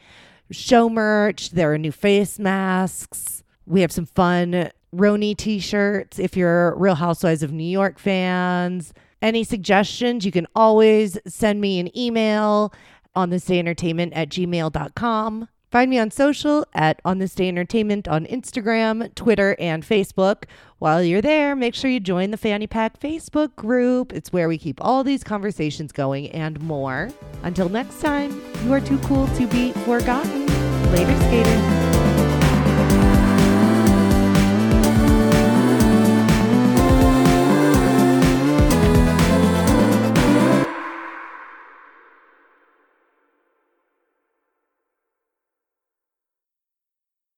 show 0.50 0.88
merch, 0.88 1.50
there 1.50 1.72
are 1.72 1.78
new 1.78 1.92
face 1.92 2.38
masks. 2.38 3.42
We 3.66 3.80
have 3.80 3.92
some 3.92 4.06
fun 4.06 4.70
Roni 4.94 5.36
t-shirts 5.36 6.18
if 6.18 6.36
you're 6.36 6.76
Real 6.76 6.94
Housewives 6.94 7.42
of 7.42 7.52
New 7.52 7.64
York 7.64 7.98
fans. 7.98 8.92
Any 9.20 9.42
suggestions, 9.42 10.24
you 10.24 10.32
can 10.32 10.46
always 10.54 11.18
send 11.26 11.60
me 11.60 11.80
an 11.80 11.96
email 11.96 12.72
on 13.14 13.30
this 13.30 13.46
day 13.46 13.58
entertainment 13.58 14.12
at 14.12 14.28
gmail.com. 14.28 15.48
Find 15.74 15.90
me 15.90 15.98
on 15.98 16.12
social 16.12 16.64
at 16.72 17.00
On 17.04 17.18
This 17.18 17.34
Day 17.34 17.48
Entertainment 17.48 18.06
on 18.06 18.26
Instagram, 18.26 19.12
Twitter, 19.16 19.56
and 19.58 19.82
Facebook. 19.82 20.44
While 20.78 21.02
you're 21.02 21.20
there, 21.20 21.56
make 21.56 21.74
sure 21.74 21.90
you 21.90 21.98
join 21.98 22.30
the 22.30 22.36
Fanny 22.36 22.68
Pack 22.68 23.00
Facebook 23.00 23.56
group. 23.56 24.12
It's 24.12 24.32
where 24.32 24.46
we 24.46 24.56
keep 24.56 24.78
all 24.80 25.02
these 25.02 25.24
conversations 25.24 25.90
going 25.90 26.30
and 26.30 26.60
more. 26.60 27.10
Until 27.42 27.68
next 27.68 28.00
time, 28.00 28.40
you 28.62 28.72
are 28.72 28.80
too 28.80 28.98
cool 29.00 29.26
to 29.26 29.48
be 29.48 29.72
forgotten. 29.72 30.46
Later, 30.92 31.16
skaters. 31.22 31.83